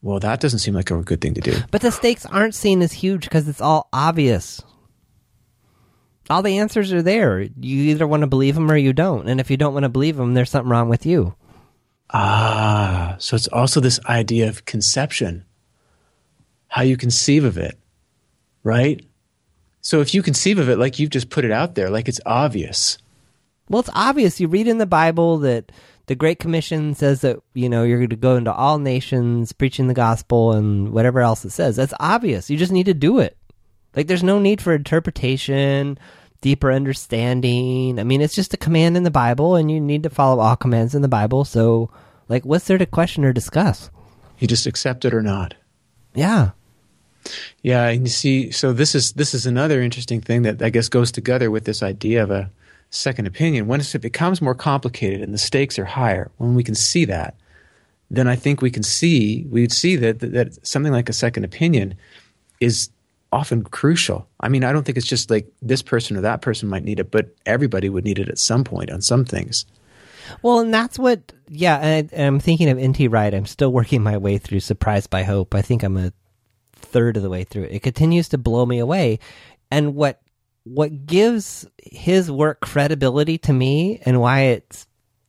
well, 0.00 0.20
that 0.20 0.40
doesn't 0.40 0.60
seem 0.60 0.72
like 0.72 0.90
a 0.90 1.02
good 1.02 1.20
thing 1.20 1.34
to 1.34 1.42
do. 1.42 1.54
But 1.70 1.82
the 1.82 1.92
stakes 1.92 2.24
aren't 2.24 2.54
seen 2.54 2.80
as 2.80 2.92
huge 2.92 3.24
because 3.24 3.46
it's 3.46 3.60
all 3.60 3.90
obvious. 3.92 4.62
All 6.30 6.40
the 6.40 6.56
answers 6.56 6.94
are 6.94 7.02
there. 7.02 7.40
You 7.42 7.90
either 7.90 8.06
want 8.06 8.22
to 8.22 8.26
believe 8.26 8.54
them 8.54 8.70
or 8.70 8.76
you 8.78 8.94
don't. 8.94 9.28
And 9.28 9.38
if 9.38 9.50
you 9.50 9.58
don't 9.58 9.74
want 9.74 9.84
to 9.84 9.90
believe 9.90 10.16
them, 10.16 10.32
there's 10.32 10.48
something 10.48 10.70
wrong 10.70 10.88
with 10.88 11.04
you. 11.04 11.34
Ah, 12.08 13.16
so 13.18 13.36
it's 13.36 13.48
also 13.48 13.80
this 13.80 14.00
idea 14.06 14.48
of 14.48 14.64
conception, 14.64 15.44
how 16.70 16.82
you 16.82 16.96
conceive 16.96 17.44
of 17.44 17.58
it, 17.58 17.76
right? 18.62 19.04
So 19.82 20.00
if 20.00 20.14
you 20.14 20.22
conceive 20.22 20.58
of 20.58 20.68
it 20.68 20.78
like 20.78 20.98
you've 20.98 21.10
just 21.10 21.28
put 21.28 21.44
it 21.44 21.50
out 21.50 21.74
there, 21.74 21.90
like 21.90 22.08
it's 22.08 22.20
obvious. 22.24 22.96
Well, 23.68 23.80
it's 23.80 23.90
obvious. 23.92 24.40
You 24.40 24.48
read 24.48 24.68
in 24.68 24.78
the 24.78 24.86
Bible 24.86 25.38
that 25.38 25.72
the 26.06 26.14
Great 26.14 26.38
Commission 26.38 26.94
says 26.94 27.22
that, 27.22 27.38
you 27.54 27.68
know, 27.68 27.82
you're 27.82 27.98
going 27.98 28.10
to 28.10 28.16
go 28.16 28.36
into 28.36 28.52
all 28.52 28.78
nations 28.78 29.52
preaching 29.52 29.88
the 29.88 29.94
gospel 29.94 30.52
and 30.52 30.92
whatever 30.92 31.20
else 31.20 31.44
it 31.44 31.50
says. 31.50 31.76
That's 31.76 31.94
obvious. 31.98 32.48
You 32.50 32.56
just 32.56 32.72
need 32.72 32.86
to 32.86 32.94
do 32.94 33.18
it. 33.18 33.36
Like, 33.96 34.06
there's 34.06 34.22
no 34.22 34.38
need 34.38 34.60
for 34.60 34.72
interpretation, 34.72 35.98
deeper 36.40 36.70
understanding. 36.70 37.98
I 37.98 38.04
mean, 38.04 38.20
it's 38.20 38.34
just 38.34 38.54
a 38.54 38.56
command 38.56 38.96
in 38.96 39.02
the 39.02 39.10
Bible, 39.10 39.56
and 39.56 39.70
you 39.70 39.80
need 39.80 40.04
to 40.04 40.10
follow 40.10 40.40
all 40.40 40.56
commands 40.56 40.94
in 40.94 41.02
the 41.02 41.08
Bible. 41.08 41.44
So, 41.44 41.90
like, 42.28 42.44
what's 42.44 42.66
there 42.66 42.78
to 42.78 42.86
question 42.86 43.24
or 43.24 43.32
discuss? 43.32 43.90
You 44.38 44.46
just 44.46 44.66
accept 44.66 45.04
it 45.04 45.14
or 45.14 45.22
not. 45.22 45.54
Yeah. 46.14 46.50
Yeah, 47.62 47.86
and 47.88 48.02
you 48.02 48.10
see, 48.10 48.50
so 48.50 48.72
this 48.72 48.94
is 48.94 49.12
this 49.12 49.34
is 49.34 49.46
another 49.46 49.80
interesting 49.80 50.20
thing 50.20 50.42
that 50.42 50.62
I 50.62 50.70
guess 50.70 50.88
goes 50.88 51.12
together 51.12 51.50
with 51.50 51.64
this 51.64 51.82
idea 51.82 52.22
of 52.22 52.30
a 52.30 52.50
second 52.90 53.26
opinion. 53.26 53.66
Once 53.66 53.94
it 53.94 54.00
becomes 54.00 54.40
more 54.42 54.54
complicated 54.54 55.22
and 55.22 55.34
the 55.34 55.38
stakes 55.38 55.78
are 55.78 55.84
higher, 55.84 56.30
when 56.38 56.54
we 56.54 56.64
can 56.64 56.74
see 56.74 57.04
that, 57.04 57.34
then 58.10 58.26
I 58.26 58.36
think 58.36 58.62
we 58.62 58.70
can 58.70 58.82
see 58.82 59.46
we'd 59.50 59.72
see 59.72 59.96
that 59.96 60.20
that, 60.20 60.32
that 60.32 60.66
something 60.66 60.92
like 60.92 61.08
a 61.08 61.14
second 61.14 61.44
opinion 61.44 61.94
is 62.60 62.90
often 63.32 63.62
crucial. 63.62 64.28
I 64.40 64.48
mean, 64.48 64.64
I 64.64 64.72
don't 64.72 64.84
think 64.84 64.98
it's 64.98 65.06
just 65.06 65.30
like 65.30 65.46
this 65.62 65.82
person 65.82 66.16
or 66.16 66.20
that 66.22 66.42
person 66.42 66.68
might 66.68 66.84
need 66.84 67.00
it, 67.00 67.10
but 67.10 67.34
everybody 67.46 67.88
would 67.88 68.04
need 68.04 68.18
it 68.18 68.28
at 68.28 68.38
some 68.38 68.64
point 68.64 68.90
on 68.90 69.02
some 69.02 69.24
things. 69.24 69.66
Well, 70.42 70.60
and 70.60 70.72
that's 70.72 70.98
what, 70.98 71.32
yeah, 71.48 71.76
and 71.78 72.10
I, 72.12 72.22
I'm 72.22 72.40
thinking 72.40 72.68
of 72.68 72.78
N.T. 72.78 73.08
Wright. 73.08 73.34
I'm 73.34 73.46
still 73.46 73.72
working 73.72 74.02
my 74.02 74.16
way 74.16 74.38
through 74.38 74.60
Surprised 74.60 75.10
by 75.10 75.22
Hope. 75.22 75.54
I 75.54 75.62
think 75.62 75.82
I'm 75.82 75.96
a 75.96 76.12
third 76.90 77.16
of 77.16 77.22
the 77.22 77.30
way 77.30 77.44
through 77.44 77.64
it. 77.64 77.72
It 77.72 77.82
continues 77.82 78.28
to 78.30 78.38
blow 78.38 78.66
me 78.66 78.78
away. 78.78 79.18
And 79.70 79.94
what 79.94 80.20
what 80.64 81.06
gives 81.06 81.66
his 81.82 82.30
work 82.30 82.60
credibility 82.60 83.38
to 83.38 83.52
me 83.52 84.00
and 84.04 84.20
why 84.20 84.40
it's 84.42 84.86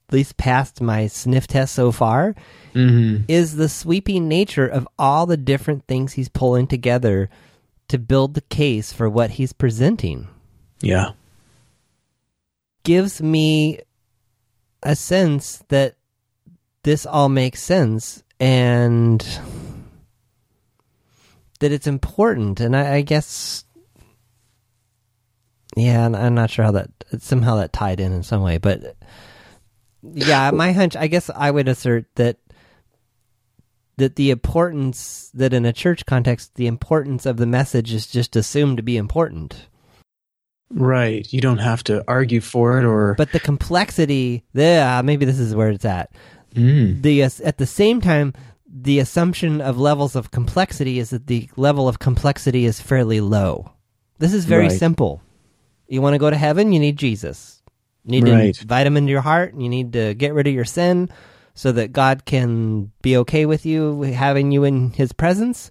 at 0.10 0.14
least 0.14 0.36
passed 0.38 0.82
my 0.82 1.08
sniff 1.08 1.48
test 1.48 1.74
so 1.76 1.92
far 1.92 2.36
Mm-hmm. 2.74 3.26
is 3.28 3.58
the 3.58 3.68
sweeping 3.68 4.30
nature 4.30 4.66
of 4.66 4.88
all 4.98 5.26
the 5.26 5.36
different 5.36 5.88
things 5.88 6.14
he's 6.14 6.30
pulling 6.30 6.68
together 6.68 7.30
to 7.90 7.98
build 7.98 8.34
the 8.34 8.40
case 8.48 8.94
for 8.94 9.10
what 9.10 9.32
he's 9.32 9.52
presenting. 9.52 10.30
Yeah. 10.82 11.12
gives 12.86 13.22
me 13.22 13.80
a 14.82 14.96
sense 14.96 15.64
that 15.68 15.96
this 16.84 17.06
all 17.06 17.28
makes 17.28 17.62
sense 17.62 18.24
and 18.40 19.22
that 21.62 21.72
it's 21.72 21.88
important. 21.88 22.60
And 22.60 22.76
I, 22.76 22.96
I 22.96 23.02
guess, 23.02 23.64
yeah, 25.76 26.06
I'm 26.06 26.36
not 26.36 26.50
sure 26.50 26.66
how 26.66 26.72
that 26.72 26.90
somehow 27.20 27.56
that 27.56 27.72
tied 27.74 28.00
in 28.00 28.12
in 28.12 28.24
some 28.24 28.42
way, 28.44 28.58
but 28.58 28.96
yeah, 30.04 30.52
my 30.52 30.74
hunch. 30.74 30.96
I 30.96 31.08
guess 31.08 31.30
I 31.34 31.50
would 31.50 31.68
assert 31.68 32.06
that 32.16 32.38
that 33.98 34.16
the 34.16 34.32
importance 34.32 35.30
that 35.34 35.54
in 35.54 35.66
a 35.66 35.74
church 35.74 36.06
context, 36.06 36.56
the 36.56 36.68
importance 36.68 37.26
of 37.26 37.38
the 37.38 37.46
message 37.46 37.94
is 37.94 38.08
just 38.08 38.36
assumed 38.36 38.78
to 38.78 38.84
be 38.84 38.98
important. 38.98 39.68
Right. 40.74 41.32
You 41.32 41.42
don't 41.42 41.58
have 41.60 41.84
to 41.86 42.04
argue 42.08 42.42
for 42.42 42.80
it 42.80 42.86
or 42.86 43.14
but 43.16 43.32
the 43.34 43.40
complexity 43.42 44.44
yeah 44.54 45.02
maybe 45.02 45.26
this 45.26 45.40
is 45.40 45.56
where 45.56 45.70
it's 45.70 45.86
at 45.86 46.12
Mm. 46.56 47.02
the 47.02 47.24
uh, 47.24 47.30
at 47.46 47.58
the 47.60 47.66
same 47.66 48.02
time 48.02 48.34
the 48.74 49.00
assumption 49.00 49.60
of 49.60 49.78
levels 49.78 50.16
of 50.16 50.32
complexity 50.32 50.98
is 51.00 51.10
that 51.10 51.28
the 51.28 51.50
level 51.58 51.88
of 51.88 52.00
complexity 52.00 52.66
is 52.66 52.80
fairly 52.80 53.20
low. 53.20 53.72
This 54.20 54.34
is 54.34 54.46
very 54.46 54.68
Right. 54.70 54.80
simple. 54.80 55.22
You 55.88 56.02
want 56.02 56.14
to 56.14 56.20
go 56.20 56.30
to 56.30 56.38
heaven, 56.38 56.72
you 56.72 56.80
need 56.80 56.96
Jesus. 56.98 57.62
You 58.06 58.22
need 58.22 58.32
Right. 58.34 58.56
to 58.56 58.62
invite 58.62 58.88
him 58.88 58.98
into 58.98 59.12
your 59.12 59.22
heart, 59.22 59.54
and 59.54 59.62
you 59.62 59.70
need 59.70 59.94
to 59.94 60.14
get 60.14 60.34
rid 60.34 60.48
of 60.48 60.54
your 60.54 60.66
sin 60.66 61.10
so 61.54 61.72
that 61.74 61.92
God 61.92 62.24
can 62.26 62.92
be 63.02 63.18
okay 63.18 63.46
with 63.46 63.66
you 63.66 64.02
having 64.04 64.52
you 64.52 64.64
in 64.64 64.92
his 64.92 65.12
presence. 65.12 65.70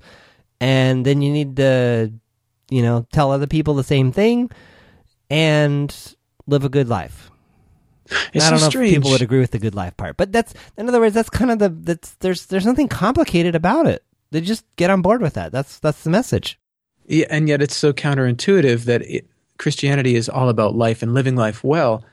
And 0.60 1.06
then 1.06 1.22
you 1.22 1.32
need 1.32 1.56
to, 1.56 2.12
you 2.70 2.82
know, 2.82 3.06
tell 3.12 3.32
other 3.32 3.46
people 3.46 3.74
the 3.74 3.82
same 3.82 4.12
thing 4.12 4.50
and 5.30 5.94
live 6.46 6.64
a 6.64 6.68
good 6.68 6.88
life. 6.88 7.29
It's 8.32 8.44
I 8.44 8.50
don't 8.50 8.58
so 8.58 8.66
know 8.66 8.70
strange. 8.70 8.92
if 8.92 8.96
people 8.96 9.10
would 9.12 9.22
agree 9.22 9.40
with 9.40 9.52
the 9.52 9.58
good 9.58 9.74
life 9.74 9.96
part, 9.96 10.16
but 10.16 10.32
that's 10.32 10.54
in 10.76 10.88
other 10.88 11.00
words, 11.00 11.14
that's 11.14 11.30
kind 11.30 11.50
of 11.50 11.58
the 11.58 11.68
that's 11.68 12.12
there's 12.16 12.46
there's 12.46 12.66
nothing 12.66 12.88
complicated 12.88 13.54
about 13.54 13.86
it. 13.86 14.04
They 14.30 14.40
just 14.40 14.64
get 14.76 14.90
on 14.90 15.02
board 15.02 15.22
with 15.22 15.34
that. 15.34 15.52
That's 15.52 15.78
that's 15.78 16.02
the 16.04 16.10
message. 16.10 16.58
Yeah, 17.06 17.26
and 17.30 17.48
yet 17.48 17.62
it's 17.62 17.74
so 17.74 17.92
counterintuitive 17.92 18.84
that 18.84 19.02
it, 19.02 19.26
Christianity 19.58 20.14
is 20.14 20.28
all 20.28 20.48
about 20.48 20.74
life 20.74 21.02
and 21.02 21.12
living 21.12 21.36
life 21.36 21.62
well, 21.64 22.04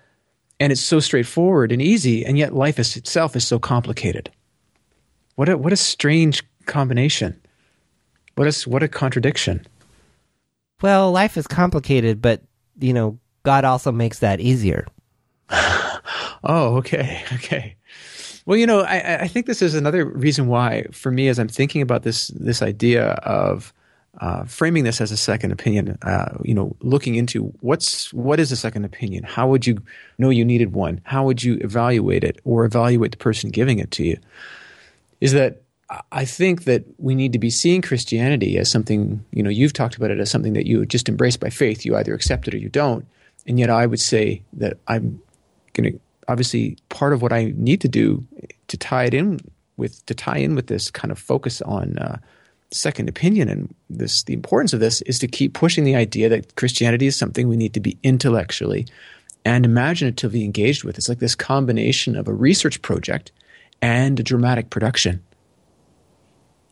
and 0.60 0.72
it's 0.72 0.82
so 0.82 1.00
straightforward 1.00 1.72
and 1.72 1.82
easy, 1.82 2.26
and 2.26 2.38
yet 2.38 2.54
life 2.54 2.80
is, 2.80 2.98
itself 2.98 3.36
is 3.36 3.46
so 3.46 3.60
complicated. 3.60 4.32
What 5.36 5.50
a 5.50 5.58
what 5.58 5.74
a 5.74 5.78
strange 5.78 6.44
combination. 6.66 7.40
What 8.36 8.48
a 8.48 8.70
what 8.70 8.84
a 8.84 8.88
contradiction. 8.88 9.66
Well, 10.82 11.12
life 11.12 11.38
is 11.38 11.48
complicated, 11.48 12.22
but 12.22 12.42
you 12.80 12.94
know, 12.94 13.20
God 13.44 13.66
also 13.66 13.92
makes 13.92 14.20
that 14.20 14.40
easier. 14.40 14.88
Oh, 16.44 16.78
okay, 16.78 17.24
okay. 17.34 17.76
Well, 18.46 18.58
you 18.58 18.66
know, 18.66 18.82
I- 18.82 19.24
I, 19.24 19.28
think 19.28 19.46
this 19.46 19.62
is 19.62 19.76
another 19.76 20.06
reason 20.06 20.48
why, 20.48 20.86
for 20.92 21.12
me, 21.12 21.28
as 21.28 21.38
I'm 21.38 21.50
thinking 21.50 21.82
about 21.82 22.04
this 22.04 22.30
this 22.30 22.62
idea 22.62 23.10
of 23.24 23.74
uh, 24.22 24.46
framing 24.46 24.84
this 24.84 25.02
as 25.02 25.12
a 25.12 25.18
second 25.18 25.52
opinion, 25.52 25.98
uh, 26.02 26.38
you 26.44 26.54
know, 26.54 26.76
looking 26.82 27.16
into 27.16 27.54
what's 27.60 28.14
what 28.14 28.40
is 28.40 28.52
a 28.52 28.56
second 28.56 28.86
opinion? 28.86 29.24
How 29.24 29.48
would 29.48 29.68
you 29.68 29.80
know 30.18 30.30
you 30.30 30.46
needed 30.46 30.74
one? 30.74 31.02
How 31.04 31.26
would 31.26 31.44
you 31.44 31.56
evaluate 31.62 32.24
it 32.24 32.40
or 32.46 32.66
evaluate 32.66 33.12
the 33.12 33.18
person 33.18 33.50
giving 33.50 33.80
it 33.80 33.92
to 33.92 34.04
you? 34.04 34.18
Is 35.20 35.34
that 35.34 35.62
I 36.12 36.26
think 36.26 36.66
that 36.66 36.84
we 36.98 37.16
need 37.16 37.34
to 37.34 37.40
be 37.40 37.50
seeing 37.50 37.82
Christianity 37.82 38.58
as 38.58 38.70
something, 38.70 39.24
you 39.32 39.42
know, 39.42 39.50
you've 39.50 39.74
talked 39.74 39.96
about 39.96 40.12
it 40.12 40.20
as 40.20 40.30
something 40.30 40.54
that 40.54 40.66
you 40.66 40.86
just 40.86 41.08
embrace 41.08 41.38
by 41.38 41.50
faith. 41.50 41.86
You 41.86 41.96
either 41.96 42.14
accept 42.14 42.48
it 42.48 42.54
or 42.54 42.58
you 42.58 42.70
don't. 42.70 43.06
And 43.46 43.58
yet 43.58 43.70
I 43.70 43.86
would 43.86 44.00
say 44.00 44.42
that 44.54 44.78
I'm 44.88 45.22
going 45.74 45.94
to 45.94 46.00
obviously 46.28 46.78
part 46.90 47.14
of 47.14 47.22
what 47.22 47.34
I 47.34 47.54
need 47.56 47.82
to 47.82 47.88
do 47.88 48.26
to 48.68 48.78
tie 48.78 49.06
it 49.06 49.14
in 49.14 49.40
with 49.78 50.06
to 50.08 50.14
tie 50.14 50.38
in 50.38 50.56
with 50.56 50.68
this 50.68 50.92
kind 50.92 51.12
of 51.12 51.20
focus 51.20 51.62
on 51.62 51.98
uh, 51.98 52.18
second 52.72 53.08
opinion 53.08 53.48
and 53.50 53.74
this 53.90 54.24
the 54.24 54.34
importance 54.34 54.74
of 54.74 54.80
this 54.80 55.02
is 55.04 55.20
to 55.20 55.28
keep 55.28 55.54
pushing 55.54 55.84
the 55.84 55.96
idea 55.96 56.30
that 56.30 56.56
Christianity 56.56 57.08
is 57.08 57.16
something 57.16 57.48
we 57.48 57.58
need 57.58 57.74
to 57.74 57.80
be 57.80 57.98
intellectually 58.04 58.86
and 59.46 59.66
imaginatively 59.66 60.44
engaged 60.44 60.84
with. 60.84 60.98
It's 60.98 61.08
like 61.08 61.20
this 61.20 61.36
combination 61.36 62.18
of 62.18 62.28
a 62.28 62.34
research 62.34 62.82
project 62.82 63.32
and 63.82 64.20
a 64.20 64.24
dramatic 64.24 64.70
production. 64.70 65.24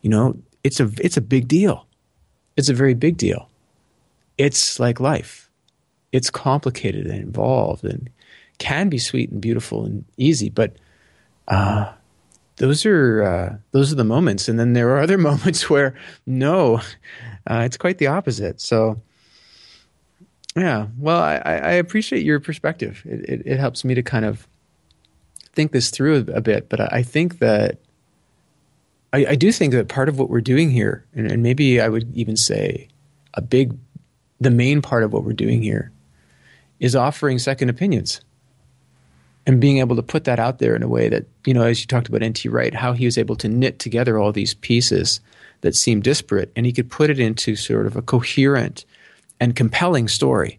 You 0.02 0.10
know, 0.10 0.36
it's 0.62 0.80
a 0.80 0.90
it's 0.98 1.16
a 1.16 1.22
big 1.22 1.48
deal. 1.48 1.86
It's 2.56 2.68
a 2.68 2.74
very 2.74 2.94
big 2.94 3.16
deal. 3.16 3.48
It's 4.36 4.78
like 4.78 5.00
life. 5.00 5.50
It's 6.12 6.30
complicated 6.30 7.06
and 7.06 7.20
involved 7.20 7.84
and 7.84 8.10
can 8.58 8.88
be 8.88 8.98
sweet 8.98 9.30
and 9.30 9.40
beautiful 9.40 9.84
and 9.84 10.04
easy, 10.16 10.48
but 10.48 10.76
uh, 11.48 11.92
those 12.56 12.86
are 12.86 13.22
uh, 13.22 13.56
those 13.72 13.92
are 13.92 13.96
the 13.96 14.04
moments. 14.04 14.48
And 14.48 14.58
then 14.58 14.72
there 14.72 14.90
are 14.90 15.00
other 15.00 15.18
moments 15.30 15.68
where 15.70 15.94
no, 16.26 16.80
uh, 17.46 17.62
it's 17.64 17.76
quite 17.76 17.98
the 17.98 18.08
opposite. 18.08 18.60
So, 18.60 19.00
yeah. 20.56 20.86
Well, 20.98 21.20
I, 21.20 21.36
I 21.44 21.72
appreciate 21.72 22.24
your 22.24 22.40
perspective. 22.40 23.02
It, 23.04 23.20
it, 23.28 23.42
it 23.46 23.58
helps 23.58 23.84
me 23.84 23.94
to 23.94 24.02
kind 24.02 24.24
of 24.24 24.46
think 25.52 25.72
this 25.72 25.90
through 25.90 26.26
a, 26.32 26.40
bit. 26.40 26.68
But 26.68 26.80
I, 26.80 26.88
I 26.92 27.02
think 27.02 27.38
that 27.38 27.78
I, 29.12 29.26
I 29.30 29.34
do 29.34 29.52
think 29.52 29.72
that 29.72 29.88
part 29.88 30.08
of 30.08 30.18
what 30.18 30.28
we're 30.28 30.40
doing 30.40 30.70
here, 30.70 31.04
and, 31.14 31.30
and 31.30 31.42
maybe 31.42 31.80
I 31.80 31.88
would 31.88 32.14
even 32.14 32.36
say 32.36 32.88
a 33.34 33.40
big, 33.40 33.76
the 34.40 34.50
main 34.50 34.82
part 34.82 35.02
of 35.02 35.12
what 35.12 35.24
we're 35.24 35.32
doing 35.32 35.62
here, 35.62 35.92
is 36.80 36.94
offering 36.94 37.38
second 37.38 37.70
opinions 37.70 38.20
and 39.46 39.60
being 39.60 39.78
able 39.78 39.96
to 39.96 40.02
put 40.02 40.24
that 40.24 40.40
out 40.40 40.58
there 40.58 40.74
in 40.74 40.82
a 40.82 40.88
way 40.88 41.08
that 41.08 41.24
you 41.46 41.54
know 41.54 41.62
as 41.62 41.80
you 41.80 41.86
talked 41.86 42.08
about 42.08 42.22
nt 42.22 42.44
wright 42.46 42.74
how 42.74 42.92
he 42.92 43.04
was 43.04 43.16
able 43.16 43.36
to 43.36 43.48
knit 43.48 43.78
together 43.78 44.18
all 44.18 44.32
these 44.32 44.54
pieces 44.54 45.20
that 45.60 45.74
seemed 45.74 46.02
disparate 46.02 46.52
and 46.56 46.66
he 46.66 46.72
could 46.72 46.90
put 46.90 47.10
it 47.10 47.18
into 47.18 47.56
sort 47.56 47.86
of 47.86 47.96
a 47.96 48.02
coherent 48.02 48.84
and 49.40 49.56
compelling 49.56 50.08
story. 50.08 50.58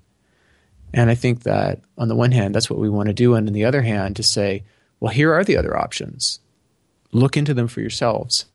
And 0.93 1.09
i 1.09 1.15
think 1.15 1.43
that 1.43 1.81
on 1.97 2.07
the 2.07 2.15
one 2.15 2.31
hand 2.31 2.55
that's 2.55 2.69
what 2.69 2.79
we 2.79 2.89
want 2.89 3.07
to 3.07 3.13
do 3.13 3.35
and 3.35 3.47
on 3.47 3.53
the 3.53 3.65
other 3.65 3.81
hand 3.81 4.15
to 4.15 4.23
say 4.23 4.63
well 4.99 5.13
here 5.13 5.33
are 5.33 5.43
the 5.43 5.57
other 5.57 5.77
options. 5.77 6.39
Look 7.11 7.37
into 7.37 7.53
them 7.53 7.67
for 7.67 7.81
yourselves 7.81 8.45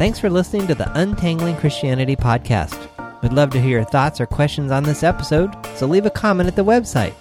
Thanks 0.00 0.18
for 0.18 0.30
listening 0.30 0.66
to 0.68 0.74
the 0.74 0.90
Untangling 0.98 1.56
Christianity 1.56 2.16
podcast. 2.16 2.88
We'd 3.20 3.34
love 3.34 3.50
to 3.50 3.60
hear 3.60 3.72
your 3.72 3.84
thoughts 3.84 4.18
or 4.18 4.24
questions 4.24 4.72
on 4.72 4.82
this 4.82 5.02
episode, 5.02 5.54
so 5.76 5.86
leave 5.86 6.06
a 6.06 6.10
comment 6.10 6.48
at 6.48 6.56
the 6.56 6.64
website, 6.64 7.12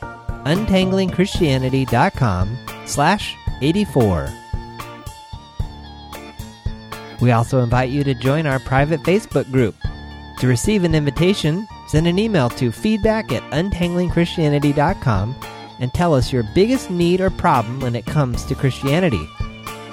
untanglingchristianity.com 0.46 2.58
slash 2.86 3.36
84. 3.60 4.30
We 7.20 7.32
also 7.32 7.60
invite 7.60 7.90
you 7.90 8.06
to 8.06 8.14
join 8.14 8.48
our 8.48 8.60
private 8.60 9.02
Facebook 9.02 9.52
group. 9.52 9.76
To 10.40 10.48
receive 10.48 10.86
an 10.86 10.96
invitation, 10.96 11.68
send 11.90 12.08
an 12.08 12.18
email 12.18 12.50
to 12.52 12.72
feedback 12.72 13.34
at 13.34 13.44
untanglingchristianity.com 13.52 15.36
and 15.80 15.94
tell 15.94 16.14
us 16.14 16.32
your 16.32 16.44
biggest 16.56 16.90
need 16.90 17.20
or 17.20 17.30
problem 17.30 17.82
when 17.82 17.98
it 17.98 18.06
comes 18.06 18.46
to 18.46 18.56
Christianity. 18.56 19.28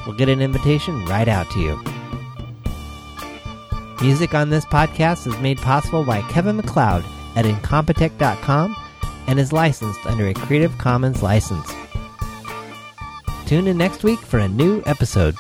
We'll 0.07 0.16
get 0.16 0.28
an 0.28 0.41
invitation 0.41 1.05
right 1.07 1.26
out 1.26 1.51
to 1.51 1.59
you. 1.59 1.95
Music 4.01 4.34
on 4.34 4.51
this 4.51 4.66
podcast 4.66 5.26
is 5.26 5.38
made 5.38 5.57
possible 5.59 6.05
by 6.05 6.20
Kevin 6.30 6.57
MacLeod 6.57 7.05
at 7.34 7.47
Incompetech.com 7.47 8.76
and 9.26 9.40
is 9.40 9.53
licensed 9.53 10.05
under 10.07 10.28
a 10.28 10.34
Creative 10.34 10.76
Commons 10.76 11.22
license. 11.22 11.72
Tune 13.47 13.66
in 13.68 13.78
next 13.78 14.05
week 14.05 14.20
for 14.20 14.38
a 14.38 14.49
new 14.49 14.82
episode. 14.84 15.34